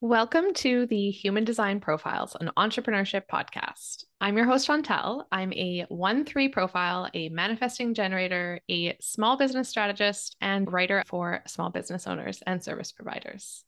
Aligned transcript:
Welcome 0.00 0.54
to 0.54 0.86
the 0.86 1.10
Human 1.10 1.42
Design 1.42 1.80
Profiles, 1.80 2.36
an 2.40 2.52
entrepreneurship 2.56 3.22
podcast. 3.28 4.04
I'm 4.20 4.36
your 4.36 4.46
host, 4.46 4.68
Chantel. 4.68 5.24
I'm 5.32 5.52
a 5.54 5.86
1 5.88 6.24
3 6.24 6.48
profile, 6.50 7.10
a 7.14 7.30
manifesting 7.30 7.94
generator, 7.94 8.60
a 8.70 8.96
small 9.00 9.36
business 9.36 9.68
strategist, 9.68 10.36
and 10.40 10.72
writer 10.72 11.02
for 11.08 11.42
small 11.48 11.70
business 11.70 12.06
owners 12.06 12.40
and 12.46 12.62
service 12.62 12.92
providers. 12.92 13.64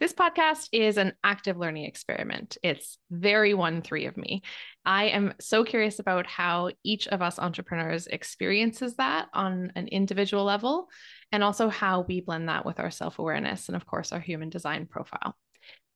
This 0.00 0.12
podcast 0.12 0.68
is 0.70 0.98
an 0.98 1.14
active 1.24 1.56
learning 1.56 1.86
experiment. 1.86 2.58
It's 2.62 2.98
very 3.10 3.54
1 3.54 3.80
3 3.80 4.04
of 4.04 4.18
me. 4.18 4.42
I 4.84 5.04
am 5.04 5.32
so 5.40 5.64
curious 5.64 5.98
about 5.98 6.26
how 6.26 6.72
each 6.84 7.08
of 7.08 7.22
us 7.22 7.38
entrepreneurs 7.38 8.06
experiences 8.06 8.96
that 8.96 9.28
on 9.32 9.72
an 9.76 9.88
individual 9.88 10.44
level, 10.44 10.90
and 11.32 11.42
also 11.42 11.70
how 11.70 12.02
we 12.02 12.20
blend 12.20 12.50
that 12.50 12.66
with 12.66 12.80
our 12.80 12.90
self 12.90 13.18
awareness 13.18 13.70
and, 13.70 13.76
of 13.76 13.86
course, 13.86 14.12
our 14.12 14.20
human 14.20 14.50
design 14.50 14.84
profile. 14.84 15.38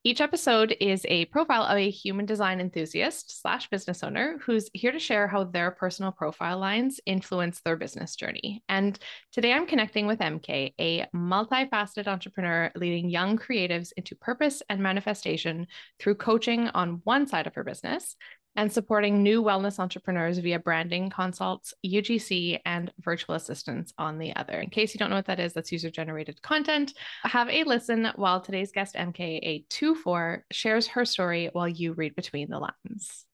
Each 0.07 0.21
episode 0.21 0.77
is 0.81 1.07
a 1.09 1.25
profile 1.25 1.63
of 1.63 1.79
a 1.79 1.89
human 1.89 2.27
design 2.27 2.61
enthusiast 2.61 3.41
slash 3.41 3.71
business 3.71 4.05
owner 4.05 4.37
who's 4.45 4.69
here 4.75 4.93
to 4.93 4.99
share 4.99 5.27
how 5.27 5.45
their 5.45 5.71
personal 5.71 6.13
profile 6.13 6.59
lines 6.59 7.01
influence 7.07 7.63
their 7.63 7.77
business 7.77 8.15
journey. 8.15 8.63
And 8.69 8.99
today 9.33 9.55
I'm 9.55 9.67
connecting 9.67 10.07
with 10.07 10.19
MK, 10.19 10.75
a 10.79 11.07
multifaceted 11.17 12.07
entrepreneur 12.07 12.71
leading 12.77 13.09
young 13.09 13.39
creatives 13.39 13.93
into 13.97 14.15
purpose 14.15 14.63
and 14.69 14.83
manifestation 14.83 15.69
through 15.99 16.17
coaching 16.17 16.69
on 16.69 17.01
one 17.05 17.27
side 17.27 17.47
of 17.47 17.55
her 17.55 17.65
business 17.65 18.15
and 18.57 18.73
supporting 18.73 19.23
new 19.23 19.43
wellness 19.43 19.79
entrepreneurs 19.79 20.39
via 20.39 20.59
branding 20.59 21.11
consults, 21.11 21.75
UGC, 21.85 22.61
and 22.65 22.93
virtual 23.01 23.35
assistants 23.35 23.93
on 23.99 24.19
the 24.19 24.35
other. 24.37 24.61
In 24.61 24.71
case 24.71 24.95
you 24.95 24.99
don't 24.99 25.11
know 25.11 25.17
what 25.17 25.27
that 25.27 25.41
is, 25.41 25.53
that's 25.53 25.73
user 25.73 25.91
generated 25.91 26.41
content. 26.43 26.95
Have 27.25 27.49
a 27.49 27.65
listen 27.65 28.11
while 28.17 28.41
today's 28.41 28.73
guest, 28.73 28.95
MK824, 28.95 30.43
shares 30.53 30.87
her 30.89 31.05
story 31.05 31.51
while 31.53 31.69
you 31.69 31.93
read 31.95 32.15
between 32.15 32.49
the 32.49 32.59
lines. 32.59 33.25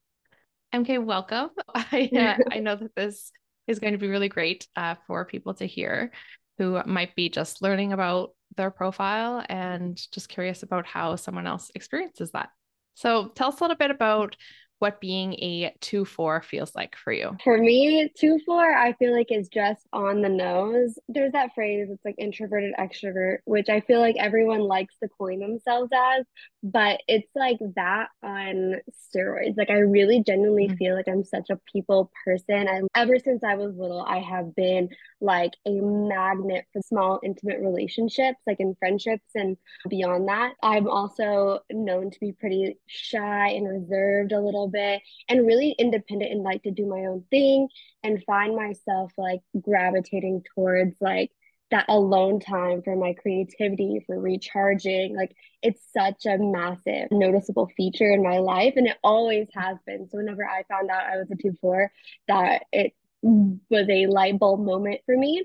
MK, 0.74 1.04
welcome. 1.04 1.50
I, 1.74 2.10
uh, 2.16 2.42
I 2.54 2.60
know 2.60 2.76
that 2.76 2.94
this 2.94 3.32
is 3.66 3.78
going 3.78 3.92
to 3.92 3.98
be 3.98 4.08
really 4.08 4.28
great 4.28 4.66
uh, 4.76 4.94
for 5.06 5.24
people 5.24 5.54
to 5.54 5.66
hear 5.66 6.12
who 6.58 6.80
might 6.84 7.14
be 7.14 7.28
just 7.28 7.62
learning 7.62 7.92
about 7.92 8.30
their 8.56 8.70
profile 8.70 9.44
and 9.48 9.98
just 10.12 10.28
curious 10.28 10.62
about 10.62 10.86
how 10.86 11.16
someone 11.16 11.46
else 11.46 11.70
experiences 11.74 12.32
that. 12.32 12.50
So 12.94 13.28
tell 13.28 13.48
us 13.48 13.60
a 13.60 13.64
little 13.64 13.76
bit 13.76 13.90
about 13.90 14.36
what 14.80 15.00
being 15.00 15.34
a 15.34 15.74
2 15.80 16.04
4 16.04 16.42
feels 16.42 16.74
like 16.74 16.96
for 16.96 17.12
you. 17.12 17.36
For 17.44 17.56
me, 17.56 18.10
2 18.18 18.40
4, 18.44 18.76
I 18.76 18.94
feel 18.94 19.16
like 19.16 19.30
is 19.30 19.48
just 19.48 19.86
on 19.92 20.22
the 20.22 20.28
nose. 20.28 20.98
There's 21.08 21.32
that 21.32 21.54
phrase, 21.54 21.88
it's 21.90 22.04
like 22.04 22.16
introverted 22.18 22.74
extrovert, 22.78 23.38
which 23.44 23.68
I 23.68 23.80
feel 23.80 24.00
like 24.00 24.16
everyone 24.18 24.60
likes 24.60 24.94
to 25.02 25.08
coin 25.08 25.38
themselves 25.38 25.90
as, 25.94 26.24
but 26.62 27.00
it's 27.08 27.30
like 27.34 27.58
that 27.76 28.08
on 28.22 28.80
steroids. 29.14 29.56
Like, 29.56 29.70
I 29.70 29.78
really 29.78 30.22
genuinely 30.22 30.68
mm-hmm. 30.68 30.76
feel 30.76 30.94
like 30.94 31.08
I'm 31.08 31.24
such 31.24 31.50
a 31.50 31.60
people 31.70 32.10
person. 32.24 32.66
And 32.68 32.88
ever 32.94 33.18
since 33.18 33.44
I 33.44 33.56
was 33.56 33.76
little, 33.76 34.02
I 34.02 34.18
have 34.18 34.54
been 34.56 34.88
like 35.20 35.52
a 35.66 35.72
magnet 35.72 36.64
for 36.72 36.80
small, 36.82 37.20
intimate 37.22 37.60
relationships, 37.60 38.38
like 38.46 38.60
in 38.60 38.74
friendships 38.78 39.30
and 39.34 39.56
beyond 39.88 40.28
that. 40.28 40.54
I'm 40.62 40.88
also 40.88 41.60
known 41.70 42.10
to 42.10 42.20
be 42.20 42.32
pretty 42.32 42.78
shy 42.86 43.50
and 43.50 43.68
reserved 43.68 44.32
a 44.32 44.40
little 44.40 44.69
bit 44.70 45.02
and 45.28 45.46
really 45.46 45.74
independent 45.78 46.32
and 46.32 46.42
like 46.42 46.62
to 46.62 46.70
do 46.70 46.86
my 46.86 47.06
own 47.06 47.24
thing 47.30 47.68
and 48.02 48.24
find 48.24 48.56
myself 48.56 49.12
like 49.18 49.40
gravitating 49.60 50.42
towards 50.54 50.96
like 51.00 51.30
that 51.70 51.84
alone 51.88 52.40
time 52.40 52.82
for 52.82 52.96
my 52.96 53.12
creativity, 53.12 54.02
for 54.06 54.18
recharging. 54.18 55.16
Like 55.16 55.36
it's 55.62 55.80
such 55.96 56.26
a 56.26 56.36
massive, 56.38 57.08
noticeable 57.12 57.70
feature 57.76 58.10
in 58.10 58.22
my 58.22 58.38
life. 58.38 58.74
And 58.76 58.88
it 58.88 58.96
always 59.04 59.46
has 59.54 59.76
been. 59.86 60.08
So 60.10 60.18
whenever 60.18 60.44
I 60.44 60.64
found 60.68 60.90
out 60.90 61.04
I 61.04 61.18
was 61.18 61.30
a 61.30 61.36
2 61.36 61.54
4, 61.60 61.92
that 62.28 62.62
it 62.72 62.92
was 63.22 63.86
a 63.88 64.06
light 64.06 64.38
bulb 64.38 64.64
moment 64.64 65.00
for 65.06 65.16
me. 65.16 65.44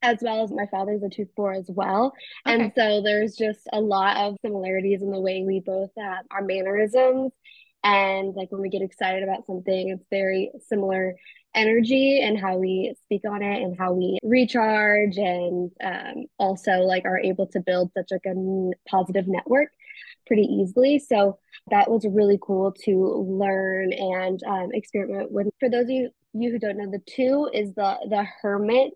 As 0.00 0.18
well 0.20 0.44
as 0.44 0.52
my 0.52 0.66
father's 0.70 1.02
a 1.02 1.08
2 1.08 1.26
4 1.34 1.52
as 1.54 1.70
well. 1.70 2.12
Okay. 2.46 2.62
And 2.62 2.72
so 2.76 3.00
there's 3.02 3.36
just 3.36 3.60
a 3.72 3.80
lot 3.80 4.18
of 4.18 4.36
similarities 4.42 5.00
in 5.00 5.10
the 5.10 5.20
way 5.20 5.44
we 5.46 5.60
both 5.60 5.90
have 5.98 6.26
our 6.30 6.42
mannerisms 6.42 7.32
and 7.84 8.34
like 8.34 8.50
when 8.50 8.62
we 8.62 8.70
get 8.70 8.82
excited 8.82 9.22
about 9.22 9.46
something, 9.46 9.90
it's 9.90 10.06
very 10.10 10.50
similar 10.68 11.14
energy 11.54 12.20
and 12.20 12.38
how 12.38 12.56
we 12.56 12.94
speak 13.04 13.22
on 13.28 13.42
it 13.42 13.62
and 13.62 13.78
how 13.78 13.92
we 13.92 14.18
recharge 14.24 15.16
and 15.16 15.70
um, 15.84 16.24
also 16.38 16.80
like 16.80 17.04
are 17.04 17.18
able 17.18 17.46
to 17.46 17.60
build 17.60 17.92
such 17.96 18.08
like 18.10 18.24
a 18.26 18.70
positive 18.88 19.28
network 19.28 19.68
pretty 20.26 20.42
easily. 20.42 20.98
So 20.98 21.38
that 21.70 21.90
was 21.90 22.04
really 22.04 22.38
cool 22.42 22.72
to 22.84 23.26
learn 23.28 23.92
and 23.92 24.42
um, 24.44 24.70
experiment 24.72 25.30
with. 25.30 25.48
For 25.60 25.68
those 25.68 25.84
of 25.84 25.90
you, 25.90 26.10
you 26.32 26.50
who 26.50 26.58
don't 26.58 26.78
know, 26.78 26.90
the 26.90 27.02
two 27.06 27.48
is 27.52 27.74
the 27.74 27.96
the 28.08 28.26
hermit 28.42 28.94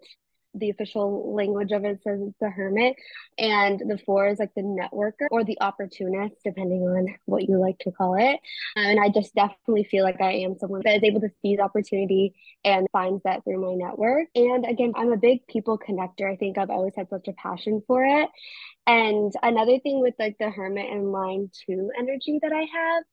the 0.55 0.71
official 0.71 1.35
language 1.35 1.73
of 1.73 1.85
it 1.85 2.01
says 2.03 2.21
it's 2.21 2.39
the 2.41 2.51
hermit 2.51 2.97
and 3.39 3.81
the 3.81 3.99
four 4.05 4.29
is 4.29 4.39
like 4.39 4.55
the 4.55 4.63
networker 4.63 5.27
or 5.31 5.45
the 5.45 5.61
opportunist 5.61 6.35
depending 6.45 6.83
on 6.83 7.15
what 7.27 7.49
you 7.49 7.59
like 7.59 7.79
to 7.81 7.91
call 7.91 8.15
it. 8.15 8.41
And 8.77 8.99
i 9.01 9.09
just 9.09 9.35
definitely 9.35 9.85
feel 9.85 10.05
like 10.05 10.21
i 10.21 10.33
am 10.33 10.57
someone 10.59 10.83
that 10.85 10.97
is 10.97 11.03
able 11.03 11.21
to 11.21 11.31
seize 11.43 11.59
opportunity 11.59 12.35
and 12.65 12.87
finds 12.93 13.23
that 13.25 13.45
through 13.45 13.61
my 13.61 13.75
network. 13.75 14.29
And 14.35 14.65
again 14.67 14.93
i'm 14.97 15.13
a 15.13 15.17
big 15.17 15.47
people 15.47 15.79
connector. 15.79 16.31
I 16.31 16.37
think 16.37 16.59
i've 16.59 16.71
always 16.71 16.95
had 16.97 17.09
such 17.11 17.29
a 17.29 17.33
passion 17.33 17.83
for 17.87 18.05
it. 18.05 18.29
And 18.87 19.33
another 19.43 19.79
thing 19.81 20.01
with 20.01 20.15
like 20.19 20.37
the 20.39 20.51
hermit 20.51 20.91
and 20.91 21.13
line 21.13 21.51
two 21.67 21.91
energy 21.99 22.39
that 22.43 22.53
i 22.53 22.63
have 22.63 23.05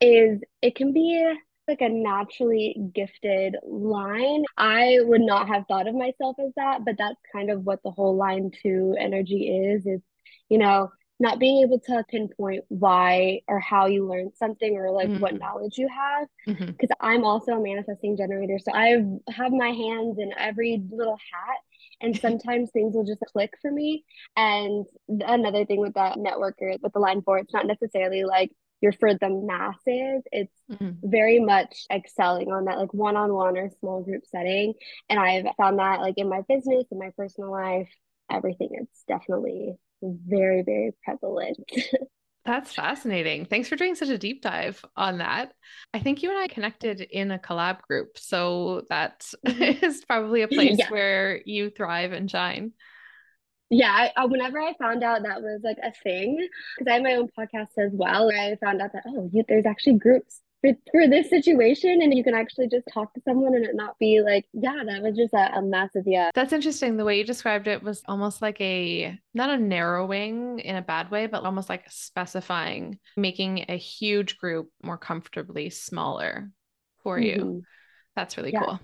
is 0.00 0.40
it 0.60 0.74
can 0.74 0.92
be 0.92 1.32
like 1.68 1.80
a 1.80 1.88
naturally 1.88 2.76
gifted 2.94 3.56
line. 3.64 4.44
I 4.56 4.98
would 5.02 5.20
not 5.20 5.48
have 5.48 5.64
thought 5.66 5.86
of 5.86 5.94
myself 5.94 6.36
as 6.38 6.52
that, 6.56 6.84
but 6.84 6.96
that's 6.98 7.20
kind 7.32 7.50
of 7.50 7.64
what 7.64 7.82
the 7.82 7.90
whole 7.90 8.16
line 8.16 8.50
two 8.62 8.94
energy 8.98 9.48
is, 9.48 9.86
is, 9.86 10.00
you 10.48 10.58
know, 10.58 10.90
not 11.22 11.38
being 11.38 11.62
able 11.62 11.78
to 11.78 12.04
pinpoint 12.10 12.64
why 12.68 13.40
or 13.46 13.60
how 13.60 13.86
you 13.86 14.06
learned 14.08 14.32
something 14.34 14.76
or 14.76 14.90
like 14.90 15.08
mm-hmm. 15.08 15.20
what 15.20 15.38
knowledge 15.38 15.78
you 15.78 15.88
have 15.88 16.26
because 16.46 16.66
mm-hmm. 16.66 16.84
i'm 17.00 17.24
also 17.24 17.52
a 17.52 17.62
manifesting 17.62 18.16
generator 18.16 18.58
so 18.58 18.72
i 18.74 19.00
have 19.30 19.52
my 19.52 19.68
hands 19.68 20.18
in 20.18 20.32
every 20.36 20.82
little 20.90 21.16
hat 21.16 21.58
and 22.00 22.18
sometimes 22.20 22.70
things 22.70 22.94
will 22.94 23.04
just 23.04 23.22
click 23.32 23.52
for 23.62 23.70
me 23.70 24.04
and 24.36 24.84
another 25.08 25.64
thing 25.64 25.78
with 25.78 25.94
that 25.94 26.16
networker 26.16 26.76
with 26.82 26.92
the 26.92 26.98
line 26.98 27.22
four 27.22 27.38
it's 27.38 27.54
not 27.54 27.66
necessarily 27.66 28.24
like 28.24 28.50
you're 28.82 28.92
for 28.92 29.14
the 29.14 29.30
masses 29.30 30.22
it's 30.32 30.52
mm-hmm. 30.70 30.90
very 31.02 31.40
much 31.40 31.86
excelling 31.90 32.52
on 32.52 32.66
that 32.66 32.78
like 32.78 32.92
one-on-one 32.92 33.56
or 33.56 33.70
small 33.80 34.02
group 34.02 34.24
setting 34.26 34.74
and 35.08 35.18
i've 35.18 35.46
found 35.56 35.78
that 35.78 36.00
like 36.00 36.14
in 36.18 36.28
my 36.28 36.42
business 36.48 36.84
in 36.90 36.98
my 36.98 37.10
personal 37.16 37.50
life 37.50 37.88
everything 38.30 38.68
it's 38.72 39.04
definitely 39.08 39.74
very 40.02 40.62
very 40.62 40.92
prevalent 41.04 41.58
That's 42.44 42.74
fascinating. 42.74 43.44
Thanks 43.44 43.68
for 43.68 43.76
doing 43.76 43.94
such 43.94 44.08
a 44.08 44.18
deep 44.18 44.42
dive 44.42 44.84
on 44.96 45.18
that. 45.18 45.52
I 45.94 46.00
think 46.00 46.24
you 46.24 46.30
and 46.30 46.38
I 46.40 46.48
connected 46.48 47.00
in 47.00 47.30
a 47.30 47.38
collab 47.38 47.82
group. 47.82 48.18
So 48.18 48.82
that 48.90 49.24
mm-hmm. 49.46 49.62
is 49.84 50.04
probably 50.04 50.42
a 50.42 50.48
place 50.48 50.76
yeah. 50.76 50.90
where 50.90 51.40
you 51.44 51.70
thrive 51.70 52.10
and 52.10 52.28
shine 52.28 52.72
yeah 53.72 54.10
I, 54.16 54.20
uh, 54.20 54.28
whenever 54.28 54.60
i 54.60 54.74
found 54.78 55.02
out 55.02 55.22
that 55.22 55.42
was 55.42 55.60
like 55.64 55.78
a 55.82 55.92
thing 56.02 56.36
because 56.78 56.90
i 56.90 56.94
have 56.94 57.02
my 57.02 57.14
own 57.14 57.28
podcast 57.36 57.78
as 57.78 57.90
well 57.92 58.30
i 58.30 58.56
found 58.62 58.80
out 58.80 58.92
that 58.92 59.04
oh 59.06 59.30
you, 59.32 59.42
there's 59.48 59.66
actually 59.66 59.94
groups 59.94 60.40
for, 60.60 60.72
for 60.92 61.08
this 61.08 61.30
situation 61.30 62.02
and 62.02 62.14
you 62.14 62.22
can 62.22 62.34
actually 62.34 62.68
just 62.68 62.86
talk 62.92 63.12
to 63.14 63.20
someone 63.26 63.54
and 63.54 63.64
it 63.64 63.74
not 63.74 63.98
be 63.98 64.20
like 64.20 64.44
yeah 64.52 64.82
that 64.86 65.02
was 65.02 65.16
just 65.16 65.32
a, 65.32 65.58
a 65.58 65.62
massive 65.62 66.04
yeah 66.06 66.30
that's 66.34 66.52
interesting 66.52 66.96
the 66.96 67.04
way 67.04 67.16
you 67.16 67.24
described 67.24 67.66
it 67.66 67.82
was 67.82 68.02
almost 68.06 68.42
like 68.42 68.60
a 68.60 69.18
not 69.32 69.50
a 69.50 69.56
narrowing 69.56 70.58
in 70.60 70.76
a 70.76 70.82
bad 70.82 71.10
way 71.10 71.26
but 71.26 71.42
almost 71.42 71.68
like 71.68 71.84
specifying 71.88 72.98
making 73.16 73.64
a 73.68 73.76
huge 73.76 74.36
group 74.36 74.68
more 74.82 74.98
comfortably 74.98 75.70
smaller 75.70 76.50
for 77.02 77.18
mm-hmm. 77.18 77.40
you 77.40 77.62
that's 78.14 78.36
really 78.36 78.52
yeah. 78.52 78.60
cool 78.64 78.80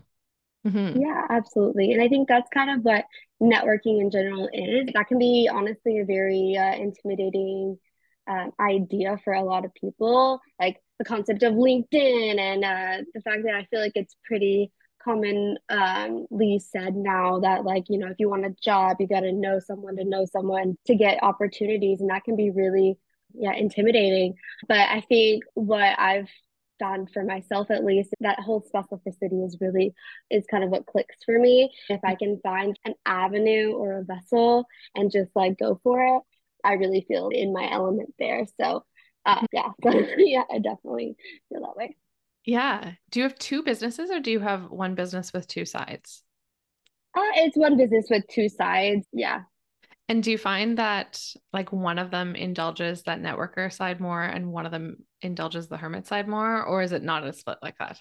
Mm-hmm. 0.67 1.01
Yeah, 1.01 1.23
absolutely. 1.31 1.93
And 1.93 2.03
I 2.03 2.09
think 2.09 2.29
that's 2.29 2.49
kind 2.53 2.71
of 2.71 2.85
what 2.85 3.05
networking 3.43 4.01
in 4.01 4.11
general 4.11 4.49
is. 4.53 4.91
That 4.95 5.09
can 5.09 5.19
be 5.19 5.49
honestly 5.53 5.99
a 5.99 6.05
very 6.05 6.57
uh, 6.57 6.75
intimidating 6.75 7.79
um, 8.29 8.53
idea 8.61 9.19
for 9.25 9.33
a 9.33 9.43
lot 9.43 9.65
of 9.65 9.75
people. 9.75 10.41
Like 10.61 10.81
the 10.99 11.05
concept 11.05 11.43
of 11.43 11.55
LinkedIn 11.55 12.39
and 12.39 12.65
uh, 12.65 13.05
the 13.15 13.21
fact 13.23 13.43
that 13.45 13.55
I 13.55 13.65
feel 13.71 13.81
like 13.81 13.93
it's 13.95 14.17
pretty 14.25 14.73
commonly 15.03 16.59
said 16.59 16.95
now 16.97 17.39
that 17.41 17.65
like 17.65 17.85
you 17.89 17.99
know 17.99 18.09
if 18.09 18.17
you 18.19 18.29
want 18.29 18.45
a 18.45 18.55
job 18.63 18.97
you 18.99 19.07
got 19.07 19.21
to 19.21 19.33
know 19.33 19.59
someone 19.61 19.97
to 19.97 20.05
know 20.05 20.27
someone 20.27 20.77
to 20.87 20.95
get 20.95 21.23
opportunities 21.23 22.01
and 22.01 22.11
that 22.11 22.25
can 22.25 22.37
be 22.37 22.51
really 22.51 22.99
yeah 23.33 23.53
intimidating 23.53 24.35
but 24.67 24.77
i 24.77 25.01
think 25.09 25.45
what 25.55 25.99
i've 25.99 26.29
found 26.79 27.11
for 27.13 27.25
myself 27.25 27.71
at 27.71 27.85
least 27.85 28.11
that 28.21 28.41
whole 28.41 28.65
specificity 28.75 29.47
is 29.47 29.57
really 29.61 29.95
is 30.31 30.45
kind 30.51 30.65
of 30.65 30.71
what 30.71 30.87
clicks 30.87 31.17
for 31.25 31.39
me 31.39 31.71
if 31.89 32.01
i 32.05 32.15
can 32.15 32.41
find 32.43 32.79
an 32.85 32.95
avenue 33.05 33.73
or 33.73 33.99
a 33.99 34.05
vessel 34.05 34.67
and 34.95 35.11
just 35.11 35.31
like 35.35 35.59
go 35.59 35.81
for 35.83 36.17
it 36.17 36.23
I 36.65 36.75
really 36.75 37.05
feel 37.07 37.29
in 37.29 37.53
my 37.53 37.71
element 37.71 38.15
there. 38.19 38.47
So 38.61 38.85
uh, 39.25 39.47
yeah, 39.53 39.71
yeah, 40.19 40.43
I 40.51 40.59
definitely 40.59 41.17
feel 41.49 41.63
that 41.63 41.77
way. 41.77 41.97
Yeah. 42.45 42.93
Do 43.11 43.21
you 43.21 43.25
have 43.25 43.39
two 43.39 43.63
businesses 43.63 44.11
or 44.11 44.21
do 44.21 44.31
you 44.31 44.41
have 44.41 44.71
one 44.71 44.95
business 44.95 45.33
with 45.33 45.47
two 45.47 45.65
sides? 45.65 46.23
Uh, 47.15 47.21
it's 47.37 47.57
one 47.57 47.77
business 47.77 48.07
with 48.11 48.27
two 48.29 48.49
sides. 48.49 49.07
Yeah. 49.13 49.43
And 50.09 50.23
do 50.23 50.31
you 50.31 50.39
find 50.39 50.79
that 50.79 51.21
like 51.53 51.71
one 51.71 51.99
of 51.99 52.11
them 52.11 52.35
indulges 52.35 53.03
that 53.03 53.21
networker 53.21 53.71
side 53.71 54.01
more 54.01 54.23
and 54.23 54.51
one 54.51 54.65
of 54.65 54.73
them 54.73 55.05
indulges 55.21 55.69
the 55.69 55.77
hermit 55.77 56.07
side 56.07 56.27
more, 56.27 56.65
or 56.65 56.83
is 56.83 56.93
it 56.93 57.03
not 57.03 57.27
a 57.27 57.33
split 57.33 57.59
like 57.63 57.77
that? 57.79 58.01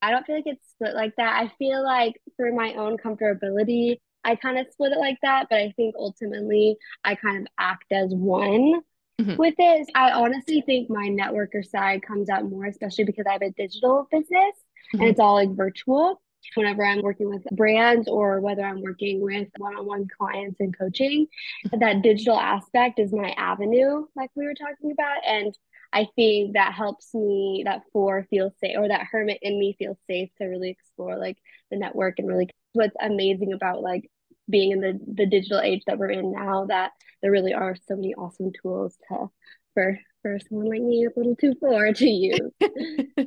I 0.00 0.10
don't 0.10 0.24
feel 0.24 0.36
like 0.36 0.46
it's 0.46 0.70
split 0.70 0.94
like 0.94 1.14
that. 1.16 1.42
I 1.42 1.52
feel 1.58 1.82
like 1.82 2.20
for 2.36 2.52
my 2.52 2.74
own 2.74 2.96
comfortability, 2.96 3.98
I 4.24 4.36
kind 4.36 4.58
of 4.58 4.66
split 4.70 4.92
it 4.92 4.98
like 4.98 5.18
that, 5.22 5.48
but 5.50 5.58
I 5.58 5.72
think 5.76 5.94
ultimately 5.98 6.76
I 7.04 7.16
kind 7.16 7.38
of 7.38 7.46
act 7.58 7.86
as 7.90 8.14
one 8.14 8.80
mm-hmm. 9.20 9.36
with 9.36 9.54
this. 9.56 9.86
I 9.94 10.12
honestly 10.12 10.62
think 10.64 10.88
my 10.88 11.08
networker 11.08 11.64
side 11.64 12.02
comes 12.02 12.30
out 12.30 12.48
more, 12.48 12.66
especially 12.66 13.04
because 13.04 13.26
I 13.28 13.32
have 13.32 13.42
a 13.42 13.50
digital 13.50 14.06
business 14.10 14.30
mm-hmm. 14.30 15.00
and 15.00 15.10
it's 15.10 15.20
all 15.20 15.34
like 15.34 15.50
virtual 15.50 16.20
whenever 16.54 16.84
I'm 16.84 17.02
working 17.02 17.28
with 17.28 17.44
brands 17.52 18.08
or 18.08 18.40
whether 18.40 18.62
I'm 18.62 18.82
working 18.82 19.20
with 19.20 19.48
one 19.58 19.76
on 19.76 19.86
one 19.86 20.06
clients 20.16 20.60
and 20.60 20.76
coaching. 20.76 21.26
That 21.72 22.02
digital 22.02 22.38
aspect 22.38 22.98
is 22.98 23.12
my 23.12 23.30
avenue, 23.36 24.06
like 24.16 24.30
we 24.34 24.46
were 24.46 24.54
talking 24.54 24.92
about. 24.92 25.18
And 25.26 25.56
I 25.92 26.06
think 26.16 26.54
that 26.54 26.74
helps 26.74 27.12
me, 27.14 27.62
that 27.66 27.82
four 27.92 28.26
feel 28.30 28.52
safe, 28.60 28.76
or 28.78 28.88
that 28.88 29.06
hermit 29.10 29.38
in 29.42 29.58
me 29.58 29.76
feels 29.78 29.98
safe 30.06 30.30
to 30.38 30.46
really 30.46 30.70
explore 30.70 31.18
like 31.18 31.38
the 31.70 31.76
network 31.76 32.18
and 32.18 32.28
really 32.28 32.48
what's 32.72 32.94
amazing 33.00 33.52
about 33.52 33.82
like 33.82 34.08
being 34.48 34.72
in 34.72 34.80
the, 34.80 34.98
the 35.14 35.26
digital 35.26 35.60
age 35.60 35.82
that 35.86 35.98
we're 35.98 36.10
in 36.10 36.32
now 36.32 36.66
that 36.66 36.92
there 37.22 37.30
really 37.30 37.54
are 37.54 37.76
so 37.88 37.96
many 37.96 38.14
awesome 38.14 38.50
tools 38.62 38.96
to 39.08 39.30
for 39.74 39.98
for 40.22 40.38
someone 40.48 40.68
like 40.68 40.82
me 40.82 41.06
a 41.06 41.18
little 41.18 41.36
too 41.36 41.54
far 41.60 41.92
to 41.92 42.08
use. 42.08 42.50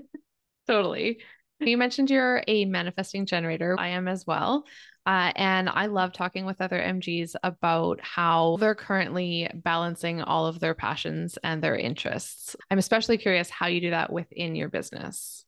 totally. 0.68 1.20
You 1.68 1.78
mentioned 1.78 2.10
you're 2.10 2.44
a 2.48 2.66
manifesting 2.66 3.26
generator. 3.26 3.76
I 3.80 3.90
am 3.90 4.08
as 4.08 4.28
well. 4.28 4.66
Uh, 5.06 5.32
and 5.36 5.70
I 5.70 5.88
love 5.88 6.14
talking 6.14 6.46
with 6.46 6.62
other 6.62 6.80
MGs 6.80 7.36
about 7.44 8.00
how 8.02 8.58
they're 8.60 8.76
currently 8.76 9.50
balancing 9.54 10.22
all 10.22 10.46
of 10.46 10.60
their 10.60 10.74
passions 10.74 11.38
and 11.44 11.62
their 11.62 11.76
interests. 11.76 12.56
I'm 12.72 12.78
especially 12.78 13.18
curious 13.18 13.50
how 13.50 13.68
you 13.68 13.82
do 13.82 13.90
that 13.90 14.12
within 14.12 14.56
your 14.56 14.70
business. 14.70 15.46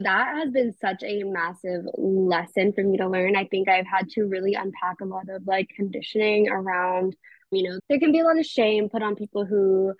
That 0.00 0.34
has 0.36 0.50
been 0.50 0.72
such 0.80 1.02
a 1.04 1.22
massive 1.24 1.84
lesson 1.96 2.72
for 2.72 2.84
me 2.84 2.98
to 2.98 3.08
learn. 3.08 3.36
I 3.36 3.46
think 3.46 3.68
I've 3.68 3.86
had 3.86 4.08
to 4.10 4.24
really 4.24 4.54
unpack 4.54 5.00
a 5.00 5.06
lot 5.06 5.28
of 5.28 5.46
like 5.46 5.68
conditioning 5.74 6.48
around, 6.48 7.16
you 7.50 7.68
know, 7.68 7.78
there 7.88 7.98
can 7.98 8.12
be 8.12 8.20
a 8.20 8.24
lot 8.24 8.38
of 8.38 8.46
shame 8.46 8.88
put 8.88 9.02
on 9.02 9.16
people 9.16 9.44
who 9.44 9.92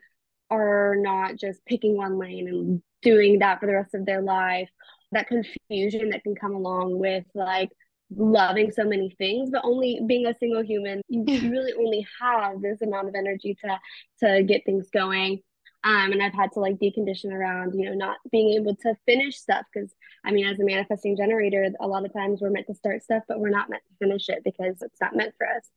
are 0.50 0.94
not 0.98 1.36
just 1.36 1.64
picking 1.64 1.96
one 1.96 2.18
lane 2.18 2.48
and 2.48 2.82
doing 3.02 3.40
that 3.40 3.60
for 3.60 3.66
the 3.66 3.74
rest 3.74 3.94
of 3.94 4.06
their 4.06 4.22
life 4.22 4.68
that 5.14 5.28
confusion 5.28 6.10
that 6.10 6.22
can 6.22 6.34
come 6.34 6.54
along 6.54 6.98
with 6.98 7.24
like 7.34 7.70
loving 8.14 8.70
so 8.70 8.84
many 8.84 9.10
things 9.18 9.50
but 9.50 9.64
only 9.64 10.00
being 10.06 10.26
a 10.26 10.34
single 10.38 10.62
human 10.62 11.00
you, 11.08 11.24
you 11.26 11.50
really 11.50 11.72
only 11.78 12.06
have 12.20 12.60
this 12.60 12.80
amount 12.82 13.08
of 13.08 13.14
energy 13.14 13.56
to 13.60 13.78
to 14.20 14.42
get 14.42 14.64
things 14.64 14.88
going 14.90 15.40
um, 15.84 16.12
and 16.12 16.22
I've 16.22 16.32
had 16.32 16.50
to 16.52 16.60
like 16.60 16.78
decondition 16.78 17.30
around, 17.30 17.74
you 17.74 17.84
know, 17.84 17.94
not 17.94 18.16
being 18.32 18.54
able 18.58 18.74
to 18.76 18.96
finish 19.04 19.36
stuff 19.36 19.66
because 19.72 19.94
I 20.24 20.32
mean, 20.32 20.46
as 20.46 20.58
a 20.58 20.64
manifesting 20.64 21.14
generator, 21.14 21.68
a 21.78 21.86
lot 21.86 22.06
of 22.06 22.12
times 22.14 22.40
we're 22.40 22.48
meant 22.48 22.68
to 22.68 22.74
start 22.74 23.02
stuff, 23.02 23.22
but 23.28 23.38
we're 23.38 23.50
not 23.50 23.68
meant 23.68 23.82
to 23.88 24.06
finish 24.06 24.30
it 24.30 24.42
because 24.42 24.80
it's 24.80 25.00
not 25.00 25.14
meant 25.14 25.34
for 25.36 25.46
us. 25.46 25.68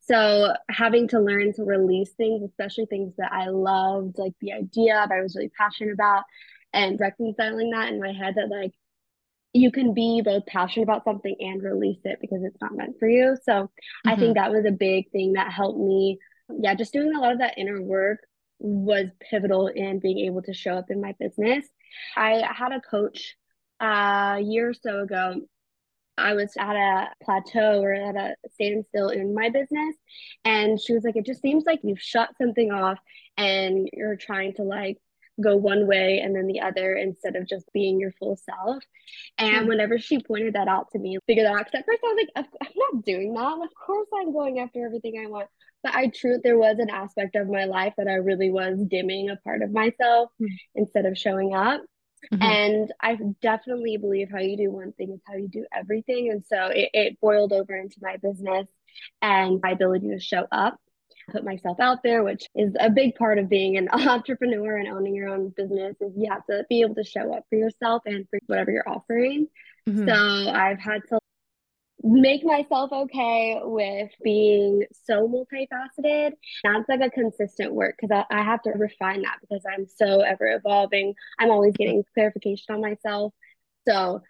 So 0.00 0.52
having 0.68 1.06
to 1.08 1.20
learn 1.20 1.52
to 1.54 1.62
release 1.62 2.10
things, 2.10 2.42
especially 2.42 2.86
things 2.86 3.14
that 3.18 3.32
I 3.32 3.50
loved, 3.50 4.18
like 4.18 4.34
the 4.40 4.52
idea 4.52 5.00
of, 5.00 5.12
I 5.12 5.22
was 5.22 5.36
really 5.36 5.52
passionate 5.56 5.92
about, 5.92 6.24
and 6.72 6.98
reconciling 6.98 7.70
that 7.70 7.92
in 7.92 8.00
my 8.00 8.12
head 8.12 8.34
that 8.34 8.48
like 8.48 8.72
you 9.52 9.70
can 9.70 9.92
be 9.92 10.22
both 10.24 10.46
passionate 10.46 10.84
about 10.84 11.04
something 11.04 11.34
and 11.40 11.62
release 11.62 12.00
it 12.04 12.18
because 12.20 12.42
it's 12.42 12.60
not 12.60 12.74
meant 12.74 12.98
for 12.98 13.08
you. 13.08 13.36
So 13.44 13.52
mm-hmm. 13.52 14.08
I 14.08 14.16
think 14.16 14.36
that 14.36 14.50
was 14.50 14.64
a 14.64 14.72
big 14.72 15.10
thing 15.10 15.34
that 15.34 15.52
helped 15.52 15.78
me. 15.78 16.18
Yeah, 16.58 16.74
just 16.74 16.92
doing 16.92 17.14
a 17.14 17.20
lot 17.20 17.32
of 17.32 17.38
that 17.38 17.58
inner 17.58 17.80
work 17.80 18.20
was 18.58 19.08
pivotal 19.20 19.66
in 19.68 19.98
being 19.98 20.20
able 20.20 20.42
to 20.42 20.54
show 20.54 20.74
up 20.74 20.90
in 20.90 21.00
my 21.00 21.14
business. 21.18 21.66
I 22.16 22.42
had 22.48 22.72
a 22.72 22.80
coach 22.80 23.36
uh, 23.80 24.36
a 24.38 24.40
year 24.40 24.70
or 24.70 24.74
so 24.74 25.00
ago. 25.00 25.40
I 26.16 26.34
was 26.34 26.52
at 26.58 26.76
a 26.76 27.08
plateau 27.22 27.80
or 27.82 27.92
at 27.92 28.16
a 28.16 28.34
standstill 28.52 29.08
in 29.08 29.34
my 29.34 29.48
business. 29.48 29.96
And 30.44 30.80
she 30.80 30.92
was 30.92 31.04
like, 31.04 31.16
It 31.16 31.26
just 31.26 31.42
seems 31.42 31.64
like 31.66 31.80
you've 31.82 32.00
shut 32.00 32.30
something 32.40 32.70
off 32.70 32.98
and 33.36 33.88
you're 33.92 34.16
trying 34.16 34.54
to 34.54 34.62
like 34.62 34.98
go 35.42 35.56
one 35.56 35.86
way 35.86 36.20
and 36.20 36.34
then 36.34 36.46
the 36.46 36.60
other 36.60 36.94
instead 36.94 37.36
of 37.36 37.46
just 37.46 37.70
being 37.72 38.00
your 38.00 38.12
full 38.12 38.36
self. 38.36 38.82
And 39.38 39.54
mm-hmm. 39.54 39.68
whenever 39.68 39.98
she 39.98 40.22
pointed 40.22 40.54
that 40.54 40.68
out 40.68 40.90
to 40.92 40.98
me, 40.98 41.18
figure 41.26 41.44
that 41.44 41.54
out. 41.54 41.66
Because 41.66 41.80
at 41.80 41.86
first 41.86 42.00
I 42.04 42.06
was 42.06 42.26
like, 42.36 42.46
I'm 42.62 42.68
not 42.76 43.04
doing 43.04 43.34
that. 43.34 43.60
Of 43.62 43.74
course 43.74 44.08
I'm 44.14 44.32
going 44.32 44.60
after 44.60 44.84
everything 44.84 45.22
I 45.22 45.28
want. 45.28 45.48
But 45.82 45.94
I 45.94 46.08
true 46.08 46.38
there 46.42 46.58
was 46.58 46.78
an 46.78 46.90
aspect 46.90 47.34
of 47.36 47.48
my 47.48 47.64
life 47.64 47.94
that 47.98 48.08
I 48.08 48.14
really 48.14 48.50
was 48.50 48.78
dimming 48.88 49.30
a 49.30 49.36
part 49.36 49.62
of 49.62 49.72
myself 49.72 50.30
mm-hmm. 50.40 50.54
instead 50.74 51.06
of 51.06 51.18
showing 51.18 51.54
up. 51.54 51.82
Mm-hmm. 52.32 52.42
And 52.42 52.92
I 53.00 53.18
definitely 53.40 53.96
believe 53.96 54.28
how 54.30 54.38
you 54.38 54.56
do 54.56 54.70
one 54.70 54.92
thing 54.92 55.10
is 55.12 55.20
how 55.26 55.34
you 55.34 55.48
do 55.48 55.66
everything. 55.74 56.30
And 56.30 56.44
so 56.46 56.66
it, 56.66 56.90
it 56.92 57.20
boiled 57.20 57.52
over 57.52 57.74
into 57.74 57.96
my 58.00 58.16
business 58.16 58.68
and 59.20 59.60
my 59.62 59.70
ability 59.72 60.10
to 60.10 60.20
show 60.20 60.46
up 60.52 60.78
put 61.30 61.44
myself 61.44 61.80
out 61.80 62.02
there, 62.02 62.22
which 62.22 62.46
is 62.54 62.74
a 62.78 62.90
big 62.90 63.14
part 63.14 63.38
of 63.38 63.48
being 63.48 63.76
an 63.76 63.88
entrepreneur 63.92 64.76
and 64.76 64.88
owning 64.88 65.14
your 65.14 65.28
own 65.28 65.50
business 65.56 65.96
is 66.00 66.12
you 66.16 66.30
have 66.30 66.44
to 66.46 66.64
be 66.68 66.82
able 66.82 66.94
to 66.94 67.04
show 67.04 67.34
up 67.34 67.44
for 67.48 67.56
yourself 67.56 68.02
and 68.06 68.26
for 68.28 68.38
whatever 68.46 68.70
you're 68.70 68.88
offering. 68.88 69.48
Mm-hmm. 69.88 70.08
So 70.08 70.50
I've 70.50 70.78
had 70.78 71.02
to 71.08 71.18
make 72.04 72.44
myself 72.44 72.90
okay 72.92 73.60
with 73.62 74.10
being 74.22 74.84
so 75.04 75.28
multifaceted. 75.28 76.32
That's 76.64 76.88
like 76.88 77.00
a 77.00 77.10
consistent 77.10 77.72
work 77.72 77.96
because 78.00 78.24
I, 78.30 78.34
I 78.34 78.42
have 78.42 78.62
to 78.62 78.70
refine 78.70 79.22
that 79.22 79.38
because 79.40 79.64
I'm 79.66 79.86
so 79.86 80.20
ever 80.20 80.48
evolving. 80.48 81.14
I'm 81.38 81.50
always 81.50 81.74
getting 81.76 82.04
clarification 82.14 82.74
on 82.74 82.80
myself. 82.80 83.32
So 83.86 84.22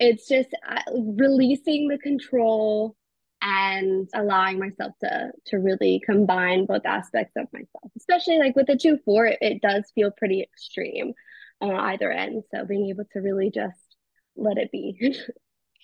it's 0.00 0.28
just 0.28 0.48
uh, 0.66 0.80
releasing 0.94 1.88
the 1.88 1.98
control 1.98 2.96
and 3.40 4.08
allowing 4.14 4.58
myself 4.58 4.92
to 5.00 5.30
to 5.46 5.58
really 5.58 6.02
combine 6.04 6.66
both 6.66 6.84
aspects 6.84 7.34
of 7.36 7.46
myself 7.52 7.90
especially 7.96 8.38
like 8.38 8.56
with 8.56 8.66
the 8.66 8.76
two 8.76 8.98
four 9.04 9.26
it, 9.26 9.38
it 9.40 9.62
does 9.62 9.90
feel 9.94 10.10
pretty 10.10 10.42
extreme 10.42 11.12
on 11.60 11.70
either 11.70 12.10
end 12.10 12.42
so 12.52 12.64
being 12.64 12.88
able 12.88 13.04
to 13.12 13.20
really 13.20 13.50
just 13.50 13.96
let 14.36 14.58
it 14.58 14.70
be 14.72 14.98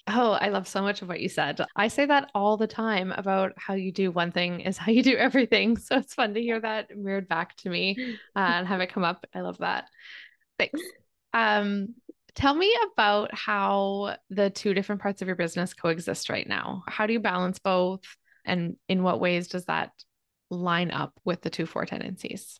Oh, 0.06 0.32
I 0.32 0.48
love 0.48 0.68
so 0.68 0.82
much 0.82 1.00
of 1.00 1.08
what 1.08 1.20
you 1.20 1.30
said. 1.30 1.64
I 1.76 1.88
say 1.88 2.04
that 2.04 2.30
all 2.34 2.58
the 2.58 2.66
time 2.66 3.10
about 3.10 3.52
how 3.56 3.72
you 3.72 3.90
do 3.90 4.10
one 4.10 4.32
thing 4.32 4.60
is 4.60 4.76
how 4.76 4.92
you 4.92 5.02
do 5.02 5.16
everything. 5.16 5.76
So 5.84 5.96
it's 5.96 6.14
fun 6.14 6.34
to 6.34 6.42
hear 6.42 6.60
that 6.60 6.96
mirrored 6.96 7.28
back 7.28 7.56
to 7.58 7.70
me 7.70 7.96
uh, 8.36 8.38
and 8.38 8.66
have 8.66 8.80
it 8.80 8.92
come 8.92 9.04
up. 9.04 9.24
I 9.34 9.40
love 9.40 9.58
that. 9.58 9.88
Thanks. 10.58 10.80
Um, 11.32 11.94
Tell 12.34 12.54
me 12.54 12.74
about 12.92 13.32
how 13.32 14.16
the 14.28 14.50
two 14.50 14.74
different 14.74 15.00
parts 15.00 15.22
of 15.22 15.28
your 15.28 15.36
business 15.36 15.72
coexist 15.72 16.28
right 16.28 16.48
now. 16.48 16.82
How 16.88 17.06
do 17.06 17.12
you 17.12 17.20
balance 17.20 17.58
both? 17.58 18.00
And 18.44 18.76
in 18.88 19.02
what 19.02 19.20
ways 19.20 19.48
does 19.48 19.66
that 19.66 19.90
line 20.50 20.90
up 20.90 21.12
with 21.24 21.42
the 21.42 21.50
two 21.50 21.66
four 21.66 21.86
tendencies? 21.86 22.58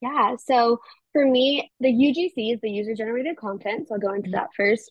Yeah. 0.00 0.36
So 0.36 0.80
for 1.12 1.26
me, 1.26 1.70
the 1.80 1.88
UGC 1.88 2.54
is 2.54 2.60
the 2.62 2.70
user 2.70 2.94
generated 2.94 3.36
content. 3.36 3.88
So 3.88 3.94
I'll 3.94 4.00
go 4.00 4.14
into 4.14 4.30
mm-hmm. 4.30 4.32
that 4.32 4.48
first. 4.56 4.90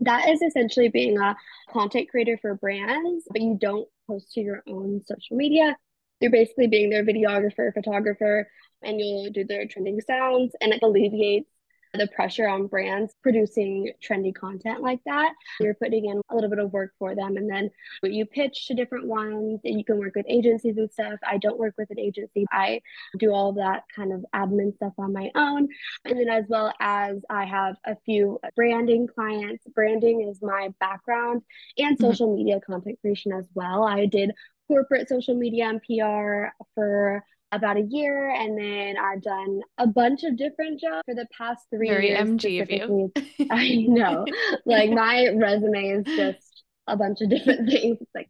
That 0.00 0.28
is 0.28 0.40
essentially 0.40 0.88
being 0.88 1.18
a 1.18 1.36
content 1.70 2.08
creator 2.08 2.38
for 2.40 2.54
brands, 2.54 3.24
but 3.30 3.42
you 3.42 3.58
don't 3.60 3.88
post 4.06 4.32
to 4.34 4.40
your 4.40 4.62
own 4.68 5.02
social 5.04 5.36
media. 5.36 5.76
You're 6.20 6.30
basically 6.30 6.68
being 6.68 6.88
their 6.88 7.04
videographer, 7.04 7.74
photographer, 7.74 8.48
and 8.82 9.00
you'll 9.00 9.30
do 9.30 9.44
their 9.44 9.66
trending 9.66 10.00
sounds, 10.00 10.54
and 10.60 10.72
it 10.72 10.82
alleviates 10.82 11.50
the 11.94 12.06
pressure 12.08 12.48
on 12.48 12.66
brands 12.66 13.14
producing 13.22 13.92
trendy 14.02 14.34
content 14.34 14.82
like 14.82 15.00
that. 15.06 15.32
You're 15.60 15.74
putting 15.74 16.06
in 16.06 16.20
a 16.30 16.34
little 16.34 16.50
bit 16.50 16.58
of 16.58 16.72
work 16.72 16.92
for 16.98 17.14
them. 17.14 17.36
And 17.36 17.50
then 17.50 17.70
what 18.00 18.12
you 18.12 18.26
pitch 18.26 18.66
to 18.66 18.74
different 18.74 19.06
ones 19.06 19.60
and 19.64 19.78
you 19.78 19.84
can 19.84 19.98
work 19.98 20.14
with 20.14 20.26
agencies 20.28 20.76
and 20.76 20.90
stuff. 20.90 21.18
I 21.26 21.38
don't 21.38 21.58
work 21.58 21.74
with 21.78 21.90
an 21.90 21.98
agency. 21.98 22.46
I 22.52 22.80
do 23.18 23.32
all 23.32 23.52
that 23.54 23.84
kind 23.94 24.12
of 24.12 24.24
admin 24.34 24.74
stuff 24.74 24.92
on 24.98 25.12
my 25.12 25.30
own. 25.34 25.68
And 26.04 26.18
then 26.18 26.28
as 26.28 26.44
well 26.48 26.72
as 26.80 27.18
I 27.30 27.44
have 27.44 27.76
a 27.84 27.96
few 28.04 28.38
branding 28.54 29.06
clients. 29.06 29.64
Branding 29.74 30.28
is 30.28 30.40
my 30.42 30.70
background 30.80 31.42
and 31.76 31.96
mm-hmm. 31.96 32.04
social 32.04 32.34
media 32.36 32.60
content 32.60 32.98
creation 33.00 33.32
as 33.32 33.46
well. 33.54 33.84
I 33.84 34.06
did 34.06 34.32
corporate 34.66 35.08
social 35.08 35.34
media 35.34 35.68
and 35.68 35.80
PR 35.82 36.52
for 36.74 37.24
about 37.52 37.76
a 37.76 37.86
year 37.88 38.30
and 38.30 38.58
then 38.58 38.96
I've 38.98 39.22
done 39.22 39.60
a 39.78 39.86
bunch 39.86 40.24
of 40.24 40.36
different 40.36 40.80
jobs 40.80 41.02
for 41.06 41.14
the 41.14 41.26
past 41.36 41.66
three 41.70 41.88
Very 41.88 42.08
years. 42.08 42.28
MG 42.28 42.62
of 42.62 42.70
you. 42.70 43.12
I 43.50 43.86
know. 43.88 44.26
like 44.66 44.90
my 44.90 45.28
resume 45.34 45.88
is 45.88 46.04
just 46.04 46.64
a 46.86 46.96
bunch 46.96 47.20
of 47.20 47.30
different 47.30 47.68
things. 47.70 47.98
It's 48.00 48.10
like 48.14 48.28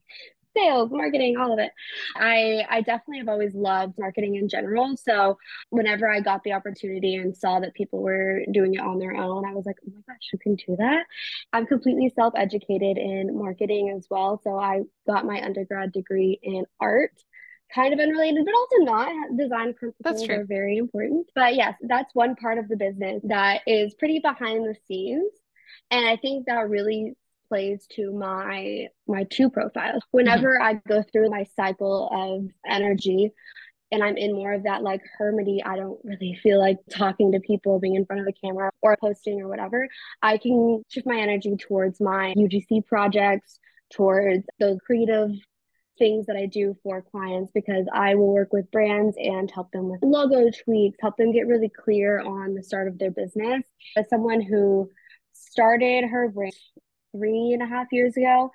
sales, 0.56 0.90
marketing, 0.92 1.36
all 1.36 1.52
of 1.52 1.58
it. 1.58 1.72
I 2.16 2.64
I 2.68 2.82
definitely 2.82 3.18
have 3.18 3.28
always 3.28 3.54
loved 3.54 3.94
marketing 3.98 4.36
in 4.36 4.48
general. 4.48 4.96
So 4.96 5.36
whenever 5.70 6.08
I 6.08 6.20
got 6.20 6.42
the 6.44 6.52
opportunity 6.52 7.16
and 7.16 7.36
saw 7.36 7.60
that 7.60 7.74
people 7.74 8.02
were 8.02 8.42
doing 8.52 8.74
it 8.74 8.80
on 8.80 8.98
their 8.98 9.16
own, 9.16 9.44
I 9.44 9.52
was 9.52 9.66
like, 9.66 9.76
oh 9.86 9.92
my 9.94 10.00
gosh, 10.06 10.28
you 10.32 10.38
can 10.38 10.54
do 10.54 10.76
that. 10.78 11.04
I'm 11.52 11.66
completely 11.66 12.12
self-educated 12.14 12.98
in 12.98 13.36
marketing 13.36 13.94
as 13.96 14.06
well. 14.10 14.40
So 14.42 14.58
I 14.58 14.82
got 15.06 15.26
my 15.26 15.40
undergrad 15.42 15.92
degree 15.92 16.38
in 16.42 16.64
art 16.80 17.12
kind 17.74 17.92
of 17.92 18.00
unrelated, 18.00 18.44
but 18.44 18.54
also 18.54 18.92
not. 18.92 19.36
Design 19.36 19.74
principles 19.74 20.28
are 20.28 20.44
very 20.44 20.78
important. 20.78 21.26
But 21.34 21.54
yes, 21.54 21.74
that's 21.82 22.14
one 22.14 22.34
part 22.36 22.58
of 22.58 22.68
the 22.68 22.76
business 22.76 23.22
that 23.24 23.62
is 23.66 23.94
pretty 23.94 24.20
behind 24.20 24.64
the 24.64 24.74
scenes. 24.86 25.32
And 25.90 26.06
I 26.06 26.16
think 26.16 26.46
that 26.46 26.68
really 26.68 27.14
plays 27.48 27.86
to 27.96 28.12
my 28.12 28.88
my 29.06 29.24
two 29.24 29.50
profiles. 29.50 30.02
Whenever 30.10 30.54
mm-hmm. 30.54 30.76
I 30.76 30.80
go 30.88 31.02
through 31.02 31.30
my 31.30 31.44
cycle 31.56 32.08
of 32.12 32.50
energy 32.70 33.32
and 33.90 34.02
I'm 34.02 34.18
in 34.18 34.34
more 34.34 34.52
of 34.52 34.64
that 34.64 34.82
like 34.82 35.00
hermity, 35.18 35.60
I 35.64 35.76
don't 35.76 35.98
really 36.04 36.38
feel 36.42 36.58
like 36.58 36.76
talking 36.90 37.32
to 37.32 37.40
people, 37.40 37.80
being 37.80 37.94
in 37.94 38.04
front 38.04 38.20
of 38.20 38.26
the 38.26 38.34
camera 38.34 38.70
or 38.82 38.96
posting 39.00 39.40
or 39.40 39.48
whatever. 39.48 39.88
I 40.22 40.36
can 40.36 40.82
shift 40.88 41.06
my 41.06 41.18
energy 41.18 41.56
towards 41.56 42.00
my 42.00 42.34
UGC 42.36 42.86
projects, 42.86 43.58
towards 43.90 44.46
those 44.60 44.78
creative 44.84 45.30
things 45.98 46.26
that 46.26 46.36
I 46.36 46.46
do 46.46 46.76
for 46.82 47.02
clients 47.02 47.50
because 47.54 47.86
I 47.92 48.14
will 48.14 48.32
work 48.32 48.52
with 48.52 48.70
brands 48.70 49.16
and 49.18 49.50
help 49.50 49.70
them 49.72 49.88
with 49.88 50.02
logo 50.02 50.50
tweaks, 50.64 50.98
help 51.00 51.16
them 51.16 51.32
get 51.32 51.46
really 51.46 51.70
clear 51.70 52.20
on 52.20 52.54
the 52.54 52.62
start 52.62 52.88
of 52.88 52.98
their 52.98 53.10
business. 53.10 53.62
As 53.96 54.08
someone 54.08 54.40
who 54.40 54.90
started 55.32 56.04
her 56.04 56.28
brand 56.28 56.52
three 57.16 57.52
and 57.52 57.62
a 57.62 57.66
half 57.66 57.86
years 57.92 58.16
ago, 58.16 58.50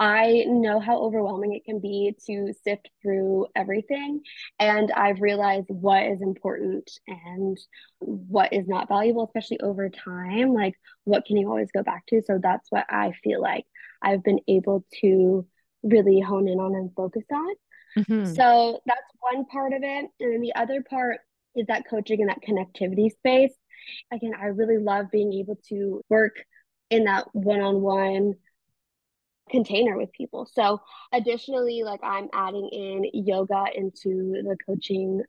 I 0.00 0.44
know 0.46 0.78
how 0.78 0.98
overwhelming 0.98 1.54
it 1.54 1.64
can 1.64 1.80
be 1.80 2.14
to 2.26 2.52
sift 2.62 2.88
through 3.02 3.46
everything. 3.56 4.20
And 4.60 4.92
I've 4.92 5.20
realized 5.20 5.66
what 5.68 6.04
is 6.04 6.22
important 6.22 6.88
and 7.08 7.58
what 7.98 8.52
is 8.52 8.68
not 8.68 8.86
valuable, 8.86 9.24
especially 9.24 9.58
over 9.60 9.88
time. 9.88 10.54
Like, 10.54 10.74
what 11.02 11.24
can 11.24 11.36
you 11.36 11.48
always 11.48 11.70
go 11.74 11.82
back 11.82 12.06
to? 12.08 12.22
So 12.22 12.38
that's 12.40 12.70
what 12.70 12.86
I 12.88 13.12
feel 13.24 13.42
like 13.42 13.64
I've 14.00 14.22
been 14.22 14.38
able 14.46 14.84
to 15.00 15.44
really 15.82 16.20
hone 16.20 16.48
in 16.48 16.58
on 16.58 16.74
and 16.74 16.90
focus 16.94 17.24
on. 17.32 17.54
Mm-hmm. 17.96 18.34
So 18.34 18.80
that's 18.86 19.00
one 19.32 19.44
part 19.46 19.72
of 19.72 19.82
it. 19.82 20.06
And 20.20 20.32
then 20.32 20.40
the 20.40 20.54
other 20.54 20.82
part 20.82 21.18
is 21.56 21.66
that 21.66 21.88
coaching 21.88 22.20
and 22.20 22.30
that 22.30 22.42
connectivity 22.46 23.10
space. 23.10 23.54
Again, 24.12 24.32
I 24.38 24.46
really 24.46 24.78
love 24.78 25.06
being 25.10 25.32
able 25.32 25.58
to 25.68 26.02
work 26.08 26.36
in 26.90 27.04
that 27.04 27.26
one 27.32 27.60
on 27.60 27.80
one 27.80 28.34
container 29.50 29.96
with 29.96 30.12
people. 30.12 30.48
So, 30.52 30.80
additionally, 31.12 31.82
like 31.84 32.00
I'm 32.02 32.28
adding 32.32 32.68
in 32.70 33.10
yoga 33.14 33.64
into 33.74 34.42
the 34.42 34.56
coaching 34.66 35.22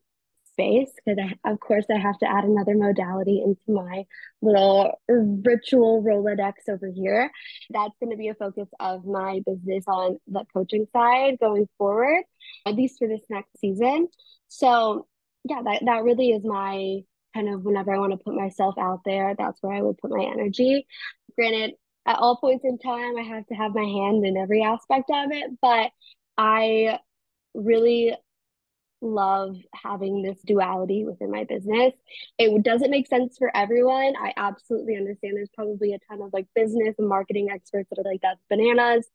space 0.59 0.91
because 1.05 1.31
of 1.45 1.59
course, 1.59 1.85
I 1.93 1.97
have 1.97 2.17
to 2.19 2.29
add 2.29 2.43
another 2.43 2.75
modality 2.75 3.41
into 3.43 3.61
my 3.67 4.05
little 4.41 4.99
ritual 5.07 6.03
Rolodex 6.03 6.53
over 6.69 6.91
here. 6.93 7.31
That's 7.69 7.93
going 7.99 8.11
to 8.11 8.17
be 8.17 8.29
a 8.29 8.35
focus 8.35 8.67
of 8.79 9.05
my 9.05 9.41
business 9.45 9.85
on 9.87 10.17
the 10.27 10.45
coaching 10.53 10.87
side 10.93 11.37
going 11.39 11.67
forward, 11.77 12.23
at 12.65 12.75
least 12.75 12.99
for 12.99 13.07
this 13.07 13.21
next 13.29 13.59
season. 13.59 14.07
So, 14.47 15.07
yeah, 15.43 15.61
that, 15.63 15.83
that 15.85 16.03
really 16.03 16.31
is 16.31 16.43
my 16.43 16.99
kind 17.33 17.49
of 17.49 17.63
whenever 17.63 17.93
I 17.93 17.99
want 17.99 18.11
to 18.11 18.17
put 18.17 18.35
myself 18.35 18.75
out 18.79 19.01
there, 19.05 19.35
that's 19.37 19.61
where 19.61 19.73
I 19.73 19.81
would 19.81 19.97
put 19.97 20.11
my 20.11 20.23
energy. 20.23 20.85
Granted, 21.35 21.73
at 22.05 22.17
all 22.17 22.37
points 22.37 22.65
in 22.65 22.79
time, 22.79 23.17
I 23.17 23.21
have 23.21 23.45
to 23.47 23.55
have 23.55 23.75
my 23.75 23.83
hand 23.83 24.25
in 24.25 24.35
every 24.35 24.63
aspect 24.63 25.11
of 25.13 25.31
it, 25.31 25.51
but 25.61 25.91
I 26.37 26.99
really 27.53 28.15
love 29.01 29.55
having 29.73 30.21
this 30.21 30.39
duality 30.45 31.05
within 31.05 31.31
my 31.31 31.43
business. 31.45 31.93
It 32.37 32.63
doesn't 32.63 32.91
make 32.91 33.07
sense 33.07 33.37
for 33.37 33.55
everyone. 33.55 34.13
I 34.21 34.33
absolutely 34.37 34.95
understand 34.95 35.37
there's 35.37 35.49
probably 35.55 35.93
a 35.93 35.99
ton 36.09 36.21
of 36.21 36.31
like 36.33 36.47
business 36.55 36.95
and 36.97 37.07
marketing 37.07 37.49
experts 37.51 37.89
that 37.89 37.99
are 37.99 38.09
like, 38.09 38.21
that's 38.21 38.41
bananas. 38.49 39.07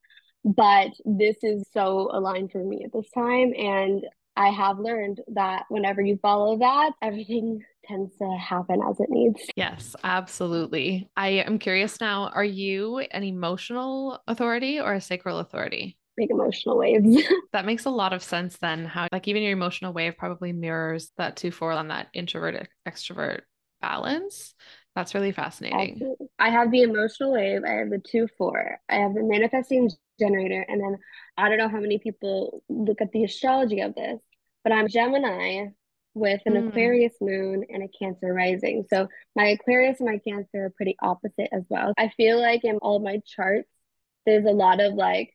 But 0.45 0.91
this 1.05 1.37
is 1.43 1.67
so 1.73 2.11
aligned 2.13 2.53
for 2.53 2.63
me 2.63 2.85
at 2.85 2.93
this 2.93 3.11
time. 3.15 3.53
And 3.57 4.05
I 4.37 4.49
have 4.49 4.79
learned 4.79 5.21
that 5.29 5.65
whenever 5.69 6.03
you 6.03 6.19
follow 6.21 6.59
that, 6.59 6.93
everything 7.01 7.63
tends 7.85 8.17
to 8.17 8.29
happen 8.39 8.81
as 8.89 8.99
it 8.99 9.09
needs. 9.09 9.41
Yes, 9.57 9.95
absolutely. 10.03 11.09
I 11.17 11.29
am 11.29 11.59
curious 11.59 12.01
now 12.01 12.31
are 12.35 12.45
you 12.45 12.99
an 12.99 13.23
emotional 13.23 14.21
authority 14.27 14.81
or 14.81 14.95
a 14.95 15.01
sacral 15.01 15.39
authority? 15.39 15.97
Big 16.17 16.31
emotional 16.31 16.79
waves. 16.79 17.23
that 17.53 17.65
makes 17.65 17.85
a 17.85 17.91
lot 17.91 18.13
of 18.13 18.23
sense 18.23 18.57
then 18.59 18.85
how 18.85 19.09
like 19.13 19.29
even 19.29 19.43
your 19.43 19.53
emotional 19.53 19.93
wave 19.93 20.17
probably 20.17 20.53
mirrors 20.53 21.13
that 21.17 21.37
2-4 21.37 21.77
on 21.77 21.89
that 21.89 22.09
introvert 22.15 22.69
extrovert 22.87 23.41
balance. 23.81 24.55
That's 24.95 25.15
really 25.15 25.33
fascinating. 25.33 25.93
Absolutely. 25.95 26.27
I 26.39 26.51
have 26.51 26.71
the 26.71 26.83
emotional 26.83 27.33
wave, 27.33 27.63
I 27.65 27.73
have 27.73 27.91
the 27.91 27.99
2-4, 27.99 28.77
I 28.89 28.95
have 28.97 29.15
the 29.15 29.23
manifesting 29.23 29.91
generator, 30.19 30.65
and 30.69 30.81
then 30.81 30.99
I 31.37 31.49
don't 31.49 31.59
know 31.59 31.69
how 31.69 31.81
many 31.81 31.99
people 31.99 32.63
look 32.69 33.01
at 33.01 33.11
the 33.13 33.25
astrology 33.25 33.81
of 33.81 33.95
this, 33.95 34.21
but 34.63 34.73
I'm 34.73 34.89
Gemini 34.89 35.67
with 36.15 36.41
an 36.47 36.55
mm. 36.55 36.69
Aquarius 36.69 37.15
moon 37.21 37.65
and 37.69 37.83
a 37.83 37.89
Cancer 37.89 38.33
rising. 38.33 38.85
So 38.89 39.09
my 39.35 39.47
Aquarius 39.47 39.99
and 40.01 40.09
my 40.09 40.19
Cancer 40.19 40.67
are 40.67 40.71
pretty 40.71 40.97
opposite 41.03 41.49
as 41.53 41.65
well. 41.69 41.93
I 41.99 42.11
feel 42.17 42.41
like 42.41 42.65
in 42.65 42.77
all 42.77 43.01
my 43.01 43.21
charts, 43.27 43.69
there's 44.25 44.47
a 44.47 44.51
lot 44.51 44.81
of 44.81 44.95
like 44.95 45.33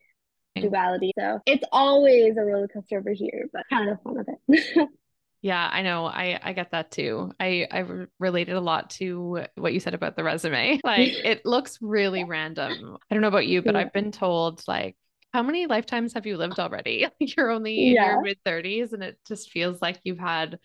duality. 0.56 1.12
So 1.18 1.40
it's 1.46 1.64
always 1.72 2.38
a 2.38 2.42
roller 2.42 2.68
coaster 2.68 3.00
over 3.00 3.12
here, 3.12 3.50
but 3.54 3.64
kind 3.70 3.90
of 3.90 3.98
the 3.98 4.04
fun 4.04 4.18
of 4.20 4.28
it. 4.48 4.90
yeah, 5.42 5.70
I 5.72 5.82
know. 5.82 6.06
I 6.06 6.40
I 6.42 6.54
get 6.54 6.72
that 6.72 6.92
too. 6.92 7.32
I 7.40 7.68
I 7.72 8.06
related 8.20 8.56
a 8.56 8.62
lot 8.62 8.90
to 8.92 9.46
what 9.56 9.74
you 9.74 9.80
said 9.80 9.94
about 9.94 10.16
the 10.16 10.24
resume. 10.24 10.80
Like 10.84 11.14
it 11.24 11.46
looks 11.46 11.78
really 11.82 12.24
random. 12.24 12.98
I 13.10 13.16
don't 13.16 13.22
know 13.22 13.28
about 13.28 13.48
you, 13.48 13.62
but 13.62 13.76
yeah. 13.76 13.82
I've 13.82 13.94
been 13.94 14.12
told 14.12 14.64
like 14.68 14.96
how 15.34 15.44
many 15.44 15.68
lifetimes 15.68 16.14
have 16.14 16.26
you 16.26 16.38
lived 16.38 16.60
already? 16.60 17.06
You're 17.20 17.52
only 17.52 17.94
yeah. 17.94 18.06
in 18.06 18.10
your 18.12 18.22
mid 18.22 18.44
30s 18.46 18.94
and 18.94 19.04
it 19.04 19.20
just 19.28 19.52
feels 19.52 19.82
like 19.82 20.00
you've 20.04 20.20
had 20.20 20.58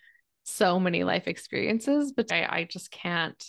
so 0.44 0.78
many 0.78 1.04
life 1.04 1.26
experiences, 1.26 2.12
but 2.12 2.32
I, 2.32 2.44
I 2.44 2.64
just 2.64 2.90
can't 2.90 3.42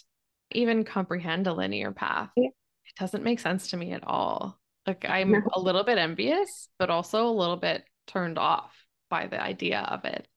even 0.51 0.84
comprehend 0.84 1.48
a 1.48 1.54
linear 1.54 1.92
path. 1.92 2.30
Yeah. 2.36 2.48
It 2.48 3.00
doesn't 3.00 3.24
make 3.24 3.39
sense 3.39 3.70
to 3.70 3.77
me 3.77 3.94
at 3.94 4.06
all. 4.06 4.60
Like 4.86 5.06
I'm 5.10 5.32
no. 5.32 5.42
a 5.54 5.60
little 5.60 5.84
bit 5.84 5.98
envious, 5.98 6.70
but 6.80 6.89
also 6.89 7.27
a 7.27 7.30
little 7.30 7.58
bit 7.58 7.84
turned 8.08 8.38
off 8.38 8.74
by 9.10 9.27
the 9.27 9.42
idea 9.42 9.80
of 9.80 10.06
it. 10.06 10.27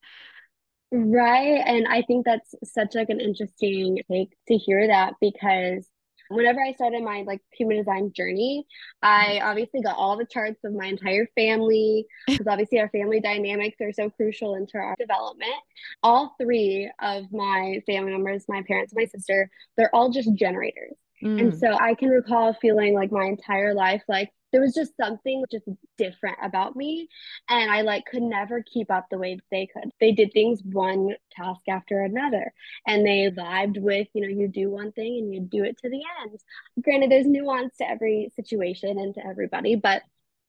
Right. 0.90 1.62
And 1.66 1.86
I 1.86 2.02
think 2.02 2.24
that's 2.24 2.54
such 2.64 2.94
like 2.94 3.10
an 3.10 3.20
interesting 3.20 4.00
take 4.10 4.34
to 4.48 4.56
hear 4.56 4.86
that 4.86 5.14
because 5.20 5.86
whenever 6.28 6.60
I 6.62 6.72
started 6.72 7.02
my 7.02 7.24
like 7.26 7.40
human 7.52 7.78
design 7.78 8.12
journey, 8.14 8.66
I 9.02 9.38
mm-hmm. 9.38 9.48
obviously 9.48 9.82
got 9.82 9.96
all 9.96 10.16
the 10.16 10.26
charts 10.26 10.60
of 10.64 10.72
my 10.72 10.86
entire 10.86 11.26
family 11.34 12.06
because 12.26 12.46
obviously 12.46 12.80
our 12.80 12.88
family 12.88 13.20
dynamics 13.20 13.76
are 13.80 13.92
so 13.92 14.10
crucial 14.10 14.54
into 14.54 14.78
our 14.78 14.94
development. 14.98 15.54
All 16.02 16.34
three 16.40 16.90
of 17.00 17.24
my 17.32 17.82
family 17.86 18.12
members, 18.12 18.44
my 18.48 18.62
parents, 18.66 18.94
my 18.94 19.06
sister, 19.06 19.50
they're 19.76 19.94
all 19.94 20.10
just 20.10 20.32
generators. 20.34 20.94
Mm. 21.22 21.40
And 21.40 21.58
so 21.58 21.72
I 21.72 21.94
can 21.94 22.10
recall 22.10 22.54
feeling 22.54 22.94
like 22.94 23.10
my 23.10 23.24
entire 23.24 23.74
life 23.74 24.02
like 24.08 24.30
there 24.52 24.60
was 24.60 24.74
just 24.74 24.96
something 24.96 25.44
just 25.50 25.68
different 25.96 26.38
about 26.42 26.76
me 26.76 27.08
and 27.48 27.70
i 27.70 27.82
like 27.82 28.04
could 28.06 28.22
never 28.22 28.62
keep 28.62 28.90
up 28.90 29.06
the 29.10 29.18
way 29.18 29.38
they 29.50 29.66
could. 29.72 29.90
They 30.00 30.12
did 30.12 30.32
things 30.32 30.60
one 30.64 31.10
task 31.32 31.60
after 31.68 32.00
another 32.00 32.52
and 32.86 33.06
they 33.06 33.30
vibed 33.30 33.80
with 33.80 34.08
you 34.14 34.22
know 34.22 34.28
you 34.28 34.48
do 34.48 34.70
one 34.70 34.92
thing 34.92 35.18
and 35.18 35.32
you 35.32 35.40
do 35.40 35.64
it 35.64 35.78
to 35.78 35.90
the 35.90 36.02
end. 36.22 36.38
Granted 36.82 37.10
there's 37.10 37.26
nuance 37.26 37.76
to 37.78 37.88
every 37.88 38.30
situation 38.36 38.98
and 38.98 39.14
to 39.14 39.26
everybody 39.26 39.76
but 39.76 40.02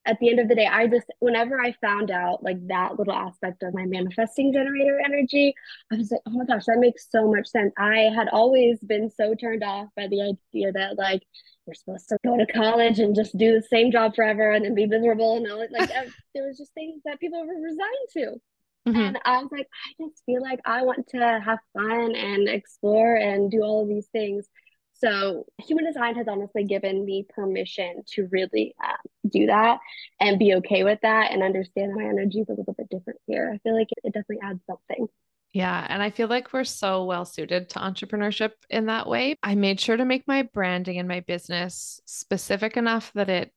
at 0.05 0.17
the 0.19 0.29
end 0.29 0.39
of 0.39 0.47
the 0.47 0.55
day 0.55 0.65
i 0.65 0.87
just 0.87 1.07
whenever 1.19 1.59
i 1.59 1.73
found 1.81 2.09
out 2.09 2.41
like 2.41 2.65
that 2.67 2.97
little 2.97 3.13
aspect 3.13 3.61
of 3.63 3.73
my 3.73 3.85
manifesting 3.85 4.53
generator 4.53 4.99
energy 5.03 5.53
i 5.91 5.95
was 5.95 6.09
like 6.11 6.21
oh 6.25 6.31
my 6.31 6.45
gosh 6.45 6.65
that 6.65 6.79
makes 6.79 7.07
so 7.11 7.29
much 7.29 7.47
sense. 7.47 7.73
I 7.77 8.09
had 8.15 8.29
always 8.29 8.79
been 8.79 9.09
so 9.11 9.35
turned 9.35 9.63
off 9.63 9.89
by 9.95 10.07
the 10.07 10.21
idea 10.21 10.71
that 10.71 10.97
like 10.97 11.23
you're 11.69 11.75
supposed 11.75 12.09
to 12.09 12.17
go 12.25 12.37
to 12.37 12.45
college 12.47 12.99
and 12.99 13.15
just 13.15 13.37
do 13.37 13.53
the 13.53 13.67
same 13.67 13.91
job 13.91 14.15
forever 14.15 14.51
and 14.51 14.65
then 14.65 14.73
be 14.73 14.87
miserable 14.87 15.37
and 15.37 15.51
all 15.51 15.59
like 15.59 15.89
there 16.33 16.47
was 16.47 16.57
just 16.57 16.73
things 16.73 17.01
that 17.05 17.19
people 17.19 17.45
were 17.45 17.61
resigned 17.61 18.09
to. 18.13 18.41
Mm-hmm. 18.87 18.97
and 18.97 19.19
i 19.25 19.37
was 19.39 19.49
like 19.51 19.67
i 19.67 20.03
just 20.03 20.23
feel 20.25 20.41
like 20.41 20.61
i 20.65 20.83
want 20.83 21.05
to 21.09 21.17
have 21.17 21.59
fun 21.73 22.15
and 22.15 22.47
explore 22.47 23.13
and 23.13 23.51
do 23.51 23.61
all 23.61 23.83
of 23.83 23.89
these 23.89 24.07
things. 24.07 24.47
So 24.93 25.45
human 25.59 25.85
design 25.85 26.15
has 26.15 26.27
honestly 26.27 26.65
given 26.65 27.05
me 27.05 27.25
permission 27.29 28.03
to 28.15 28.27
really 28.31 28.75
uh, 28.83 28.97
do 29.29 29.45
that 29.45 29.79
and 30.19 30.37
be 30.37 30.55
okay 30.55 30.83
with 30.83 30.99
that 31.03 31.31
and 31.31 31.41
understand 31.41 31.91
that 31.91 31.97
my 31.97 32.03
energy 32.03 32.39
is 32.39 32.49
a 32.49 32.53
little 32.53 32.73
bit 32.73 32.89
different 32.89 33.19
here. 33.25 33.49
I 33.53 33.59
feel 33.59 33.77
like 33.77 33.87
it, 33.91 34.07
it 34.07 34.13
definitely 34.13 34.39
adds 34.43 34.59
something 34.67 35.07
yeah. 35.53 35.85
And 35.89 36.01
I 36.03 36.11
feel 36.11 36.27
like 36.27 36.53
we're 36.53 36.63
so 36.63 37.05
well 37.05 37.25
suited 37.25 37.69
to 37.69 37.79
entrepreneurship 37.79 38.51
in 38.69 38.85
that 38.85 39.07
way. 39.07 39.35
I 39.41 39.55
made 39.55 39.79
sure 39.79 39.97
to 39.97 40.05
make 40.05 40.27
my 40.27 40.43
branding 40.43 40.99
and 40.99 41.07
my 41.07 41.21
business 41.21 41.99
specific 42.05 42.77
enough 42.77 43.11
that 43.15 43.29
it 43.29 43.51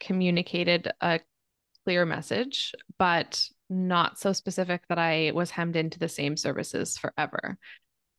communicated 0.00 0.92
a 1.00 1.20
clear 1.84 2.04
message, 2.04 2.74
but 2.98 3.48
not 3.70 4.18
so 4.18 4.32
specific 4.32 4.82
that 4.88 4.98
I 4.98 5.32
was 5.34 5.50
hemmed 5.50 5.76
into 5.76 5.98
the 5.98 6.08
same 6.08 6.36
services 6.36 6.98
forever. 6.98 7.56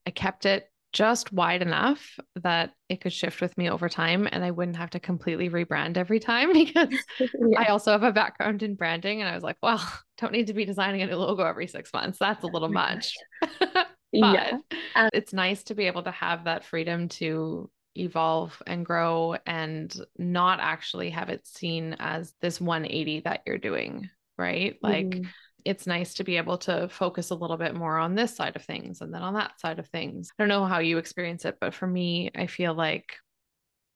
I 0.07 0.11
kept 0.11 0.45
it 0.45 0.70
just 0.93 1.31
wide 1.31 1.62
enough 1.62 2.19
that 2.36 2.71
it 2.89 3.01
could 3.01 3.13
shift 3.13 3.41
with 3.41 3.57
me 3.57 3.69
over 3.69 3.88
time 3.88 4.27
and 4.31 4.43
I 4.43 4.51
wouldn't 4.51 4.77
have 4.77 4.89
to 4.91 5.00
completely 5.00 5.50
rebrand 5.50 5.98
every 5.98 6.19
time 6.19 6.53
because 6.53 6.93
yeah. 7.19 7.60
I 7.60 7.65
also 7.67 7.91
have 7.91 8.03
a 8.03 8.12
background 8.12 8.63
in 8.63 8.75
branding 8.75 9.21
and 9.21 9.29
I 9.29 9.33
was 9.33 9.43
like, 9.43 9.57
well, 9.62 9.81
don't 10.19 10.33
need 10.33 10.48
to 10.48 10.53
be 10.53 10.65
designing 10.65 11.01
a 11.01 11.07
new 11.07 11.15
logo 11.15 11.43
every 11.43 11.67
6 11.67 11.93
months. 11.93 12.17
That's 12.19 12.43
a 12.43 12.48
little 12.48 12.69
oh 12.69 12.71
much. 12.71 13.15
but 13.41 13.88
yeah. 14.12 14.57
Um, 14.95 15.10
it's 15.13 15.33
nice 15.33 15.63
to 15.63 15.75
be 15.75 15.88
able 15.88 16.03
to 16.03 16.12
have 16.12 16.43
that 16.43 16.65
freedom 16.65 17.07
to 17.10 17.69
evolve 17.95 18.62
and 18.67 18.86
grow 18.86 19.36
and 19.45 19.93
not 20.17 20.60
actually 20.62 21.10
have 21.10 21.29
it 21.29 21.45
seen 21.45 21.95
as 22.00 22.33
this 22.41 22.62
180 22.62 23.21
that 23.21 23.41
you're 23.45 23.57
doing, 23.57 24.10
right? 24.38 24.77
Like 24.81 25.07
mm-hmm 25.07 25.29
it's 25.65 25.87
nice 25.87 26.15
to 26.15 26.23
be 26.23 26.37
able 26.37 26.57
to 26.59 26.87
focus 26.89 27.29
a 27.29 27.35
little 27.35 27.57
bit 27.57 27.75
more 27.75 27.97
on 27.97 28.15
this 28.15 28.35
side 28.35 28.55
of 28.55 28.63
things 28.63 29.01
and 29.01 29.13
then 29.13 29.21
on 29.21 29.33
that 29.35 29.59
side 29.59 29.79
of 29.79 29.87
things. 29.87 30.31
I 30.37 30.41
don't 30.41 30.49
know 30.49 30.65
how 30.65 30.79
you 30.79 30.97
experience 30.97 31.45
it, 31.45 31.57
but 31.59 31.73
for 31.73 31.87
me, 31.87 32.31
I 32.35 32.47
feel 32.47 32.73
like 32.73 33.17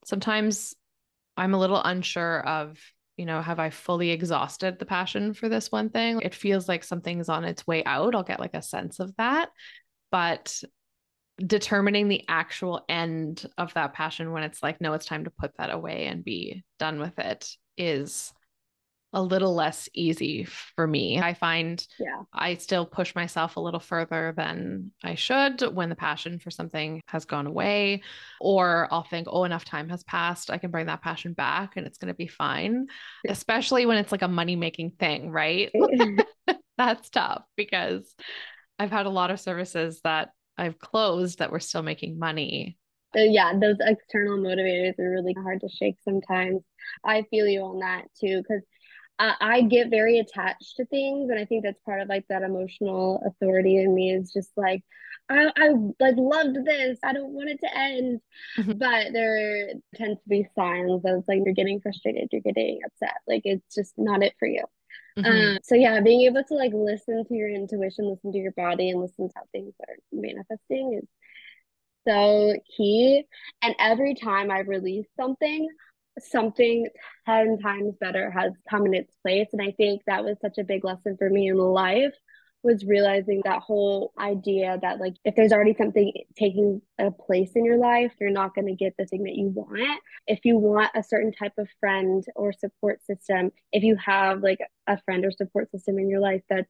sometimes 0.05 0.75
I'm 1.38 1.53
a 1.53 1.60
little 1.60 1.81
unsure 1.81 2.45
of, 2.48 2.79
you 3.17 3.25
know, 3.25 3.41
have 3.41 3.60
I 3.60 3.69
fully 3.69 4.12
exhausted 4.12 4.79
the 4.79 4.86
passion 4.86 5.34
for 5.34 5.50
this 5.50 5.72
one 5.72 5.89
thing? 5.89 6.22
It 6.22 6.36
feels 6.36 6.67
like 6.67 6.84
something's 6.84 7.29
on 7.29 7.43
its 7.43 7.65
way 7.65 7.84
out. 7.84 8.15
I'll 8.15 8.24
get 8.24 8.39
like 8.39 8.53
a 8.53 8.62
sense 8.62 9.00
of 9.00 9.15
that. 9.17 9.50
But 10.12 10.62
determining 11.38 12.07
the 12.07 12.24
actual 12.27 12.86
end 12.88 13.45
of 13.57 13.74
that 13.74 13.93
passion 13.93 14.31
when 14.31 14.43
it's 14.43 14.63
like, 14.63 14.79
no, 14.79 14.93
it's 14.93 15.05
time 15.05 15.25
to 15.25 15.31
put 15.31 15.51
that 15.57 15.74
away 15.74 16.05
and 16.05 16.24
be 16.24 16.63
done 16.79 17.00
with 17.00 17.17
it 17.19 17.50
is 17.77 18.34
a 19.14 19.22
little 19.22 19.56
less 19.56 19.88
easy 19.94 20.44
for 20.44 20.86
me. 20.86 21.20
I 21.20 21.34
find 21.34 21.86
yeah. 21.98 22.24
I 22.34 22.56
still 22.56 22.86
push 22.86 23.16
myself 23.16 23.56
a 23.56 23.62
little 23.62 23.80
further 23.80 24.34
than 24.36 24.92
I 25.04 25.16
should 25.16 25.62
when 25.74 25.90
the 25.90 25.96
passion 25.96 26.38
for 26.40 26.52
something 26.52 27.02
has 27.08 27.24
gone 27.24 27.48
away. 27.48 28.04
Or 28.42 28.90
I'll 28.92 29.04
think, 29.04 29.28
oh, 29.30 29.46
enough 29.46 29.64
time 29.64 29.88
has 29.90 30.04
passed. 30.04 30.52
I 30.52 30.58
can 30.58 30.70
bring 30.70 30.88
that 30.88 31.02
passion 31.02 31.34
back 31.34 31.78
and 31.78 31.88
it's 31.88 31.98
going 31.98 32.10
to 32.10 32.18
be 32.18 32.28
fine, 32.28 32.88
especially 33.28 33.86
when 33.86 33.98
it's 33.98 34.12
like 34.12 34.22
a 34.22 34.28
money 34.28 34.58
making 34.58 34.92
thing, 35.00 35.32
right? 35.32 35.72
That's 36.78 37.10
tough 37.10 37.44
because 37.56 38.14
I've 38.78 38.92
had 38.92 39.06
a 39.06 39.10
lot 39.10 39.32
of 39.32 39.40
services 39.40 40.02
that 40.04 40.32
I've 40.58 40.78
closed 40.78 41.40
that 41.40 41.52
were 41.52 41.62
still 41.62 41.84
making 41.84 42.20
money 42.20 42.78
uh, 43.16 43.22
yeah, 43.22 43.54
those 43.58 43.78
external 43.80 44.38
motivators 44.38 45.00
are 45.00 45.10
really 45.10 45.34
hard 45.42 45.62
to 45.62 45.70
shake 45.70 45.96
sometimes. 46.04 46.62
I 47.04 47.24
feel 47.30 47.48
you 47.48 47.62
on 47.62 47.80
that 47.80 48.04
too, 48.20 48.42
because 48.42 48.62
I, 49.17 49.36
I 49.39 49.62
get 49.62 49.89
very 49.89 50.19
attached 50.19 50.77
to 50.77 50.86
things 50.86 51.29
and 51.29 51.39
i 51.39 51.45
think 51.45 51.63
that's 51.63 51.81
part 51.86 52.01
of 52.01 52.10
like 52.10 52.25
that 52.29 52.43
emotional 52.43 53.22
authority 53.25 53.77
in 53.77 53.93
me 53.93 54.13
is 54.13 54.31
just 54.31 54.51
like 54.57 54.84
I, 55.29 55.51
I 55.57 55.69
like 56.00 56.15
loved 56.17 56.65
this. 56.65 57.00
I 57.03 57.13
don't 57.13 57.31
want 57.31 57.50
it 57.50 57.60
to 57.62 57.77
end. 57.77 58.22
Mm-hmm. 58.60 58.74
But 58.74 59.13
there 59.13 59.69
tends 59.95 60.22
to 60.22 60.29
be 60.29 60.48
signs 60.55 61.01
of 61.05 61.24
like 61.27 61.41
you're 61.43 61.53
getting 61.53 61.81
frustrated, 61.81 62.29
you're 62.31 62.41
getting 62.41 62.79
upset. 62.86 63.15
Like 63.27 63.41
it's 63.43 63.74
just 63.74 63.93
not 63.98 64.24
it 64.24 64.34
for 64.38 64.48
you. 64.48 64.63
Mm-hmm. 65.17 65.55
Um, 65.55 65.60
so 65.63 65.75
yeah, 65.75 66.00
being 66.01 66.22
able 66.22 66.43
to 66.43 66.53
like 66.53 66.74
listen 66.74 67.24
to 67.25 67.34
your 67.34 67.50
intuition, 67.50 68.10
listen 68.10 68.34
to 68.34 68.38
your 68.38 68.51
body, 68.51 68.89
and 68.89 69.01
listen 69.01 69.29
to 69.29 69.34
how 69.36 69.43
things 69.51 69.74
are 69.88 69.95
manifesting 70.12 71.00
is 71.01 71.07
so 72.07 72.53
key. 72.77 73.24
And 73.62 73.75
every 73.79 74.13
time 74.13 74.51
I 74.51 74.60
release 74.60 75.07
something, 75.17 75.67
something 76.19 76.88
10 77.25 77.60
times 77.60 77.95
better 78.00 78.31
has 78.31 78.53
come 78.69 78.86
in 78.86 78.93
its 78.93 79.13
place. 79.22 79.48
And 79.53 79.62
i 79.62 79.72
think 79.72 80.01
that 80.07 80.24
was 80.24 80.38
such 80.41 80.57
a 80.57 80.63
big 80.63 80.84
lesson 80.84 81.17
for 81.17 81.29
me 81.29 81.50
in 81.50 81.57
life 81.57 82.13
was 82.65 82.84
realizing 82.84 83.41
that 83.45 83.62
whole 83.62 84.12
idea 84.19 84.79
that 84.81 85.00
like 85.00 85.13
if 85.24 85.36
there's 85.36 85.51
already 85.51 85.75
something 85.77 86.12
taking 86.36 86.81
a 86.98 87.12
place 87.12 87.51
in 87.53 87.63
your 87.63 87.77
life 87.77 88.12
you're 88.19 88.31
not 88.31 88.55
going 88.55 88.65
to 88.65 88.74
get 88.74 88.95
the 88.98 89.05
thing 89.05 89.24
that 89.24 89.36
you 89.36 89.50
want. 89.50 90.01
If 90.25 90.39
you 90.45 90.58
want 90.58 90.89
a 90.95 91.04
certain 91.04 91.32
type 91.32 91.54
of 91.60 91.69
friend 91.80 92.25
or 92.36 92.51
support 92.51 93.06
system 93.06 93.51
if 93.71 93.84
you 93.84 93.95
have 94.04 94.41
like 94.41 94.58
a 94.88 94.99
friend 95.04 95.23
or 95.23 95.32
support 95.32 95.69
system 95.69 95.99
in 95.99 96.10
your 96.10 96.19
life 96.19 96.41
that's 96.49 96.67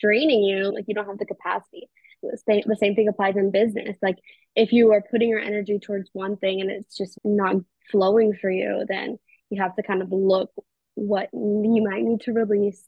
draining 0.00 0.44
you 0.44 0.72
like 0.72 0.84
you 0.86 0.94
don't 0.94 1.06
have 1.06 1.18
the 1.18 1.24
capacity 1.24 1.88
the 2.22 2.76
same 2.78 2.94
thing 2.94 3.08
applies 3.08 3.36
in 3.36 3.50
business 3.50 3.96
like 4.02 4.16
if 4.58 4.72
you 4.72 4.92
are 4.92 5.04
putting 5.08 5.28
your 5.28 5.38
energy 5.38 5.78
towards 5.78 6.10
one 6.12 6.36
thing 6.36 6.60
and 6.60 6.70
it's 6.70 6.96
just 6.96 7.18
not 7.24 7.56
flowing 7.90 8.34
for 8.34 8.50
you, 8.50 8.84
then 8.88 9.18
you 9.50 9.62
have 9.62 9.74
to 9.76 9.82
kind 9.82 10.02
of 10.02 10.10
look 10.10 10.50
what 10.94 11.28
you 11.32 11.86
might 11.88 12.02
need 12.02 12.20
to 12.22 12.32
release. 12.32 12.84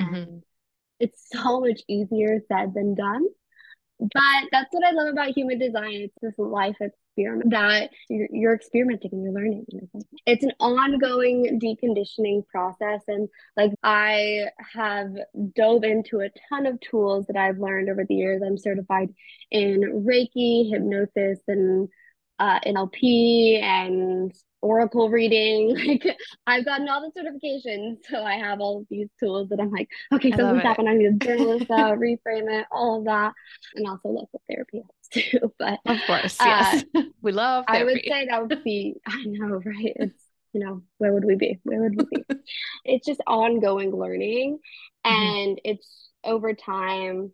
Mm-hmm. 0.00 0.14
And 0.14 0.42
it's 1.00 1.26
so 1.32 1.60
much 1.60 1.80
easier 1.88 2.40
said 2.48 2.74
than 2.74 2.94
done. 2.94 3.26
But 3.98 4.48
that's 4.50 4.68
what 4.70 4.84
I 4.84 4.92
love 4.92 5.08
about 5.08 5.36
human 5.36 5.58
design. 5.58 5.94
It's 5.94 6.14
this 6.22 6.34
life 6.38 6.76
experiment 7.12 7.50
that 7.50 7.90
you're, 8.08 8.28
you're 8.30 8.54
experimenting 8.54 9.10
and 9.12 9.22
you're 9.22 9.32
learning. 9.32 9.66
It's 10.26 10.44
an 10.44 10.52
ongoing 10.60 11.60
deconditioning 11.62 12.46
process. 12.46 13.02
And 13.08 13.28
like 13.56 13.72
I 13.82 14.46
have 14.74 15.14
dove 15.54 15.84
into 15.84 16.20
a 16.20 16.30
ton 16.48 16.66
of 16.66 16.80
tools 16.80 17.26
that 17.26 17.36
I've 17.36 17.58
learned 17.58 17.90
over 17.90 18.04
the 18.04 18.14
years. 18.14 18.42
I'm 18.44 18.58
certified 18.58 19.10
in 19.50 20.04
Reiki, 20.06 20.70
hypnosis, 20.70 21.40
and 21.48 21.88
uh, 22.42 22.58
NLP 22.66 23.62
and 23.62 24.32
Oracle 24.62 25.10
reading. 25.10 25.76
Like 25.92 26.16
I've 26.46 26.64
gotten 26.64 26.88
all 26.88 27.00
the 27.00 27.20
certifications, 27.20 27.98
so 28.08 28.22
I 28.22 28.34
have 28.34 28.60
all 28.60 28.78
of 28.78 28.86
these 28.90 29.08
tools 29.20 29.48
that 29.50 29.60
I'm 29.60 29.70
like, 29.70 29.88
okay, 30.12 30.30
something's 30.30 30.62
happened. 30.62 30.88
I 30.88 30.94
need 30.94 31.20
to 31.20 31.26
journal 31.26 31.58
this 31.58 31.70
out, 31.70 31.98
reframe 31.98 32.50
it, 32.50 32.66
all 32.70 32.98
of 32.98 33.04
that, 33.04 33.32
and 33.74 33.86
also 33.86 34.08
local 34.08 34.40
therapy 34.48 34.82
helps 34.82 35.08
too. 35.12 35.52
But 35.58 35.80
of 35.86 35.98
course, 36.06 36.36
yes, 36.40 36.84
uh, 36.94 37.02
we 37.20 37.32
love. 37.32 37.64
Therapy. 37.68 37.82
I 37.82 37.84
would 37.84 38.02
say 38.04 38.26
that 38.28 38.48
would 38.48 38.64
be. 38.64 38.96
I 39.06 39.24
know, 39.26 39.60
right? 39.64 39.92
It's 39.96 40.24
you 40.52 40.64
know, 40.64 40.82
where 40.98 41.12
would 41.12 41.24
we 41.24 41.36
be? 41.36 41.60
Where 41.64 41.82
would 41.82 41.96
we 41.96 42.04
be? 42.04 42.36
it's 42.84 43.06
just 43.06 43.20
ongoing 43.26 43.94
learning, 43.94 44.58
mm-hmm. 45.06 45.14
and 45.14 45.56
mm-hmm. 45.56 45.70
it's 45.70 46.10
over 46.24 46.54
time 46.54 47.32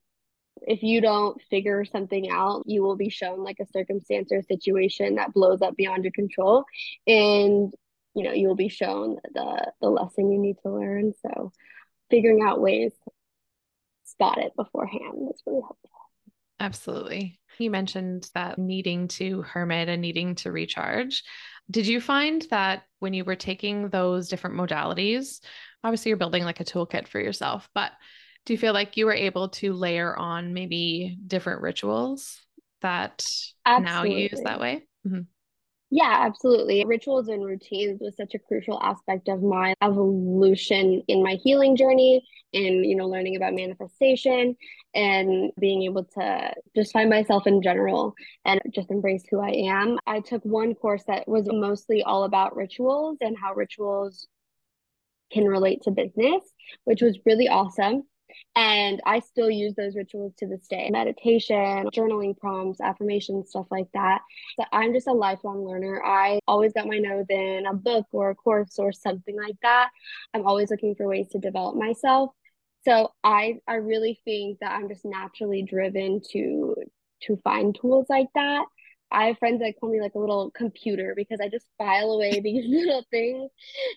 if 0.63 0.83
you 0.83 1.01
don't 1.01 1.41
figure 1.51 1.85
something 1.85 2.31
out, 2.31 2.63
you 2.67 2.83
will 2.83 2.97
be 2.97 3.09
shown 3.09 3.43
like 3.43 3.59
a 3.61 3.67
circumstance 3.67 4.31
or 4.33 4.39
a 4.39 4.43
situation 4.43 5.17
that 5.17 5.33
blows 5.33 5.63
up 5.63 5.77
beyond 5.77 6.05
your 6.05 6.13
control. 6.13 6.65
And 7.07 7.73
you 8.15 8.25
know, 8.25 8.33
you 8.33 8.49
will 8.49 8.57
be 8.57 8.69
shown 8.69 9.17
the 9.35 9.73
the 9.81 9.89
lesson 9.89 10.33
you 10.33 10.39
need 10.39 10.57
to 10.63 10.71
learn. 10.71 11.13
So 11.25 11.53
figuring 12.11 12.43
out 12.43 12.61
ways 12.61 12.93
to 13.05 13.11
spot 14.05 14.39
it 14.39 14.57
beforehand 14.57 15.29
is 15.33 15.43
really 15.47 15.61
helpful. 15.61 15.91
Absolutely. 16.61 17.39
You 17.59 17.71
mentioned 17.71 18.29
that 18.35 18.59
needing 18.59 19.09
to 19.09 19.43
hermit 19.43 19.89
and 19.89 20.03
needing 20.03 20.35
to 20.37 20.51
recharge. 20.51 21.23
Did 21.71 21.87
you 21.87 22.01
find 22.01 22.45
that 22.51 22.83
when 22.99 23.15
you 23.15 23.25
were 23.25 23.37
taking 23.37 23.89
those 23.89 24.29
different 24.29 24.57
modalities, 24.57 25.41
obviously 25.85 26.09
you're 26.09 26.19
building 26.19 26.45
like 26.45 26.61
a 26.61 26.65
toolkit 26.65 27.07
for 27.07 27.21
yourself, 27.21 27.69
but 27.75 27.93
do 28.49 28.55
you 28.55 28.59
feel 28.59 28.73
like 28.73 28.97
you 28.97 29.05
were 29.05 29.13
able 29.13 29.51
to 29.51 29.75
layer 29.75 30.17
on 30.17 30.55
maybe 30.55 31.19
different 31.27 31.61
rituals 31.61 32.41
that 32.81 33.23
absolutely. 33.67 34.09
now 34.09 34.17
you 34.17 34.29
use 34.31 34.41
that 34.43 34.59
way? 34.59 34.87
Mm-hmm. 35.07 35.21
Yeah, 35.91 36.21
absolutely. 36.23 36.83
Rituals 36.87 37.29
and 37.29 37.45
routines 37.45 38.01
was 38.01 38.17
such 38.17 38.35
a 38.35 38.39
crucial 38.39 38.83
aspect 38.83 39.29
of 39.29 39.43
my 39.43 39.75
evolution 39.83 41.03
in 41.09 41.23
my 41.23 41.35
healing 41.45 41.77
journey 41.77 42.27
and, 42.55 42.87
you 42.87 42.97
know, 42.97 43.07
learning 43.07 43.37
about 43.37 43.53
manifestation 43.53 44.57
and 44.95 45.53
being 45.61 45.83
able 45.83 46.05
to 46.05 46.55
just 46.75 46.91
find 46.91 47.11
myself 47.11 47.47
in 47.47 47.61
general 47.61 48.15
and 48.47 48.63
just 48.75 48.91
embrace 48.91 49.25
who 49.31 49.41
I 49.41 49.51
am. 49.51 49.99
I 50.07 50.21
took 50.21 50.43
one 50.47 50.75
course 50.75 51.05
that 51.07 51.29
was 51.29 51.47
mostly 51.53 52.03
all 52.03 52.25
about 52.25 52.57
rituals 52.57 53.19
and 53.21 53.37
how 53.39 53.53
rituals 53.53 54.27
can 55.31 55.45
relate 55.45 55.83
to 55.83 55.91
business, 55.91 56.43
which 56.85 57.03
was 57.03 57.19
really 57.27 57.47
awesome. 57.47 58.05
And 58.57 59.01
I 59.07 59.21
still 59.21 59.51
use 59.51 59.75
those 59.75 59.97
rituals 59.97 60.35
to 60.39 60.47
this 60.47 60.67
day 60.67 60.89
meditation, 60.91 61.89
journaling 61.95 62.37
prompts, 62.37 62.81
affirmations, 62.81 63.51
stuff 63.51 63.67
like 63.71 63.89
that. 63.95 64.21
So 64.59 64.67
I'm 64.73 64.93
just 64.93 65.07
a 65.07 65.13
lifelong 65.13 65.65
learner. 65.65 66.03
I 66.05 66.41
always 66.47 66.73
got 66.73 66.87
my 66.87 66.99
nose 66.99 67.27
in 67.29 67.67
a 67.67 67.75
book 67.75 68.07
or 68.13 68.31
a 68.31 68.35
course 68.35 68.79
or 68.79 68.93
something 68.93 69.37
like 69.37 69.57
that. 69.63 69.91
I'm 70.35 70.47
always 70.47 70.71
looking 70.71 70.95
for 70.95 71.07
ways 71.07 71.29
to 71.29 71.39
develop 71.39 71.77
myself. 71.77 72.31
So 72.85 73.13
I 73.23 73.59
I 73.67 73.75
really 73.75 74.21
think 74.25 74.59
that 74.61 74.73
I'm 74.73 74.89
just 74.89 75.05
naturally 75.05 75.63
driven 75.63 76.21
to 76.33 76.75
to 77.23 77.37
find 77.39 77.75
tools 77.75 78.07
like 78.09 78.29
that. 78.35 78.65
I 79.11 79.27
have 79.27 79.39
friends 79.39 79.61
that 79.61 79.75
call 79.81 79.91
me 79.91 80.01
like 80.01 80.15
a 80.15 80.19
little 80.19 80.51
computer 80.51 81.15
because 81.17 81.41
I 81.41 81.49
just 81.49 81.67
file 81.79 82.13
away 82.13 82.41
these 82.45 82.67
little 82.67 83.05
things. 83.11 83.51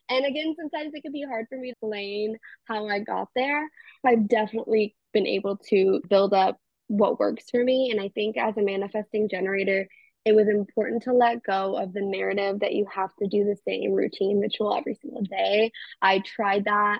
And 0.09 0.25
again, 0.25 0.55
sometimes 0.57 0.93
it 0.93 1.01
can 1.01 1.11
be 1.11 1.23
hard 1.23 1.47
for 1.49 1.57
me 1.57 1.69
to 1.69 1.71
explain 1.71 2.37
how 2.65 2.87
I 2.87 2.99
got 2.99 3.29
there. 3.35 3.69
I've 4.05 4.27
definitely 4.27 4.95
been 5.13 5.27
able 5.27 5.57
to 5.69 6.01
build 6.09 6.33
up 6.33 6.59
what 6.87 7.19
works 7.19 7.45
for 7.49 7.63
me. 7.63 7.91
And 7.91 8.01
I 8.01 8.09
think 8.09 8.37
as 8.37 8.57
a 8.57 8.61
manifesting 8.61 9.29
generator, 9.29 9.87
it 10.25 10.35
was 10.35 10.47
important 10.47 11.03
to 11.03 11.13
let 11.13 11.43
go 11.43 11.77
of 11.77 11.93
the 11.93 12.01
narrative 12.01 12.59
that 12.59 12.73
you 12.73 12.85
have 12.93 13.15
to 13.17 13.27
do 13.27 13.43
the 13.43 13.57
same 13.67 13.93
routine 13.93 14.39
ritual 14.39 14.75
every 14.75 14.95
single 14.95 15.23
day. 15.23 15.71
I 16.01 16.19
tried 16.19 16.65
that 16.65 16.99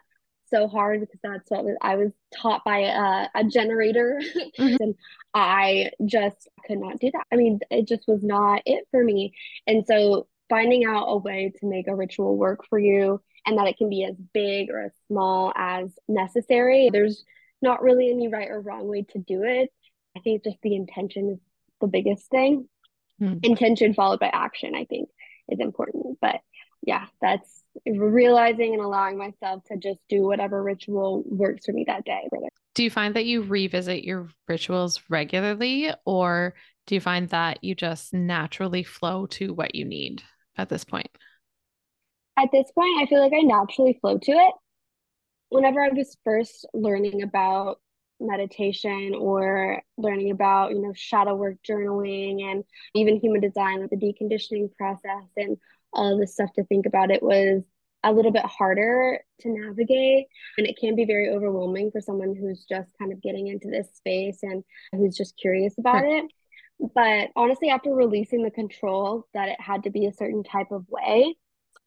so 0.51 0.67
hard 0.67 0.99
because 0.99 1.19
that's 1.23 1.49
what 1.49 1.65
I 1.81 1.95
was 1.95 2.11
taught 2.35 2.63
by 2.63 2.79
a, 2.79 3.27
a 3.39 3.43
generator. 3.45 4.21
Mm-hmm. 4.59 4.83
and 4.83 4.95
I 5.33 5.91
just 6.05 6.49
could 6.67 6.77
not 6.77 6.99
do 6.99 7.09
that. 7.13 7.25
I 7.31 7.35
mean, 7.35 7.59
it 7.71 7.87
just 7.87 8.07
was 8.07 8.21
not 8.21 8.61
it 8.65 8.85
for 8.91 9.03
me. 9.03 9.33
And 9.65 9.85
so 9.87 10.27
finding 10.49 10.85
out 10.85 11.05
a 11.07 11.17
way 11.17 11.53
to 11.59 11.65
make 11.65 11.87
a 11.87 11.95
ritual 11.95 12.37
work 12.37 12.65
for 12.69 12.77
you 12.77 13.21
and 13.45 13.57
that 13.57 13.67
it 13.67 13.77
can 13.77 13.89
be 13.89 14.03
as 14.03 14.15
big 14.33 14.69
or 14.69 14.79
as 14.81 14.91
small 15.07 15.53
as 15.55 15.89
necessary. 16.07 16.89
There's 16.91 17.23
not 17.61 17.81
really 17.81 18.11
any 18.11 18.27
right 18.27 18.49
or 18.49 18.59
wrong 18.59 18.87
way 18.87 19.03
to 19.13 19.19
do 19.19 19.43
it. 19.43 19.69
I 20.15 20.19
think 20.19 20.43
just 20.43 20.57
the 20.61 20.75
intention 20.75 21.29
is 21.29 21.39
the 21.79 21.87
biggest 21.87 22.29
thing. 22.29 22.67
Hmm. 23.19 23.37
Intention 23.43 23.93
followed 23.93 24.19
by 24.19 24.29
action, 24.31 24.75
I 24.75 24.85
think, 24.85 25.09
is 25.47 25.59
important. 25.59 26.17
But 26.21 26.41
yeah, 26.83 27.05
that's 27.21 27.60
realizing 27.85 28.73
and 28.73 28.81
allowing 28.81 29.17
myself 29.17 29.63
to 29.65 29.77
just 29.77 29.99
do 30.09 30.23
whatever 30.23 30.61
ritual 30.61 31.23
works 31.25 31.65
for 31.65 31.73
me 31.73 31.83
that 31.87 32.05
day. 32.05 32.27
Do 32.75 32.83
you 32.83 32.89
find 32.89 33.15
that 33.15 33.25
you 33.25 33.43
revisit 33.43 34.03
your 34.03 34.29
rituals 34.47 35.01
regularly, 35.09 35.91
or 36.05 36.53
do 36.87 36.95
you 36.95 37.01
find 37.01 37.29
that 37.29 37.63
you 37.63 37.75
just 37.75 38.13
naturally 38.13 38.83
flow 38.83 39.25
to 39.27 39.53
what 39.53 39.75
you 39.75 39.85
need 39.85 40.23
at 40.57 40.69
this 40.69 40.83
point? 40.83 41.09
At 42.37 42.49
this 42.51 42.71
point, 42.71 43.01
I 43.01 43.05
feel 43.07 43.21
like 43.21 43.33
I 43.33 43.41
naturally 43.41 43.97
flow 43.99 44.17
to 44.17 44.31
it. 44.31 44.53
Whenever 45.49 45.83
I 45.83 45.89
was 45.89 46.15
first 46.23 46.65
learning 46.73 47.23
about 47.23 47.79
meditation 48.21 49.13
or 49.17 49.81
learning 49.97 50.31
about 50.31 50.71
you 50.71 50.81
know 50.81 50.93
shadow 50.95 51.35
work 51.35 51.57
journaling 51.67 52.43
and 52.43 52.63
even 52.93 53.19
human 53.19 53.41
design 53.41 53.81
with 53.81 53.89
the 53.89 53.97
deconditioning 53.97 54.73
process 54.77 55.23
and 55.35 55.57
all 55.93 56.17
this 56.17 56.33
stuff 56.33 56.51
to 56.53 56.63
think 56.65 56.85
about 56.85 57.11
it 57.11 57.21
was 57.21 57.63
a 58.03 58.11
little 58.11 58.31
bit 58.31 58.45
harder 58.45 59.19
to 59.39 59.49
navigate 59.49 60.25
and 60.57 60.65
it 60.65 60.77
can 60.79 60.95
be 60.95 61.05
very 61.05 61.29
overwhelming 61.29 61.91
for 61.91 62.01
someone 62.01 62.35
who's 62.35 62.65
just 62.67 62.89
kind 62.97 63.11
of 63.13 63.21
getting 63.21 63.47
into 63.47 63.69
this 63.69 63.87
space 63.93 64.39
and 64.41 64.63
who's 64.91 65.15
just 65.15 65.37
curious 65.37 65.77
about 65.77 66.03
it. 66.03 66.25
But 66.95 67.29
honestly 67.35 67.69
after 67.69 67.93
releasing 67.93 68.43
the 68.43 68.49
control 68.49 69.27
that 69.35 69.49
it 69.49 69.61
had 69.61 69.83
to 69.83 69.91
be 69.91 70.07
a 70.07 70.13
certain 70.13 70.43
type 70.43 70.71
of 70.71 70.85
way 70.89 71.35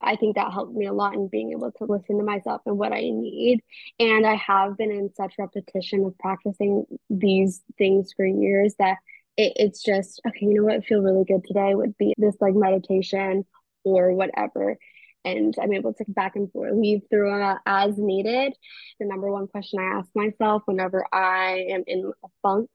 I 0.05 0.17
think 0.17 0.37
that 0.37 0.53
helped 0.53 0.75
me 0.75 0.87
a 0.87 0.93
lot 0.93 1.15
in 1.15 1.29
being 1.29 1.53
able 1.53 1.73
to 1.73 1.85
listen 1.85 2.19
to 2.19 2.25
myself 2.25 2.61
and 2.67 2.77
what 2.77 2.93
I 2.93 3.01
need. 3.01 3.61
And 3.99 4.27
I 4.27 4.35
have 4.35 4.77
been 4.77 4.91
in 4.91 5.11
such 5.15 5.35
repetition 5.39 6.05
of 6.05 6.17
practicing 6.19 6.85
these 7.09 7.63
things 7.79 8.13
for 8.15 8.27
years 8.27 8.75
that 8.79 8.99
it, 9.37 9.55
it's 9.57 9.83
just, 9.83 10.21
okay, 10.27 10.47
you 10.47 10.55
know 10.55 10.65
what, 10.65 10.85
feel 10.85 11.01
really 11.01 11.25
good 11.25 11.45
today 11.45 11.75
would 11.75 11.97
be 11.97 12.13
this 12.19 12.37
like 12.41 12.55
meditation 12.55 13.45
or 13.85 14.13
whatever. 14.13 14.77
And 15.25 15.55
I'm 15.61 15.73
able 15.73 15.95
to 15.95 16.05
back 16.09 16.37
and 16.37 16.53
forth, 16.53 16.75
weave 16.75 17.03
through 17.09 17.43
uh, 17.43 17.57
as 17.65 17.97
needed. 17.97 18.55
The 19.01 19.07
number 19.07 19.31
one 19.31 19.47
question 19.47 19.81
I 19.81 19.99
ask 19.99 20.09
myself 20.15 20.63
whenever 20.67 21.07
I 21.13 21.67
am 21.71 21.85
in 21.87 22.13
a 22.23 22.29
funk 22.43 22.69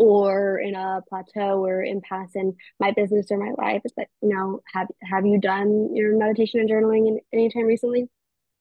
or 0.00 0.58
in 0.58 0.74
a 0.74 1.02
plateau 1.10 1.62
or 1.62 1.84
impasse 1.84 2.34
in 2.34 2.56
my 2.80 2.90
business 2.90 3.26
or 3.30 3.36
my 3.36 3.52
life 3.62 3.82
is 3.84 3.92
that 3.98 4.08
you 4.22 4.34
know 4.34 4.60
have 4.72 4.88
have 5.02 5.26
you 5.26 5.38
done 5.38 5.94
your 5.94 6.16
meditation 6.16 6.58
and 6.58 6.70
journaling 6.70 7.06
in 7.06 7.20
any 7.34 7.50
time 7.50 7.66
recently 7.66 8.08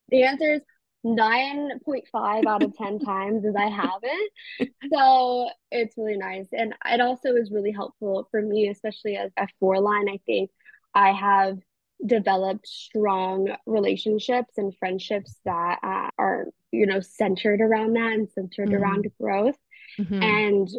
the 0.10 0.24
answer 0.24 0.56
is 0.56 0.62
9.5 1.06 2.46
out 2.46 2.62
of 2.62 2.76
10 2.76 3.00
times 3.00 3.46
is 3.46 3.56
i 3.58 3.70
haven't 3.70 4.32
so 4.94 5.50
it's 5.72 5.98
really 5.98 6.18
nice 6.18 6.48
and 6.52 6.74
it 6.86 7.00
also 7.00 7.34
is 7.36 7.52
really 7.52 7.72
helpful 7.72 8.28
for 8.32 8.42
me 8.42 8.68
especially 8.68 9.16
as 9.16 9.32
a 9.38 9.48
four 9.62 9.80
line 9.80 10.10
i 10.10 10.20
think 10.26 10.50
i 10.94 11.14
have 11.14 11.58
developed 12.06 12.68
strong 12.68 13.56
relationships 13.66 14.58
and 14.58 14.76
friendships 14.78 15.36
that 15.46 15.80
uh, 15.84 16.10
are 16.18 16.46
you 16.72 16.86
know 16.86 17.00
centered 17.02 17.62
around 17.62 17.94
that 17.94 18.14
and 18.14 18.30
centered 18.30 18.70
mm-hmm. 18.70 18.82
around 18.82 19.08
growth 19.20 19.58
mm-hmm. 20.00 20.22
and 20.22 20.70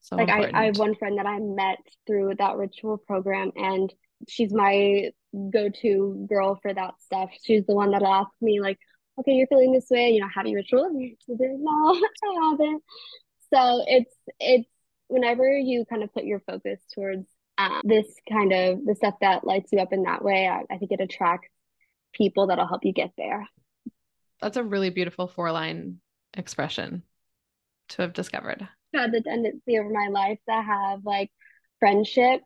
so 0.00 0.16
like 0.16 0.30
I, 0.30 0.50
I 0.54 0.64
have 0.64 0.78
one 0.78 0.94
friend 0.94 1.18
that 1.18 1.26
I 1.26 1.38
met 1.38 1.78
through 2.06 2.34
that 2.38 2.56
ritual 2.56 2.96
program 2.96 3.52
and 3.54 3.92
she's 4.28 4.52
my 4.52 5.10
go-to 5.50 6.26
girl 6.28 6.58
for 6.60 6.72
that 6.72 6.94
stuff. 7.00 7.30
She's 7.42 7.66
the 7.66 7.74
one 7.74 7.92
that 7.92 8.02
asked 8.02 8.40
me 8.40 8.60
like, 8.60 8.78
okay, 9.18 9.32
you're 9.32 9.46
feeling 9.46 9.72
this 9.72 9.88
way, 9.90 10.10
you 10.10 10.20
know, 10.20 10.28
have 10.34 10.46
you 10.46 10.56
ritual? 10.56 10.90
No, 11.28 12.00
I 12.24 12.50
haven't. 12.50 12.82
So 13.52 13.84
it's 13.86 14.14
it's 14.38 14.68
whenever 15.08 15.56
you 15.56 15.84
kind 15.84 16.02
of 16.02 16.12
put 16.12 16.24
your 16.24 16.40
focus 16.40 16.80
towards 16.94 17.26
um, 17.66 17.80
this 17.84 18.06
kind 18.30 18.52
of 18.52 18.84
the 18.84 18.94
stuff 18.94 19.14
that 19.20 19.44
lights 19.44 19.72
you 19.72 19.80
up 19.80 19.92
in 19.92 20.04
that 20.04 20.24
way, 20.24 20.48
I, 20.48 20.62
I 20.72 20.78
think 20.78 20.92
it 20.92 21.00
attracts 21.00 21.48
people 22.12 22.46
that'll 22.46 22.66
help 22.66 22.84
you 22.84 22.92
get 22.92 23.12
there. 23.16 23.48
That's 24.40 24.56
a 24.56 24.64
really 24.64 24.90
beautiful 24.90 25.28
four 25.28 25.52
line 25.52 25.98
expression 26.34 27.02
to 27.90 28.02
have 28.02 28.12
discovered 28.12 28.68
had 28.94 29.12
the 29.12 29.20
tendency 29.20 29.78
over 29.78 29.90
my 29.90 30.08
life 30.08 30.38
to 30.48 30.54
have 30.54 31.04
like 31.04 31.30
friendship 31.78 32.42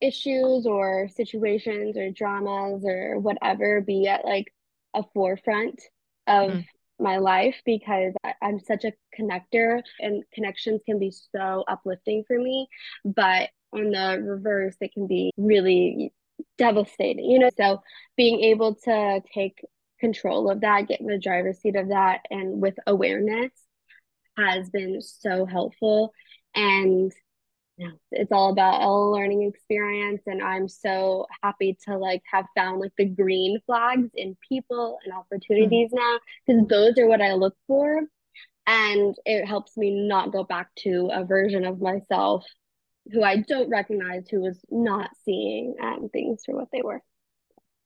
issues 0.00 0.66
or 0.66 1.08
situations 1.08 1.96
or 1.96 2.10
dramas 2.10 2.84
or 2.84 3.18
whatever 3.18 3.80
be 3.80 4.06
at 4.06 4.24
like 4.24 4.52
a 4.94 5.02
forefront 5.14 5.80
of 6.26 6.50
mm. 6.50 6.66
my 6.98 7.18
life 7.18 7.56
because 7.64 8.12
I, 8.24 8.34
I'm 8.42 8.60
such 8.60 8.84
a 8.84 8.92
connector 9.18 9.82
and 10.00 10.22
connections 10.32 10.80
can 10.84 10.98
be 10.98 11.12
so 11.34 11.64
uplifting 11.68 12.24
for 12.26 12.38
me. 12.38 12.68
But 13.04 13.50
on 13.74 13.90
the 13.90 14.22
reverse, 14.22 14.76
it 14.80 14.92
can 14.92 15.06
be 15.06 15.32
really 15.36 16.12
devastating, 16.58 17.30
you 17.30 17.38
know? 17.38 17.50
So 17.56 17.82
being 18.16 18.40
able 18.40 18.74
to 18.84 19.20
take 19.32 19.64
control 20.00 20.50
of 20.50 20.60
that, 20.60 20.88
get 20.88 21.00
in 21.00 21.06
the 21.06 21.18
driver's 21.18 21.60
seat 21.60 21.76
of 21.76 21.88
that, 21.88 22.20
and 22.30 22.60
with 22.60 22.74
awareness 22.86 23.52
has 24.36 24.68
been 24.70 25.00
so 25.00 25.46
helpful. 25.46 26.12
And 26.54 27.12
you 27.76 27.88
know, 27.88 27.94
it's 28.12 28.30
all 28.30 28.52
about 28.52 28.82
a 28.82 28.90
learning 28.90 29.42
experience. 29.42 30.22
And 30.26 30.42
I'm 30.42 30.68
so 30.68 31.26
happy 31.42 31.76
to 31.86 31.98
like 31.98 32.22
have 32.30 32.46
found 32.56 32.80
like 32.80 32.92
the 32.96 33.06
green 33.06 33.58
flags 33.66 34.10
in 34.14 34.36
people 34.48 34.98
and 35.04 35.12
opportunities 35.12 35.90
mm-hmm. 35.90 35.96
now 35.96 36.18
because 36.46 36.68
those 36.68 36.98
are 36.98 37.08
what 37.08 37.20
I 37.20 37.32
look 37.32 37.56
for. 37.66 38.02
And 38.66 39.14
it 39.26 39.44
helps 39.44 39.76
me 39.76 40.08
not 40.08 40.32
go 40.32 40.44
back 40.44 40.68
to 40.78 41.10
a 41.12 41.24
version 41.24 41.64
of 41.64 41.80
myself 41.80 42.44
who 43.12 43.22
I 43.22 43.36
don't 43.36 43.68
recognize 43.68 44.28
who 44.28 44.40
was 44.40 44.58
not 44.70 45.10
seeing 45.24 45.74
um, 45.82 46.08
things 46.12 46.42
for 46.44 46.54
what 46.54 46.68
they 46.72 46.82
were. 46.82 47.02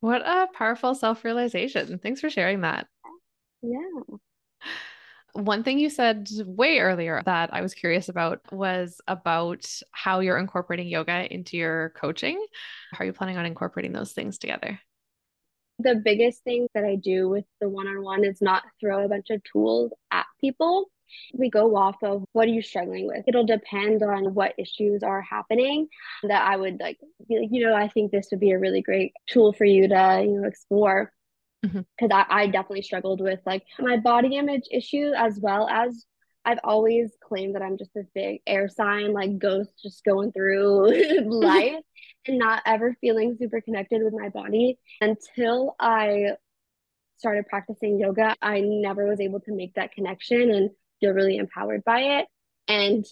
What 0.00 0.22
a 0.22 0.48
powerful 0.54 0.94
self 0.94 1.24
realization. 1.24 1.98
Thanks 1.98 2.20
for 2.20 2.30
sharing 2.30 2.60
that. 2.60 2.86
Yeah. 3.62 4.16
One 5.32 5.62
thing 5.62 5.78
you 5.78 5.90
said 5.90 6.28
way 6.44 6.78
earlier 6.78 7.22
that 7.24 7.52
I 7.52 7.60
was 7.60 7.74
curious 7.74 8.08
about 8.08 8.40
was 8.52 9.00
about 9.06 9.70
how 9.90 10.20
you're 10.20 10.38
incorporating 10.38 10.88
yoga 10.88 11.32
into 11.32 11.56
your 11.56 11.90
coaching. 11.90 12.44
How 12.92 13.00
are 13.00 13.06
you 13.06 13.12
planning 13.12 13.36
on 13.36 13.46
incorporating 13.46 13.92
those 13.92 14.12
things 14.12 14.38
together? 14.38 14.80
The 15.80 15.96
biggest 15.96 16.42
thing 16.42 16.66
that 16.74 16.84
I 16.84 16.96
do 16.96 17.28
with 17.28 17.44
the 17.60 17.68
one 17.68 17.86
on 17.86 18.02
one 18.02 18.24
is 18.24 18.40
not 18.40 18.64
throw 18.80 19.04
a 19.04 19.08
bunch 19.08 19.30
of 19.30 19.42
tools 19.44 19.92
at 20.10 20.26
people. 20.40 20.90
We 21.34 21.50
go 21.50 21.76
off 21.76 21.96
of 22.02 22.24
what 22.32 22.48
are 22.48 22.52
you 22.52 22.62
struggling 22.62 23.06
with? 23.06 23.24
It'll 23.26 23.46
depend 23.46 24.02
on 24.02 24.34
what 24.34 24.54
issues 24.58 25.02
are 25.02 25.22
happening 25.22 25.88
that 26.24 26.42
I 26.42 26.56
would 26.56 26.80
like 26.80 26.98
be 27.28 27.38
like, 27.38 27.48
you 27.50 27.66
know, 27.66 27.74
I 27.74 27.88
think 27.88 28.10
this 28.10 28.28
would 28.30 28.40
be 28.40 28.52
a 28.52 28.58
really 28.58 28.82
great 28.82 29.12
tool 29.28 29.52
for 29.52 29.64
you 29.64 29.88
to, 29.88 30.22
you 30.24 30.40
know, 30.40 30.48
explore 30.48 31.12
because 31.62 31.84
mm-hmm. 32.00 32.12
I, 32.12 32.26
I 32.28 32.46
definitely 32.46 32.82
struggled 32.82 33.20
with 33.20 33.40
like 33.44 33.64
my 33.78 33.96
body 33.96 34.36
image 34.36 34.68
issue 34.70 35.12
as 35.16 35.38
well 35.40 35.68
as 35.68 36.04
I've 36.44 36.60
always 36.64 37.12
claimed 37.22 37.56
that 37.56 37.62
I'm 37.62 37.76
just 37.76 37.92
this 37.94 38.06
big 38.14 38.40
air 38.46 38.68
sign, 38.68 39.12
like 39.12 39.38
ghost 39.38 39.70
just 39.82 40.04
going 40.04 40.32
through 40.32 41.20
life 41.26 41.82
and 42.26 42.38
not 42.38 42.62
ever 42.64 42.96
feeling 43.00 43.36
super 43.38 43.60
connected 43.60 44.02
with 44.02 44.14
my 44.14 44.28
body. 44.30 44.78
Until 45.00 45.76
I 45.78 46.36
started 47.18 47.46
practicing 47.48 47.98
yoga, 47.98 48.34
I 48.40 48.60
never 48.60 49.06
was 49.06 49.20
able 49.20 49.40
to 49.40 49.52
make 49.52 49.74
that 49.74 49.92
connection 49.92 50.50
and 50.50 50.70
feel 51.00 51.12
really 51.12 51.36
empowered 51.36 51.84
by 51.84 52.00
it 52.00 52.26
and 52.66 53.04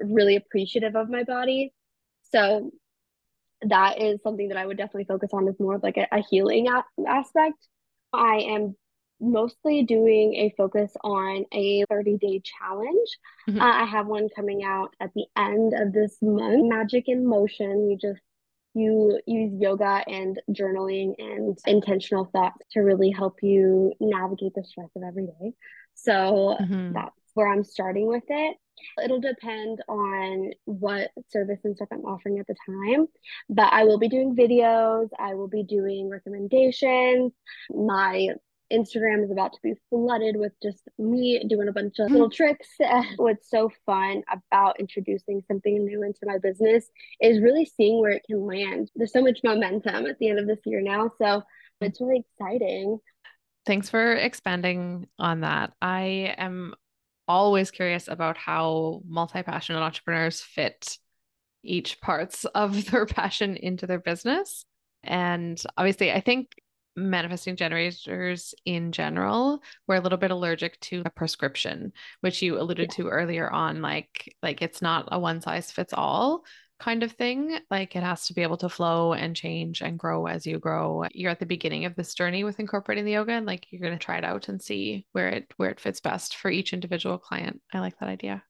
really 0.00 0.36
appreciative 0.36 0.96
of 0.96 1.10
my 1.10 1.24
body. 1.24 1.72
So 2.30 2.70
that 3.62 4.00
is 4.00 4.20
something 4.22 4.48
that 4.48 4.56
I 4.56 4.66
would 4.66 4.76
definitely 4.76 5.04
focus 5.04 5.30
on 5.32 5.46
is 5.48 5.60
more 5.60 5.76
of 5.76 5.82
like 5.82 5.96
a, 5.96 6.06
a 6.10 6.22
healing 6.28 6.68
a- 6.68 7.08
aspect 7.08 7.56
I 8.12 8.38
am 8.48 8.76
mostly 9.20 9.84
doing 9.84 10.34
a 10.34 10.54
focus 10.56 10.92
on 11.02 11.44
a 11.52 11.84
30 11.88 12.18
day 12.18 12.42
challenge. 12.44 13.08
Mm-hmm. 13.48 13.60
Uh, 13.60 13.82
I 13.82 13.84
have 13.84 14.06
one 14.06 14.28
coming 14.34 14.64
out 14.64 14.94
at 15.00 15.10
the 15.14 15.26
end 15.36 15.72
of 15.74 15.92
this 15.92 16.18
month. 16.20 16.68
Magic 16.68 17.04
in 17.06 17.26
motion. 17.26 17.90
You 17.90 17.96
just 17.96 18.20
you 18.74 19.20
use 19.26 19.52
yoga 19.60 20.02
and 20.06 20.40
journaling 20.50 21.14
and 21.18 21.58
intentional 21.66 22.24
thoughts 22.24 22.64
to 22.72 22.80
really 22.80 23.10
help 23.10 23.36
you 23.42 23.92
navigate 24.00 24.54
the 24.54 24.64
stress 24.64 24.88
of 24.96 25.02
every 25.02 25.26
day. 25.26 25.52
So 25.94 26.56
mm-hmm. 26.60 26.94
that's 26.94 27.21
where 27.34 27.48
I'm 27.48 27.64
starting 27.64 28.06
with 28.06 28.24
it. 28.28 28.56
It'll 29.02 29.20
depend 29.20 29.82
on 29.88 30.50
what 30.64 31.10
service 31.28 31.60
and 31.64 31.76
stuff 31.76 31.88
I'm 31.92 32.04
offering 32.04 32.38
at 32.38 32.46
the 32.46 32.56
time, 32.66 33.06
but 33.48 33.72
I 33.72 33.84
will 33.84 33.98
be 33.98 34.08
doing 34.08 34.34
videos, 34.34 35.08
I 35.18 35.34
will 35.34 35.48
be 35.48 35.62
doing 35.62 36.08
recommendations. 36.08 37.32
My 37.70 38.28
Instagram 38.72 39.22
is 39.22 39.30
about 39.30 39.52
to 39.52 39.58
be 39.62 39.74
flooded 39.90 40.36
with 40.36 40.52
just 40.62 40.82
me 40.98 41.44
doing 41.48 41.68
a 41.68 41.72
bunch 41.72 41.98
of 41.98 42.10
little 42.10 42.28
mm-hmm. 42.28 42.34
tricks. 42.34 42.68
What's 43.16 43.50
so 43.50 43.70
fun 43.84 44.22
about 44.32 44.80
introducing 44.80 45.42
something 45.46 45.84
new 45.84 46.02
into 46.02 46.20
my 46.24 46.38
business 46.38 46.90
is 47.20 47.42
really 47.42 47.66
seeing 47.66 48.00
where 48.00 48.12
it 48.12 48.22
can 48.26 48.44
land. 48.46 48.90
There's 48.96 49.12
so 49.12 49.22
much 49.22 49.40
momentum 49.44 50.06
at 50.06 50.18
the 50.18 50.30
end 50.30 50.38
of 50.38 50.46
this 50.46 50.60
year 50.64 50.80
now. 50.80 51.10
So 51.18 51.42
it's 51.80 52.00
really 52.00 52.24
exciting. 52.40 52.98
Thanks 53.66 53.88
for 53.88 54.14
expanding 54.14 55.06
on 55.18 55.40
that. 55.42 55.72
I 55.80 56.34
am 56.38 56.74
always 57.28 57.70
curious 57.70 58.08
about 58.08 58.36
how 58.36 59.02
multi-passionate 59.06 59.80
entrepreneurs 59.80 60.40
fit 60.40 60.98
each 61.62 62.00
parts 62.00 62.44
of 62.54 62.90
their 62.90 63.06
passion 63.06 63.56
into 63.56 63.86
their 63.86 64.00
business. 64.00 64.64
And 65.02 65.60
obviously, 65.76 66.12
I 66.12 66.20
think 66.20 66.54
manifesting 66.94 67.56
generators 67.56 68.54
in 68.66 68.92
general 68.92 69.62
we're 69.86 69.94
a 69.94 70.00
little 70.00 70.18
bit 70.18 70.30
allergic 70.30 70.78
to 70.80 71.02
a 71.06 71.10
prescription 71.10 71.90
which 72.20 72.42
you 72.42 72.60
alluded 72.60 72.90
yeah. 72.90 72.96
to 72.96 73.08
earlier 73.08 73.50
on 73.50 73.80
like 73.80 74.36
like 74.42 74.60
it's 74.60 74.82
not 74.82 75.08
a 75.10 75.18
one 75.18 75.40
size 75.40 75.72
fits 75.72 75.94
all 75.94 76.44
kind 76.82 77.02
of 77.02 77.12
thing. 77.12 77.58
Like 77.70 77.94
it 77.94 78.02
has 78.02 78.26
to 78.26 78.34
be 78.34 78.42
able 78.42 78.56
to 78.58 78.68
flow 78.68 79.12
and 79.12 79.36
change 79.36 79.82
and 79.82 79.98
grow 79.98 80.26
as 80.26 80.46
you 80.46 80.58
grow. 80.58 81.04
You're 81.12 81.30
at 81.30 81.38
the 81.38 81.46
beginning 81.46 81.84
of 81.84 81.94
this 81.94 82.14
journey 82.14 82.42
with 82.42 82.58
incorporating 82.58 83.04
the 83.04 83.12
yoga 83.12 83.32
and 83.32 83.46
like 83.46 83.66
you're 83.70 83.80
going 83.80 83.98
to 83.98 84.04
try 84.04 84.18
it 84.18 84.24
out 84.24 84.48
and 84.48 84.60
see 84.60 85.06
where 85.12 85.28
it 85.28 85.52
where 85.56 85.70
it 85.70 85.80
fits 85.80 86.00
best 86.00 86.36
for 86.36 86.50
each 86.50 86.72
individual 86.72 87.18
client. 87.18 87.60
I 87.72 87.78
like 87.78 87.98
that 88.00 88.08
idea. 88.08 88.42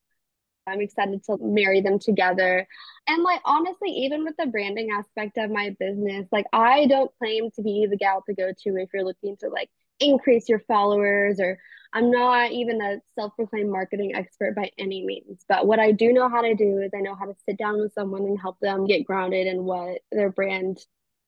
I'm 0.66 0.80
excited 0.80 1.22
to 1.24 1.38
marry 1.40 1.80
them 1.80 1.98
together. 1.98 2.66
And 3.06 3.22
like 3.22 3.40
honestly, 3.44 3.90
even 3.90 4.24
with 4.24 4.36
the 4.38 4.46
branding 4.46 4.90
aspect 4.92 5.36
of 5.36 5.50
my 5.50 5.76
business, 5.78 6.26
like 6.32 6.46
I 6.52 6.86
don't 6.86 7.10
claim 7.18 7.50
to 7.56 7.62
be 7.62 7.86
the 7.90 7.96
gal 7.96 8.22
to 8.26 8.34
go 8.34 8.48
to 8.50 8.76
if 8.76 8.88
you're 8.94 9.04
looking 9.04 9.36
to 9.40 9.48
like 9.48 9.68
increase 10.00 10.48
your 10.48 10.60
followers 10.60 11.38
or 11.38 11.58
I'm 11.94 12.10
not 12.10 12.52
even 12.52 12.80
a 12.80 13.00
self-proclaimed 13.14 13.70
marketing 13.70 14.14
expert 14.14 14.56
by 14.56 14.70
any 14.78 15.04
means, 15.04 15.44
but 15.48 15.66
what 15.66 15.78
I 15.78 15.92
do 15.92 16.12
know 16.12 16.28
how 16.28 16.40
to 16.40 16.54
do 16.54 16.78
is 16.78 16.90
I 16.94 17.00
know 17.00 17.14
how 17.14 17.26
to 17.26 17.34
sit 17.46 17.58
down 17.58 17.80
with 17.80 17.92
someone 17.92 18.22
and 18.22 18.40
help 18.40 18.58
them 18.60 18.86
get 18.86 19.04
grounded 19.04 19.46
in 19.46 19.64
what 19.64 20.00
their 20.10 20.30
brand, 20.30 20.78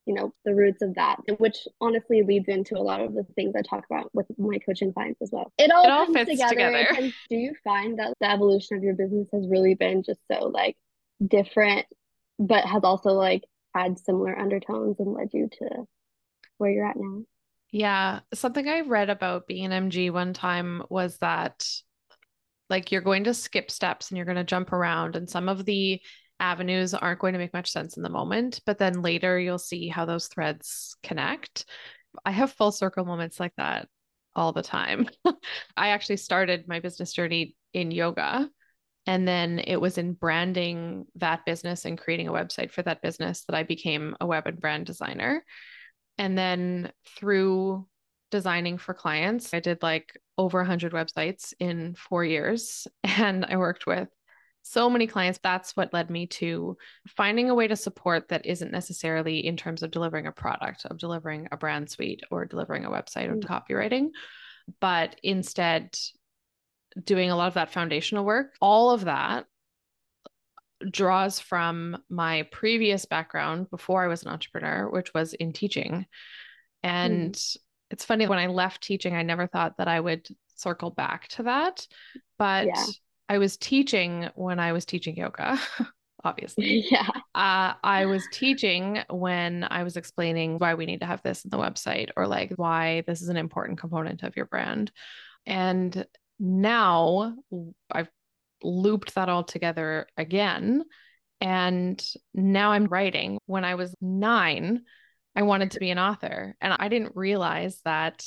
you 0.06 0.14
know, 0.14 0.32
the 0.46 0.54
roots 0.54 0.80
of 0.80 0.94
that, 0.94 1.16
which 1.38 1.68
honestly 1.82 2.22
leads 2.22 2.48
into 2.48 2.76
a 2.76 2.80
lot 2.80 3.02
of 3.02 3.12
the 3.12 3.24
things 3.34 3.54
I 3.54 3.60
talk 3.60 3.84
about 3.90 4.10
with 4.14 4.26
my 4.38 4.58
coaching 4.58 4.92
clients 4.92 5.20
as 5.20 5.30
well. 5.30 5.52
It 5.58 5.70
all, 5.70 5.84
it 5.84 5.90
all 5.90 6.06
comes 6.06 6.28
together. 6.28 6.54
together. 6.54 6.86
And 6.96 7.12
do 7.28 7.36
you 7.36 7.54
find 7.62 7.98
that 7.98 8.14
the 8.20 8.30
evolution 8.30 8.78
of 8.78 8.82
your 8.82 8.94
business 8.94 9.28
has 9.34 9.46
really 9.46 9.74
been 9.74 10.02
just 10.02 10.20
so 10.32 10.46
like 10.46 10.76
different, 11.26 11.84
but 12.38 12.64
has 12.64 12.84
also 12.84 13.10
like 13.10 13.44
had 13.74 13.98
similar 13.98 14.38
undertones 14.38 14.96
and 14.98 15.12
led 15.12 15.28
you 15.34 15.50
to 15.58 15.84
where 16.56 16.70
you're 16.70 16.86
at 16.86 16.96
now? 16.96 17.22
Yeah, 17.74 18.20
something 18.32 18.68
I 18.68 18.82
read 18.82 19.10
about 19.10 19.48
being 19.48 19.64
an 19.64 19.90
MG 19.90 20.08
one 20.10 20.32
time 20.32 20.84
was 20.90 21.18
that 21.18 21.66
like 22.70 22.92
you're 22.92 23.00
going 23.00 23.24
to 23.24 23.34
skip 23.34 23.68
steps 23.68 24.10
and 24.10 24.16
you're 24.16 24.26
going 24.26 24.36
to 24.36 24.44
jump 24.44 24.72
around 24.72 25.16
and 25.16 25.28
some 25.28 25.48
of 25.48 25.64
the 25.64 26.00
avenues 26.38 26.94
aren't 26.94 27.18
going 27.18 27.32
to 27.32 27.38
make 27.40 27.52
much 27.52 27.72
sense 27.72 27.96
in 27.96 28.04
the 28.04 28.08
moment, 28.08 28.60
but 28.64 28.78
then 28.78 29.02
later 29.02 29.40
you'll 29.40 29.58
see 29.58 29.88
how 29.88 30.04
those 30.04 30.28
threads 30.28 30.96
connect. 31.02 31.64
I 32.24 32.30
have 32.30 32.52
full 32.52 32.70
circle 32.70 33.04
moments 33.04 33.40
like 33.40 33.54
that 33.56 33.88
all 34.36 34.52
the 34.52 34.62
time. 34.62 35.08
I 35.76 35.88
actually 35.88 36.18
started 36.18 36.68
my 36.68 36.78
business 36.78 37.12
journey 37.12 37.56
in 37.72 37.90
yoga. 37.90 38.48
And 39.04 39.26
then 39.26 39.58
it 39.58 39.80
was 39.80 39.98
in 39.98 40.12
branding 40.12 41.06
that 41.16 41.44
business 41.44 41.86
and 41.86 41.98
creating 41.98 42.28
a 42.28 42.32
website 42.32 42.70
for 42.70 42.82
that 42.82 43.02
business 43.02 43.44
that 43.46 43.56
I 43.56 43.64
became 43.64 44.14
a 44.20 44.26
web 44.26 44.46
and 44.46 44.60
brand 44.60 44.86
designer. 44.86 45.44
And 46.18 46.36
then 46.36 46.92
through 47.16 47.86
designing 48.30 48.78
for 48.78 48.94
clients, 48.94 49.52
I 49.52 49.60
did 49.60 49.82
like 49.82 50.20
over 50.36 50.58
100 50.58 50.92
websites 50.92 51.54
in 51.58 51.94
four 51.94 52.24
years. 52.24 52.86
And 53.04 53.44
I 53.44 53.56
worked 53.56 53.86
with 53.86 54.08
so 54.62 54.88
many 54.88 55.06
clients. 55.06 55.38
That's 55.42 55.76
what 55.76 55.92
led 55.92 56.10
me 56.10 56.26
to 56.26 56.76
finding 57.06 57.50
a 57.50 57.54
way 57.54 57.68
to 57.68 57.76
support 57.76 58.28
that 58.28 58.46
isn't 58.46 58.72
necessarily 58.72 59.46
in 59.46 59.56
terms 59.56 59.82
of 59.82 59.90
delivering 59.90 60.26
a 60.26 60.32
product, 60.32 60.86
of 60.86 60.98
delivering 60.98 61.48
a 61.52 61.56
brand 61.56 61.90
suite 61.90 62.22
or 62.30 62.46
delivering 62.46 62.84
a 62.84 62.90
website 62.90 63.28
or 63.28 63.36
mm. 63.36 63.44
copywriting, 63.44 64.08
but 64.80 65.16
instead 65.22 65.94
doing 67.02 67.30
a 67.30 67.36
lot 67.36 67.48
of 67.48 67.54
that 67.54 67.72
foundational 67.72 68.24
work. 68.24 68.54
All 68.60 68.90
of 68.90 69.04
that 69.04 69.46
draws 70.90 71.38
from 71.38 71.96
my 72.08 72.42
previous 72.50 73.04
background 73.04 73.70
before 73.70 74.04
I 74.04 74.08
was 74.08 74.22
an 74.22 74.30
entrepreneur, 74.30 74.88
which 74.88 75.12
was 75.14 75.34
in 75.34 75.52
teaching. 75.52 76.06
And 76.82 77.34
mm. 77.34 77.56
it's 77.90 78.04
funny, 78.04 78.26
when 78.26 78.38
I 78.38 78.46
left 78.46 78.82
teaching, 78.82 79.14
I 79.14 79.22
never 79.22 79.46
thought 79.46 79.78
that 79.78 79.88
I 79.88 80.00
would 80.00 80.26
circle 80.56 80.90
back 80.90 81.28
to 81.28 81.44
that. 81.44 81.86
But 82.38 82.66
yeah. 82.66 82.84
I 83.28 83.38
was 83.38 83.56
teaching 83.56 84.28
when 84.34 84.58
I 84.58 84.72
was 84.72 84.84
teaching 84.84 85.16
yoga. 85.16 85.58
obviously. 86.24 86.86
Yeah. 86.90 87.08
Uh, 87.34 87.74
I 87.84 88.06
was 88.06 88.26
teaching 88.32 89.02
when 89.10 89.66
I 89.70 89.82
was 89.84 89.96
explaining 89.96 90.58
why 90.58 90.74
we 90.74 90.86
need 90.86 91.00
to 91.00 91.06
have 91.06 91.22
this 91.22 91.44
in 91.44 91.50
the 91.50 91.58
website 91.58 92.08
or 92.16 92.26
like 92.26 92.52
why 92.56 93.02
this 93.06 93.22
is 93.22 93.28
an 93.28 93.36
important 93.36 93.78
component 93.78 94.22
of 94.22 94.36
your 94.36 94.46
brand. 94.46 94.90
And 95.46 96.06
now 96.40 97.34
I've 97.92 98.08
looped 98.64 99.14
that 99.14 99.28
all 99.28 99.44
together 99.44 100.06
again. 100.16 100.84
And 101.40 102.02
now 102.32 102.72
I'm 102.72 102.86
writing. 102.86 103.38
When 103.46 103.64
I 103.64 103.74
was 103.74 103.94
nine, 104.00 104.82
I 105.36 105.42
wanted 105.42 105.72
to 105.72 105.80
be 105.80 105.90
an 105.90 105.98
author. 105.98 106.56
And 106.60 106.74
I 106.78 106.88
didn't 106.88 107.16
realize 107.16 107.80
that 107.84 108.24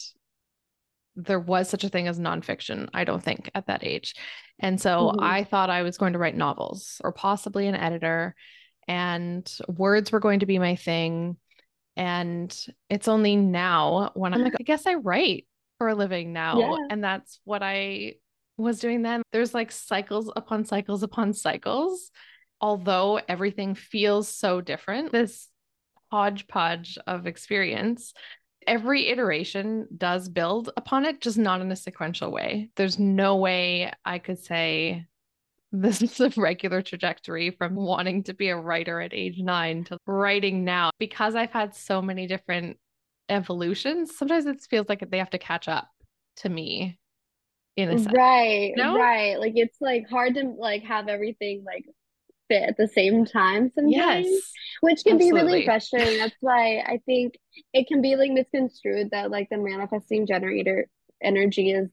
there 1.15 1.39
was 1.39 1.67
such 1.67 1.84
a 1.84 1.89
thing 1.89 2.08
as 2.08 2.19
nonfiction, 2.19 2.89
I 2.93 3.04
don't 3.04 3.23
think, 3.23 3.50
at 3.56 3.67
that 3.67 3.84
age. 3.84 4.13
And 4.60 4.80
so 4.80 5.12
mm-hmm. 5.12 5.23
I 5.23 5.43
thought 5.43 5.71
I 5.71 5.82
was 5.82 5.97
going 5.97 6.13
to 6.13 6.19
write 6.19 6.36
novels 6.36 7.02
or 7.04 7.12
possibly 7.12 7.67
an 7.67 7.76
editor, 7.76 8.36
and 8.88 9.52
words 9.67 10.12
were 10.12 10.19
going 10.19 10.41
to 10.41 10.45
be 10.45 10.60
my 10.60 10.76
thing. 10.76 11.38
And 11.95 12.56
it's 12.89 13.08
only 13.08 13.36
now 13.36 14.12
when 14.13 14.34
I'm 14.34 14.43
like, 14.43 14.54
I 14.60 14.63
guess 14.63 14.86
I 14.86 14.93
write 14.95 15.47
for 15.80 15.88
a 15.88 15.95
living 15.95 16.34
now. 16.34 16.60
Yeah. 16.60 16.76
And 16.91 17.04
that's 17.04 17.39
what 17.43 17.63
I 17.63 18.15
was 18.57 18.79
doing 18.79 19.01
then. 19.01 19.21
There's 19.31 19.53
like 19.53 19.71
cycles 19.71 20.31
upon 20.35 20.65
cycles 20.65 21.03
upon 21.03 21.33
cycles. 21.33 22.11
Although 22.59 23.19
everything 23.27 23.75
feels 23.75 24.27
so 24.27 24.61
different, 24.61 25.11
this 25.11 25.47
hodgepodge 26.11 26.97
of 27.05 27.27
experience, 27.27 28.13
every 28.65 29.09
iteration 29.09 29.87
does 29.95 30.27
build 30.27 30.71
upon 30.75 31.05
it, 31.05 31.21
just 31.21 31.37
not 31.37 31.61
in 31.61 31.71
a 31.71 31.75
sequential 31.75 32.31
way. 32.31 32.69
There's 32.75 32.97
no 32.97 33.37
way 33.37 33.91
I 34.03 34.19
could 34.19 34.39
say 34.39 35.05
this 35.71 36.01
is 36.01 36.19
a 36.19 36.29
regular 36.37 36.81
trajectory 36.81 37.51
from 37.51 37.75
wanting 37.75 38.23
to 38.23 38.33
be 38.33 38.49
a 38.49 38.57
writer 38.57 39.01
at 39.01 39.13
age 39.13 39.39
nine 39.39 39.83
to 39.85 39.97
writing 40.07 40.63
now 40.63 40.91
because 40.97 41.35
I've 41.35 41.51
had 41.51 41.75
so 41.75 42.01
many 42.01 42.25
different 42.25 42.77
evolutions. 43.29 44.17
Sometimes 44.17 44.45
it 44.45 44.65
feels 44.69 44.87
like 44.89 45.07
they 45.09 45.17
have 45.17 45.29
to 45.31 45.37
catch 45.37 45.67
up 45.67 45.89
to 46.37 46.49
me 46.49 46.99
in 47.77 47.89
a 47.89 47.97
sense. 47.97 48.11
Right, 48.13 48.73
no? 48.75 48.97
right. 48.97 49.39
Like 49.39 49.53
it's 49.55 49.77
like 49.79 50.09
hard 50.09 50.35
to 50.35 50.43
like 50.57 50.83
have 50.83 51.07
everything 51.07 51.63
like 51.65 51.85
fit 52.49 52.63
at 52.63 52.77
the 52.77 52.87
same 52.87 53.25
time 53.25 53.71
sometimes. 53.73 54.27
Yes. 54.27 54.51
Which 54.81 55.03
can 55.03 55.15
absolutely. 55.15 55.41
be 55.41 55.45
really 55.45 55.65
frustrating. 55.65 56.17
That's 56.17 56.35
why 56.41 56.79
I 56.79 56.99
think 57.05 57.35
it 57.73 57.87
can 57.87 58.01
be 58.01 58.15
like 58.15 58.31
misconstrued 58.31 59.11
that 59.11 59.31
like 59.31 59.49
the 59.49 59.57
manifesting 59.57 60.25
generator 60.25 60.87
energy 61.21 61.71
is 61.71 61.89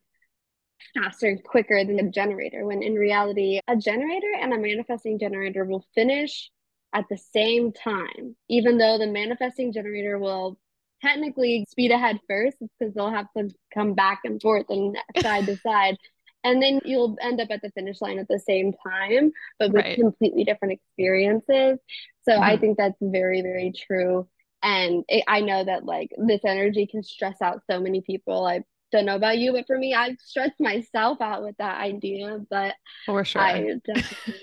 faster 0.95 1.29
and 1.29 1.43
quicker 1.45 1.85
than 1.85 1.97
the 1.97 2.11
generator 2.11 2.67
when 2.67 2.83
in 2.83 2.95
reality 2.95 3.59
a 3.69 3.77
generator 3.77 4.33
and 4.39 4.53
a 4.53 4.59
manifesting 4.59 5.19
generator 5.19 5.65
will 5.65 5.85
finish 5.95 6.51
at 6.93 7.05
the 7.09 7.17
same 7.17 7.73
time 7.73 8.37
even 8.51 8.77
though 8.77 8.99
the 8.99 9.07
manifesting 9.07 9.73
generator 9.73 10.19
will 10.19 10.59
technically 11.05 11.67
speed 11.69 11.91
ahead 11.91 12.19
first 12.29 12.57
because 12.61 12.95
they'll 12.95 13.11
have 13.11 13.27
to 13.37 13.51
come 13.73 13.95
back 13.95 14.21
and 14.25 14.41
forth 14.41 14.67
and 14.69 14.97
side 15.21 15.47
to 15.47 15.57
side. 15.59 15.97
And 16.43 16.63
then 16.63 16.81
you'll 16.85 17.17
end 17.23 17.41
up 17.41 17.49
at 17.51 17.63
the 17.63 17.71
finish 17.71 18.01
line 18.03 18.19
at 18.19 18.29
the 18.29 18.39
same 18.39 18.75
time 18.87 19.33
but 19.59 19.73
with 19.73 19.85
right. 19.85 19.99
completely 19.99 20.45
different 20.45 20.73
experiences. 20.75 21.79
So 22.23 22.33
mm-hmm. 22.33 22.43
i 22.43 22.57
think 22.57 22.77
that's 22.77 22.99
very 23.01 23.43
very 23.43 23.73
true. 23.73 24.29
And 24.63 25.05
it, 25.09 25.25
i 25.29 25.41
know 25.41 25.65
that 25.65 25.85
like 25.85 26.11
this 26.19 26.41
energy 26.45 26.87
can 26.87 27.03
stress 27.03 27.41
out 27.43 27.63
so 27.71 27.81
many 27.81 28.01
people. 28.01 28.47
I 28.47 28.63
don't 28.93 29.07
know 29.07 29.17
about 29.17 29.39
you 29.39 29.51
but 29.51 29.67
for 29.67 29.77
me 29.77 29.93
i've 29.93 30.17
stressed 30.21 30.61
myself 30.61 31.21
out 31.21 31.43
with 31.43 31.57
that 31.57 31.81
idea 31.81 32.39
but 32.49 32.75
for 33.05 33.25
sure. 33.25 33.43
i 33.43 33.73
definitely 33.85 34.35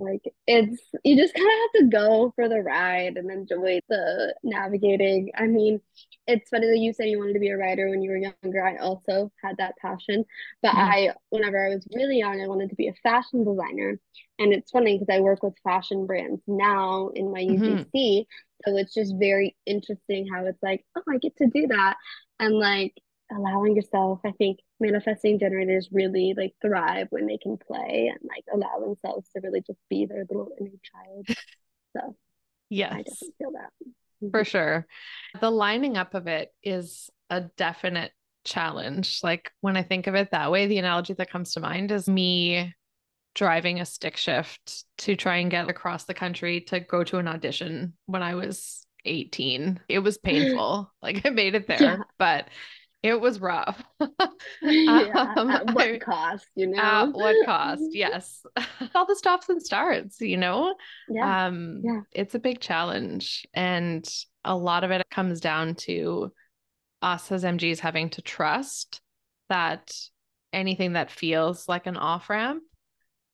like 0.00 0.22
it's 0.46 0.82
you 1.04 1.16
just 1.16 1.34
kind 1.34 1.46
of 1.46 1.52
have 1.52 1.82
to 1.82 1.96
go 1.96 2.32
for 2.34 2.48
the 2.48 2.60
ride 2.60 3.16
and 3.16 3.30
enjoy 3.30 3.80
the 3.88 4.34
navigating. 4.42 5.30
I 5.36 5.46
mean, 5.46 5.80
it's 6.26 6.48
funny 6.50 6.66
that 6.68 6.78
you 6.78 6.92
said 6.92 7.08
you 7.08 7.18
wanted 7.18 7.34
to 7.34 7.40
be 7.40 7.50
a 7.50 7.56
writer 7.56 7.88
when 7.88 8.02
you 8.02 8.10
were 8.10 8.16
younger. 8.16 8.64
I 8.64 8.76
also 8.76 9.30
had 9.42 9.56
that 9.58 9.74
passion, 9.80 10.24
but 10.62 10.70
mm-hmm. 10.70 10.80
I, 10.80 11.14
whenever 11.30 11.64
I 11.64 11.74
was 11.74 11.86
really 11.94 12.18
young, 12.18 12.40
I 12.40 12.46
wanted 12.48 12.70
to 12.70 12.76
be 12.76 12.88
a 12.88 12.94
fashion 13.02 13.44
designer. 13.44 13.98
And 14.38 14.52
it's 14.52 14.70
funny 14.70 14.98
because 14.98 15.14
I 15.14 15.20
work 15.20 15.42
with 15.42 15.54
fashion 15.62 16.06
brands 16.06 16.40
now 16.46 17.10
in 17.14 17.32
my 17.32 17.40
UGC. 17.40 17.90
Mm-hmm. 17.92 18.70
So 18.70 18.76
it's 18.76 18.94
just 18.94 19.14
very 19.18 19.56
interesting 19.66 20.26
how 20.32 20.44
it's 20.46 20.62
like, 20.62 20.84
oh, 20.96 21.02
I 21.08 21.18
get 21.18 21.36
to 21.38 21.46
do 21.46 21.66
that. 21.68 21.96
And 22.38 22.54
like 22.54 22.94
allowing 23.30 23.76
yourself. 23.76 24.20
I 24.24 24.32
think 24.32 24.58
manifesting 24.80 25.38
generators 25.38 25.88
really 25.92 26.34
like 26.36 26.54
thrive 26.62 27.08
when 27.10 27.26
they 27.26 27.38
can 27.38 27.56
play 27.58 28.10
and 28.12 28.20
like 28.28 28.44
allow 28.52 28.78
themselves 28.80 29.28
to 29.34 29.40
really 29.42 29.60
just 29.60 29.78
be 29.88 30.06
their 30.06 30.24
little 30.28 30.50
inner 30.58 30.70
child. 30.82 31.26
So 31.96 32.16
yes, 32.68 32.92
I 32.92 32.98
definitely 33.02 33.34
feel 33.38 33.52
that. 33.52 33.70
For 34.32 34.44
Mm-hmm. 34.44 34.44
sure. 34.44 34.86
The 35.40 35.50
lining 35.50 35.96
up 35.96 36.14
of 36.14 36.26
it 36.26 36.52
is 36.62 37.10
a 37.30 37.40
definite 37.56 38.12
challenge. 38.44 39.20
Like 39.22 39.50
when 39.60 39.76
I 39.76 39.82
think 39.82 40.06
of 40.06 40.14
it 40.14 40.30
that 40.32 40.50
way, 40.50 40.66
the 40.66 40.78
analogy 40.78 41.14
that 41.14 41.30
comes 41.30 41.54
to 41.54 41.60
mind 41.60 41.90
is 41.90 42.08
me 42.08 42.74
driving 43.34 43.80
a 43.80 43.86
stick 43.86 44.16
shift 44.16 44.84
to 44.98 45.16
try 45.16 45.36
and 45.38 45.50
get 45.50 45.70
across 45.70 46.04
the 46.04 46.14
country 46.14 46.60
to 46.62 46.80
go 46.80 47.04
to 47.04 47.18
an 47.18 47.28
audition 47.28 47.94
when 48.06 48.22
I 48.22 48.34
was 48.34 48.86
18. 49.04 49.80
It 49.88 50.00
was 50.00 50.18
painful. 50.24 50.92
like 51.02 51.24
I 51.24 51.30
made 51.30 51.54
it 51.54 51.66
there, 51.66 51.80
Yeah. 51.80 52.04
but 52.18 52.48
it 53.02 53.20
was 53.20 53.40
rough. 53.40 53.82
yeah. 54.62 55.32
Um, 55.36 55.50
At 55.50 55.74
what 55.74 55.88
I- 55.88 55.98
cost, 55.98 56.46
you 56.54 56.66
know? 56.66 56.78
At 56.78 57.12
what 57.12 57.34
cost? 57.46 57.82
Yes. 57.92 58.44
All 58.94 59.06
the 59.06 59.16
stops 59.16 59.48
and 59.48 59.62
starts, 59.62 60.20
you 60.20 60.36
know? 60.36 60.74
Yeah. 61.08 61.46
um 61.46 61.80
yeah. 61.82 62.00
it's 62.12 62.34
a 62.34 62.38
big 62.38 62.60
challenge 62.60 63.46
and 63.54 64.06
a 64.44 64.56
lot 64.56 64.84
of 64.84 64.90
it 64.90 65.02
comes 65.10 65.40
down 65.40 65.74
to 65.74 66.32
us 67.02 67.30
as 67.32 67.44
mgs 67.44 67.78
having 67.78 68.10
to 68.10 68.22
trust 68.22 69.00
that 69.48 69.92
anything 70.52 70.94
that 70.94 71.10
feels 71.10 71.68
like 71.68 71.86
an 71.86 71.96
off 71.96 72.30
ramp 72.30 72.62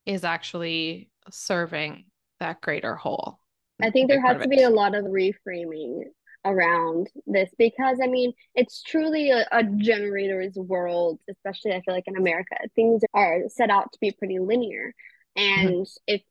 is 0.05 0.25
actually 0.25 1.11
serving 1.31 2.05
that 2.41 2.61
greater 2.61 2.95
whole 2.97 3.39
I 3.83 3.91
think 3.91 4.09
there 4.09 4.25
has 4.25 4.41
to 4.43 4.49
be 4.49 4.63
a 4.63 4.71
lot 4.71 4.95
of 4.95 5.05
reframing 5.05 6.05
around 6.47 7.09
this 7.27 7.51
because 7.59 7.99
I 8.03 8.07
mean 8.07 8.33
it's 8.55 8.83
truly 8.83 9.31
a, 9.31 9.47
a 9.53 9.65
generator's 9.65 10.55
world, 10.57 11.21
especially 11.31 11.73
I 11.73 11.83
feel 11.83 11.95
like 11.95 12.05
in 12.09 12.17
America. 12.17 12.57
Things 12.75 13.03
are 13.15 13.41
set 13.49 13.71
out 13.71 13.93
to 13.93 13.99
be 14.01 14.13
pretty 14.13 14.39
linear. 14.39 14.95
And 15.37 15.87
if 16.07 16.23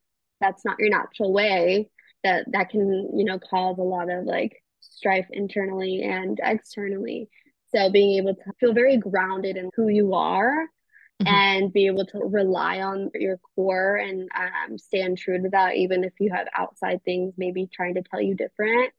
that's 0.41 0.65
not 0.65 0.80
your 0.80 0.89
natural 0.89 1.34
way, 1.34 1.89
that 2.23 2.45
that 2.51 2.69
can, 2.69 3.12
you 3.17 3.25
know, 3.25 3.39
cause 3.39 3.78
a 3.78 3.84
lot 3.84 4.10
of 4.12 4.25
like 4.25 4.62
strife 4.82 5.28
internally 5.32 6.04
and 6.04 6.39
externally. 6.43 7.30
So 7.75 7.89
being 7.91 8.17
able 8.17 8.36
to 8.36 8.51
feel 8.60 8.73
very 8.73 8.97
grounded 8.97 9.58
in 9.58 9.69
who 9.75 9.89
you 9.89 10.13
are 10.15 10.67
Mhm. 11.21 11.28
and 11.28 11.73
be 11.73 11.88
able 11.88 12.06
to 12.08 12.19
rely 12.19 12.82
on 12.82 13.10
your 13.15 13.38
core 13.56 13.95
and 13.95 14.30
um, 14.36 14.78
stand 14.78 15.17
true 15.17 15.41
to 15.41 15.49
that, 15.49 15.75
even 15.75 16.04
if 16.04 16.13
you 16.19 16.32
have 16.34 16.47
outside 16.54 17.04
things 17.04 17.34
maybe 17.38 17.67
trying 17.73 17.95
to 17.95 18.04
tell 18.04 18.21
you 18.21 18.36
different. 18.36 18.93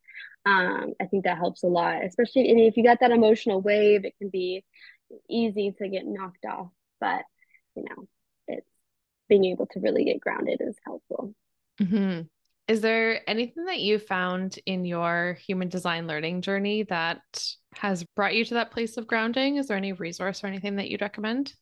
Um, 0.46 0.94
I 1.00 1.06
think 1.06 1.24
that 1.24 1.38
helps 1.38 1.64
a 1.64 1.66
lot, 1.66 2.04
especially 2.04 2.48
and 2.50 2.61
if 2.61 2.76
you 2.76 2.85
got 2.85 3.00
that 3.00 3.11
emotional 3.11 3.61
wave, 3.61 4.04
it 4.04 4.14
can 4.18 4.28
be 4.30 4.64
easy 5.28 5.74
to 5.78 5.88
get 5.88 6.06
knocked 6.06 6.44
off. 6.44 6.68
But 7.00 7.22
you 7.74 7.82
know, 7.82 8.06
it's 8.46 8.70
being 9.28 9.44
able 9.46 9.66
to 9.66 9.80
really 9.80 10.04
get 10.04 10.20
grounded 10.20 10.61
is 10.61 10.76
helpful. 10.85 11.35
Mhm. 11.80 12.28
Is 12.68 12.80
there 12.80 13.28
anything 13.28 13.64
that 13.66 13.80
you 13.80 13.98
found 13.98 14.59
in 14.66 14.85
your 14.85 15.35
human 15.46 15.68
design 15.68 16.06
learning 16.06 16.42
journey 16.42 16.85
that 16.85 17.22
has 17.74 18.04
brought 18.14 18.35
you 18.35 18.44
to 18.44 18.54
that 18.54 18.70
place 18.70 18.96
of 18.96 19.06
grounding? 19.06 19.56
Is 19.56 19.68
there 19.68 19.76
any 19.76 19.92
resource 19.92 20.42
or 20.42 20.46
anything 20.46 20.76
that 20.76 20.88
you'd 20.88 21.02
recommend? 21.02 21.54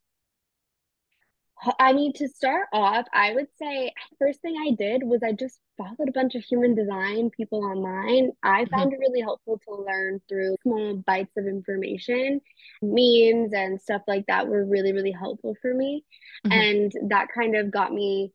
I 1.78 1.92
mean, 1.92 2.12
to 2.14 2.28
start 2.28 2.66
off, 2.72 3.06
I 3.12 3.34
would 3.34 3.48
say 3.58 3.92
first 4.18 4.40
thing 4.42 4.56
I 4.56 4.72
did 4.74 5.02
was 5.02 5.22
I 5.22 5.32
just 5.32 5.58
followed 5.76 6.08
a 6.08 6.12
bunch 6.12 6.34
of 6.34 6.42
human 6.42 6.74
design 6.74 7.30
people 7.30 7.64
online. 7.64 8.32
I 8.42 8.64
found 8.66 8.92
it 8.92 8.98
really 8.98 9.20
helpful 9.20 9.60
to 9.68 9.74
learn 9.74 10.20
through 10.28 10.56
small 10.62 10.96
bites 10.96 11.36
of 11.36 11.46
information. 11.46 12.40
Memes 12.82 13.52
and 13.54 13.80
stuff 13.80 14.02
like 14.06 14.26
that 14.26 14.48
were 14.48 14.64
really, 14.64 14.92
really 14.92 15.12
helpful 15.12 15.56
for 15.62 15.72
me. 15.72 16.04
Mhm. 16.46 16.52
And 16.52 17.10
that 17.10 17.28
kind 17.34 17.56
of 17.56 17.70
got 17.70 17.92
me 17.92 18.32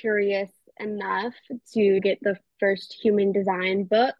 curious 0.00 0.50
enough 0.78 1.34
to 1.74 2.00
get 2.00 2.18
the 2.22 2.38
first 2.60 2.94
human 3.02 3.32
design 3.32 3.84
book, 3.84 4.14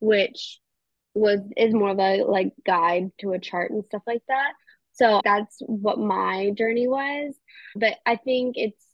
which 0.00 0.60
was 1.14 1.40
is 1.56 1.74
more 1.74 1.90
of 1.90 1.98
a 1.98 2.22
like 2.22 2.52
guide 2.64 3.10
to 3.18 3.32
a 3.32 3.38
chart 3.38 3.70
and 3.72 3.84
stuff 3.84 4.02
like 4.06 4.22
that. 4.28 4.52
So 4.92 5.20
that's 5.24 5.56
what 5.60 5.98
my 5.98 6.50
journey 6.56 6.88
was. 6.88 7.34
But 7.76 7.98
I 8.06 8.16
think 8.16 8.56
it's 8.56 8.84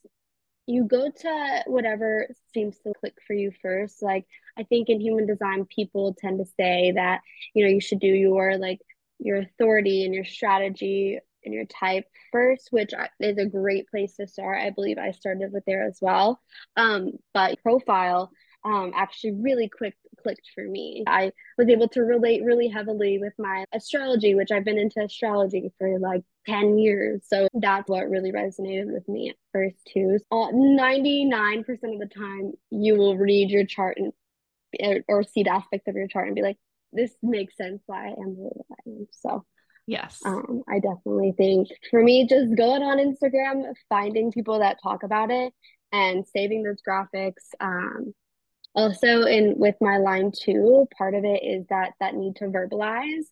you 0.67 0.85
go 0.85 1.11
to 1.11 1.63
whatever 1.67 2.29
seems 2.53 2.77
to 2.81 2.93
click 2.99 3.15
for 3.27 3.35
you 3.35 3.53
first. 3.63 4.03
Like 4.03 4.27
I 4.59 4.65
think 4.65 4.89
in 4.89 5.01
human 5.01 5.27
design, 5.27 5.65
people 5.65 6.15
tend 6.19 6.39
to 6.39 6.53
say 6.57 6.93
that, 6.93 7.21
you 7.55 7.65
know, 7.65 7.71
you 7.71 7.81
should 7.81 8.01
do 8.01 8.09
your 8.09 8.57
like 8.59 8.81
your 9.19 9.39
authority 9.39 10.05
and 10.05 10.13
your 10.15 10.25
strategy 10.25 11.19
and 11.45 11.55
your 11.55 11.65
type 11.67 12.05
first, 12.33 12.69
which 12.73 12.93
is 13.21 13.39
a 13.39 13.47
great 13.47 13.89
place 13.89 14.17
to 14.17 14.27
start. 14.27 14.61
I 14.61 14.71
believe 14.71 14.99
I 14.99 15.13
started 15.13 15.53
with 15.53 15.65
there 15.67 15.85
as 15.87 15.99
well. 16.01 16.41
Um, 16.77 17.13
but 17.33 17.63
profile 17.63 18.31
um 18.65 18.93
actually 18.97 19.33
really 19.33 19.69
quick 19.69 19.95
clicked 20.27 20.51
for 20.55 20.65
me. 20.65 21.05
I 21.07 21.31
was 21.57 21.69
able 21.69 21.89
to 21.91 22.01
relate 22.01 22.43
really 22.43 22.67
heavily 22.67 23.19
with 23.19 23.33
my 23.39 23.65
astrology, 23.73 24.35
which 24.35 24.51
I've 24.51 24.65
been 24.65 24.79
into 24.79 25.01
astrology 25.01 25.73
for 25.79 26.01
like 26.01 26.23
10 26.49 26.79
years. 26.79 27.23
So 27.29 27.47
that's 27.55 27.89
what 27.89 28.09
really 28.11 28.33
resonated 28.33 28.93
with 28.93 29.09
me 29.09 29.31
at 29.31 29.37
first, 29.53 29.77
too. 29.93 30.19
Uh, 30.33 30.49
99% 30.53 31.61
of 31.69 31.77
the 31.77 32.11
time, 32.12 32.53
you 32.71 32.97
will 32.97 33.17
read 33.17 33.51
your 33.51 33.65
chart 33.65 33.99
and 33.99 34.12
or, 34.83 35.01
or 35.09 35.23
see 35.23 35.45
the 35.45 35.53
aspect 35.53 35.87
of 35.87 35.95
your 35.95 36.09
chart 36.09 36.27
and 36.27 36.35
be 36.35 36.43
like, 36.43 36.59
this 36.93 37.12
makes 37.23 37.57
sense 37.57 37.83
why 37.87 38.07
I 38.07 38.09
am 38.09 38.35
the 38.37 38.43
way 38.43 38.51
that 38.57 38.77
I 38.87 38.91
am. 38.91 39.07
So 39.12 39.45
Yes. 39.87 40.21
um, 40.25 40.62
I 40.69 40.81
definitely 40.81 41.33
think 41.37 41.69
for 41.91 42.03
me, 42.03 42.27
just 42.27 42.57
going 42.57 42.83
on 42.83 42.99
Instagram, 42.99 43.73
finding 43.89 44.33
people 44.33 44.59
that 44.59 44.79
talk 44.83 45.05
about 45.05 45.31
it 45.31 45.53
and 45.93 46.27
saving 46.27 46.65
those 46.65 46.83
graphics. 46.87 47.55
Um, 47.61 48.12
also, 48.77 49.23
in 49.23 49.55
with 49.57 49.75
my 49.81 49.97
line 49.97 50.31
two, 50.31 50.87
part 50.97 51.15
of 51.15 51.25
it 51.25 51.43
is 51.43 51.67
that 51.71 51.93
that 51.99 52.15
need 52.15 52.37
to 52.37 52.45
verbalize 52.45 53.25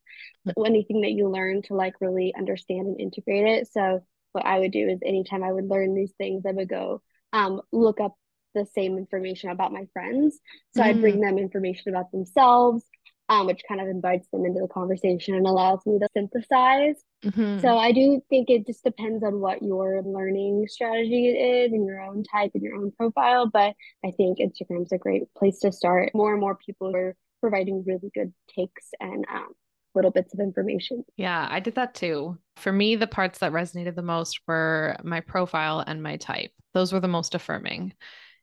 anything 0.64 1.02
that 1.02 1.12
you 1.12 1.28
learn 1.28 1.62
to 1.62 1.74
like 1.74 2.00
really 2.00 2.34
understand 2.36 2.86
and 2.86 3.00
integrate 3.00 3.46
it. 3.46 3.68
So 3.70 4.02
what 4.32 4.46
I 4.46 4.58
would 4.58 4.72
do 4.72 4.88
is 4.88 4.98
anytime 5.04 5.44
I 5.44 5.52
would 5.52 5.68
learn 5.68 5.94
these 5.94 6.12
things, 6.18 6.44
I 6.46 6.52
would 6.52 6.68
go 6.68 7.02
um, 7.32 7.60
look 7.72 8.00
up 8.00 8.14
the 8.54 8.66
same 8.74 8.96
information 8.96 9.50
about 9.50 9.72
my 9.72 9.86
friends. 9.92 10.38
So 10.74 10.82
I'd 10.82 11.00
bring 11.00 11.20
them 11.20 11.38
information 11.38 11.94
about 11.94 12.10
themselves, 12.10 12.84
um, 13.28 13.46
which 13.46 13.62
kind 13.66 13.80
of 13.80 13.88
invites 13.88 14.28
them 14.32 14.44
into 14.44 14.60
the 14.60 14.68
conversation 14.68 15.34
and 15.34 15.46
allows 15.46 15.80
me 15.86 15.98
to 15.98 16.08
synthesize. 16.14 17.02
Mhm. 17.24 17.60
So 17.60 17.78
I 17.78 17.92
do 17.92 18.20
think 18.28 18.50
it 18.50 18.66
just 18.66 18.84
depends 18.84 19.24
on 19.24 19.40
what 19.40 19.62
your 19.62 20.02
learning 20.02 20.66
strategy 20.68 21.28
is 21.28 21.72
and 21.72 21.86
your 21.86 22.00
own 22.00 22.22
type 22.24 22.50
and 22.54 22.62
your 22.62 22.76
own 22.76 22.92
profile. 22.92 23.46
But 23.46 23.74
I 24.04 24.10
think 24.10 24.38
Instagram's 24.38 24.92
a 24.92 24.98
great 24.98 25.32
place 25.34 25.60
to 25.60 25.72
start. 25.72 26.14
More 26.14 26.32
and 26.32 26.40
more 26.40 26.56
people 26.56 26.94
are 26.94 27.16
providing 27.40 27.84
really 27.86 28.10
good 28.14 28.32
takes 28.54 28.90
and 29.00 29.24
um, 29.32 29.48
little 29.94 30.10
bits 30.10 30.34
of 30.34 30.40
information. 30.40 31.04
Yeah, 31.16 31.46
I 31.50 31.60
did 31.60 31.76
that 31.76 31.94
too. 31.94 32.38
For 32.56 32.72
me, 32.72 32.96
the 32.96 33.06
parts 33.06 33.38
that 33.38 33.52
resonated 33.52 33.94
the 33.94 34.02
most 34.02 34.40
were 34.46 34.96
my 35.02 35.20
profile 35.20 35.82
and 35.86 36.02
my 36.02 36.16
type. 36.16 36.50
Those 36.74 36.92
were 36.92 37.00
the 37.00 37.08
most 37.08 37.34
affirming. 37.34 37.94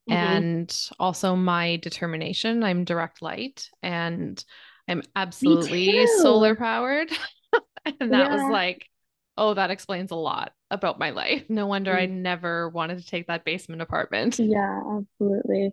Mhm. 0.10 0.15
And 0.15 0.88
also 1.00 1.36
my 1.36 1.78
determination. 1.78 2.63
I'm 2.63 2.86
direct 2.86 3.22
light 3.22 3.70
and 3.84 4.44
I'm 4.88 5.04
absolutely 5.15 6.06
solar 6.08 6.56
powered. 6.56 7.12
and 8.00 8.13
that 8.13 8.32
was 8.32 8.48
like, 8.48 8.89
oh, 9.38 9.54
that 9.54 9.72
explains 9.72 10.12
a 10.12 10.15
lot 10.15 10.54
about 10.72 11.00
my 11.00 11.12
life. 11.12 11.50
No 11.50 11.67
wonder 11.67 11.96
I 11.96 12.06
Mm. 12.06 12.08
never 12.08 12.70
wanted 12.70 13.00
to 13.00 13.06
take 13.08 13.28
that 13.28 13.46
basement 13.46 13.82
apartment. 13.82 14.39
Yeah, 14.39 14.82
absolutely. 14.98 15.72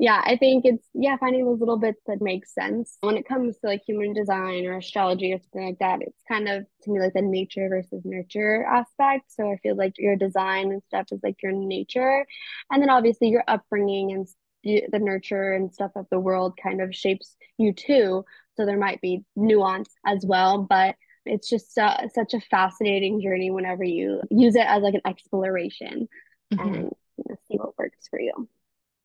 Yeah, 0.00 0.22
I 0.24 0.36
think 0.36 0.64
it's 0.64 0.86
yeah, 0.94 1.16
finding 1.18 1.44
those 1.44 1.58
little 1.60 1.78
bits 1.78 2.00
that 2.06 2.20
make 2.20 2.46
sense. 2.46 2.96
When 3.00 3.16
it 3.16 3.26
comes 3.28 3.56
to 3.58 3.66
like 3.66 3.82
human 3.86 4.12
design 4.12 4.64
or 4.66 4.76
astrology 4.78 5.32
or 5.32 5.38
something 5.40 5.66
like 5.66 5.78
that, 5.80 6.02
it's 6.02 6.22
kind 6.28 6.48
of 6.48 6.66
to 6.82 6.90
me 6.92 7.00
like 7.00 7.14
the 7.14 7.22
nature 7.22 7.68
versus 7.68 8.02
nurture 8.04 8.64
aspect. 8.64 9.32
So 9.32 9.50
I 9.50 9.56
feel 9.58 9.76
like 9.76 9.94
your 9.98 10.14
design 10.16 10.70
and 10.72 10.82
stuff 10.84 11.06
is 11.12 11.20
like 11.22 11.42
your 11.42 11.52
nature, 11.52 12.24
and 12.70 12.80
then 12.82 12.90
obviously 12.90 13.28
your 13.28 13.44
upbringing 13.48 14.12
and 14.12 14.28
the 14.64 14.98
nurture 14.98 15.52
and 15.52 15.72
stuff 15.72 15.92
of 15.96 16.06
the 16.10 16.20
world 16.20 16.58
kind 16.62 16.80
of 16.80 16.94
shapes 16.94 17.36
you 17.56 17.72
too. 17.72 18.24
So 18.58 18.66
there 18.66 18.76
might 18.76 19.00
be 19.00 19.24
nuance 19.36 19.88
as 20.04 20.26
well, 20.26 20.66
but 20.68 20.96
it's 21.24 21.48
just 21.48 21.78
uh, 21.78 22.08
such 22.08 22.34
a 22.34 22.40
fascinating 22.40 23.22
journey 23.22 23.52
whenever 23.52 23.84
you 23.84 24.20
use 24.30 24.56
it 24.56 24.66
as 24.66 24.82
like 24.82 24.94
an 24.94 25.02
exploration 25.06 26.08
Mhm. 26.52 26.64
and 26.64 26.74
you 27.16 27.24
know, 27.28 27.36
see 27.46 27.56
what 27.56 27.78
works 27.78 28.08
for 28.08 28.20
you. 28.20 28.48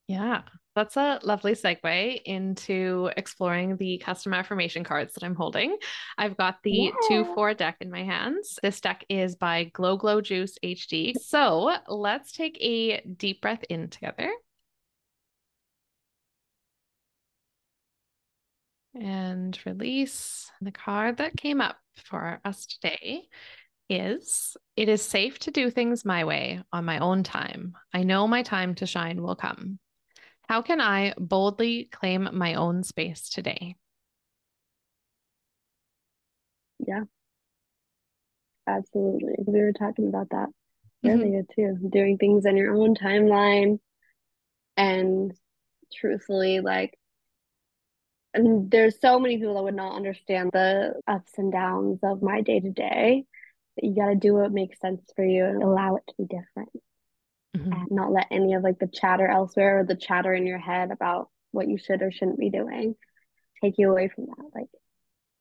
Yeah, 0.07 0.41
that's 0.75 0.97
a 0.97 1.19
lovely 1.21 1.53
segue 1.53 2.21
into 2.25 3.11
exploring 3.15 3.77
the 3.77 3.99
custom 3.99 4.33
affirmation 4.33 4.83
cards 4.83 5.13
that 5.13 5.23
I'm 5.23 5.35
holding. 5.35 5.77
I've 6.17 6.35
got 6.35 6.63
the 6.63 6.91
two 7.07 7.25
four 7.35 7.53
deck 7.53 7.77
in 7.79 7.91
my 7.91 8.03
hands. 8.03 8.57
This 8.63 8.81
deck 8.81 9.05
is 9.07 9.35
by 9.35 9.65
Glow 9.65 9.97
Glow 9.97 10.19
Juice 10.19 10.57
HD. 10.63 11.13
So 11.13 11.77
let's 11.87 12.31
take 12.31 12.57
a 12.59 13.01
deep 13.01 13.41
breath 13.41 13.63
in 13.69 13.89
together. 13.89 14.31
And 18.95 19.57
release. 19.65 20.51
The 20.61 20.71
card 20.71 21.17
that 21.17 21.37
came 21.37 21.61
up 21.61 21.77
for 21.95 22.39
us 22.45 22.65
today 22.65 23.27
is 23.89 24.55
It 24.75 24.89
is 24.89 25.01
safe 25.03 25.37
to 25.39 25.51
do 25.51 25.69
things 25.69 26.03
my 26.03 26.23
way 26.23 26.61
on 26.71 26.85
my 26.85 26.97
own 26.99 27.23
time. 27.23 27.75
I 27.93 28.03
know 28.03 28.27
my 28.27 28.41
time 28.41 28.73
to 28.75 28.87
shine 28.87 29.21
will 29.21 29.35
come. 29.35 29.79
How 30.49 30.61
can 30.61 30.81
I 30.81 31.13
boldly 31.17 31.85
claim 31.91 32.27
my 32.33 32.55
own 32.55 32.83
space 32.83 33.29
today? 33.29 33.75
Yeah, 36.79 37.03
absolutely. 38.67 39.35
We 39.45 39.59
were 39.61 39.73
talking 39.73 40.07
about 40.07 40.29
that 40.31 40.49
earlier 41.05 41.43
mm-hmm. 41.43 41.77
too, 41.79 41.89
doing 41.89 42.17
things 42.17 42.45
on 42.45 42.57
your 42.57 42.73
own 42.75 42.95
timeline. 42.95 43.79
And 44.75 45.31
truthfully, 45.93 46.61
like, 46.61 46.97
and 48.33 48.71
there's 48.71 48.99
so 48.99 49.19
many 49.19 49.37
people 49.37 49.55
that 49.55 49.63
would 49.63 49.75
not 49.75 49.95
understand 49.95 50.51
the 50.53 50.93
ups 51.07 51.33
and 51.37 51.51
downs 51.51 51.99
of 52.03 52.21
my 52.21 52.41
day 52.41 52.59
to 52.59 52.71
day. 52.71 53.25
You 53.81 53.95
got 53.95 54.09
to 54.09 54.15
do 54.15 54.35
what 54.35 54.51
makes 54.51 54.79
sense 54.79 55.01
for 55.15 55.25
you 55.25 55.45
and 55.45 55.63
allow 55.63 55.95
it 55.95 56.03
to 56.07 56.13
be 56.17 56.25
different. 56.25 56.69
Mm-hmm. 57.55 57.71
And 57.71 57.91
not 57.91 58.11
let 58.11 58.27
any 58.31 58.55
of 58.55 58.63
like 58.63 58.79
the 58.79 58.87
chatter 58.87 59.27
elsewhere 59.27 59.79
or 59.79 59.85
the 59.85 59.95
chatter 59.95 60.33
in 60.33 60.47
your 60.47 60.57
head 60.57 60.91
about 60.91 61.29
what 61.51 61.67
you 61.67 61.77
should 61.77 62.01
or 62.01 62.11
shouldn't 62.11 62.39
be 62.39 62.49
doing 62.49 62.95
take 63.63 63.75
you 63.77 63.89
away 63.89 64.09
from 64.13 64.25
that. 64.25 64.45
Like, 64.53 64.69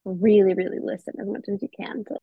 really, 0.04 0.54
really 0.54 0.78
listen 0.80 1.14
as 1.20 1.26
much 1.26 1.44
as 1.52 1.62
you 1.62 1.68
can 1.74 2.04
to 2.04 2.16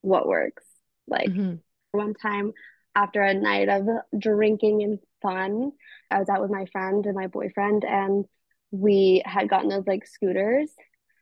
what 0.00 0.26
works. 0.26 0.64
Like, 1.06 1.28
mm-hmm. 1.28 1.56
one 1.92 2.14
time 2.14 2.52
after 2.94 3.22
a 3.22 3.34
night 3.34 3.68
of 3.68 3.86
drinking 4.18 4.82
and 4.82 4.98
fun, 5.22 5.72
I 6.10 6.18
was 6.18 6.28
out 6.28 6.40
with 6.40 6.50
my 6.50 6.66
friend 6.66 7.04
and 7.06 7.14
my 7.14 7.26
boyfriend, 7.26 7.84
and 7.84 8.24
we 8.70 9.22
had 9.24 9.48
gotten 9.48 9.68
those 9.68 9.86
like 9.86 10.06
scooters. 10.06 10.70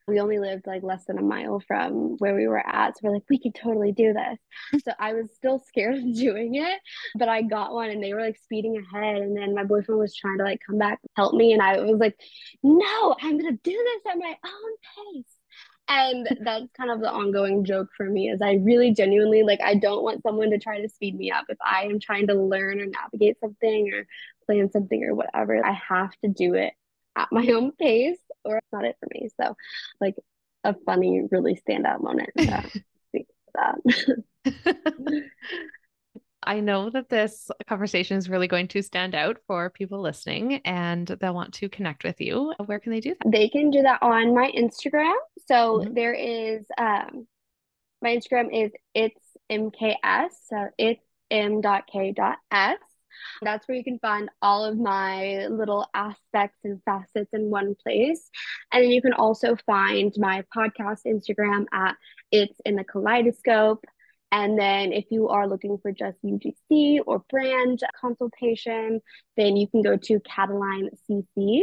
We 0.07 0.21
only 0.21 0.39
lived 0.39 0.67
like 0.67 0.83
less 0.83 1.07
than 1.07 1.19
a 1.19 1.23
mile 1.23 1.61
from 1.67 2.17
where 2.19 2.35
we 2.35 2.47
were 2.47 2.59
at. 2.59 2.95
So 2.95 3.01
we're 3.05 3.15
like, 3.15 3.23
we 3.31 3.41
could 3.41 3.55
totally 3.55 3.93
do 3.93 4.13
this. 4.13 4.83
so 4.85 4.93
I 4.99 5.15
was 5.15 5.31
still 5.35 5.63
scared 5.67 5.95
of 5.97 6.15
doing 6.15 6.57
it, 6.57 6.79
but 7.17 7.31
I 7.31 7.41
got 7.41 7.73
one 7.73 7.89
and 7.89 8.03
they 8.03 8.13
were 8.13 8.21
like 8.21 8.37
speeding 8.37 8.77
ahead. 8.77 9.23
And 9.23 9.35
then 9.35 9.55
my 9.55 9.65
boyfriend 9.65 9.99
was 9.99 10.15
trying 10.15 10.39
to 10.39 10.45
like 10.45 10.61
come 10.67 10.77
back, 10.77 10.99
help 11.17 11.35
me. 11.35 11.55
And 11.55 11.63
I 11.63 11.81
was 11.81 11.99
like, 11.99 12.17
no, 12.63 13.17
I'm 13.21 13.39
going 13.39 13.57
to 13.57 13.63
do 13.63 13.73
this 13.73 14.13
at 14.13 14.19
my 14.19 14.37
own 14.45 15.15
pace 15.15 15.37
and 15.89 16.27
that's 16.45 16.71
kind 16.77 16.91
of 16.91 17.01
the 17.01 17.11
ongoing 17.11 17.65
joke 17.65 17.89
for 17.97 18.09
me 18.09 18.29
is 18.29 18.41
i 18.43 18.55
really 18.63 18.93
genuinely 18.93 19.43
like 19.43 19.61
i 19.63 19.75
don't 19.75 20.03
want 20.03 20.23
someone 20.23 20.51
to 20.51 20.59
try 20.59 20.81
to 20.81 20.89
speed 20.89 21.17
me 21.17 21.31
up 21.31 21.45
if 21.49 21.59
i 21.65 21.85
am 21.85 22.01
trying 22.01 22.27
to 22.27 22.35
learn 22.35 22.81
or 22.81 22.87
navigate 22.87 23.39
something 23.41 23.93
or 23.93 24.07
plan 24.47 24.71
something 24.71 25.05
or 25.05 25.15
whatever 25.15 25.65
i 25.65 25.73
have 25.73 26.11
to 26.23 26.29
do 26.29 26.55
it 26.55 26.73
at 27.17 27.29
my 27.31 27.47
own 27.49 27.73
pace 27.73 28.19
or 28.45 28.59
it's 28.59 28.73
not 28.73 28.85
it 28.85 28.97
for 29.01 29.09
me 29.13 29.29
so 29.41 29.57
like 30.01 30.17
a 30.65 30.75
funny 30.87 31.23
really 31.31 31.61
standout 31.69 32.03
moment 32.03 32.31
that 32.37 32.71
I 36.47 36.61
know 36.61 36.91
that 36.91 37.09
this 37.09 37.51
conversation 37.67 38.19
is 38.19 38.29
really 38.29 38.49
going 38.49 38.69
to 38.69 38.83
stand 38.83 39.15
out 39.15 39.39
for 39.47 39.71
people 39.71 40.01
listening 40.01 40.61
and 40.65 41.07
they'll 41.07 41.35
want 41.35 41.55
to 41.55 41.69
connect 41.71 42.05
with 42.05 42.21
you. 42.21 42.53
Where 42.67 42.79
can 42.79 42.93
they 42.93 43.01
do 43.01 43.15
that? 43.15 43.31
They 43.31 43.49
can 43.49 43.71
do 43.71 43.83
that 43.83 44.03
on 44.03 44.35
my 44.35 44.51
Instagram. 44.51 45.15
So 45.47 45.79
mm-hmm. 45.79 45.95
there 45.95 46.13
is 46.13 46.67
um 46.77 47.27
my 48.03 48.17
Instagram 48.17 48.49
is 48.53 48.73
it's 48.95 49.21
mks. 49.51 50.29
So 50.49 50.69
it's 50.77 51.01
m.k.s. 51.31 52.79
That's 53.43 53.67
where 53.69 53.77
you 53.77 53.85
can 53.85 53.99
find 53.99 54.29
all 54.43 54.65
of 54.65 54.79
my 54.79 55.47
little 55.49 55.87
aspects 55.95 56.59
and 56.65 56.81
facets 56.85 57.31
in 57.33 57.51
one 57.51 57.75
place. 57.83 58.31
And 58.73 58.85
then 58.85 58.91
you 58.91 59.03
can 59.03 59.13
also 59.13 59.57
find 59.67 60.13
my 60.17 60.45
podcast 60.57 61.01
Instagram 61.07 61.67
at 61.73 61.97
It's 62.31 62.59
in 62.65 62.77
the 62.77 62.85
Kaleidoscope. 62.85 63.85
And 64.33 64.59
then 64.59 64.93
if 64.93 65.05
you 65.11 65.29
are 65.29 65.47
looking 65.47 65.79
for 65.81 65.93
just 65.93 66.19
UGC 66.25 66.99
or 67.07 67.23
brand 67.31 67.81
consultation, 68.01 69.01
then 69.37 69.57
you 69.57 69.69
can 69.69 69.83
go 69.83 69.97
to 69.97 70.21
Kateleine 70.21 70.89
CC. 71.09 71.61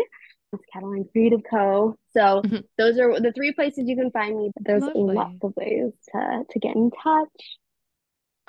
It's 0.53 0.63
Kateleine 0.73 1.11
Creative 1.11 1.41
Co. 1.49 1.95
So 2.11 2.41
mm-hmm. 2.41 2.57
those 2.77 2.97
are 2.97 3.19
the 3.19 3.33
three 3.33 3.51
places 3.51 3.89
you 3.89 3.95
can 3.95 4.11
find 4.11 4.37
me. 4.37 4.51
There's 4.59 4.83
Lovely. 4.83 5.15
lots 5.15 5.37
of 5.43 5.53
ways 5.55 5.91
to, 6.13 6.43
to 6.49 6.59
get 6.59 6.75
in 6.75 6.91
touch. 6.91 7.29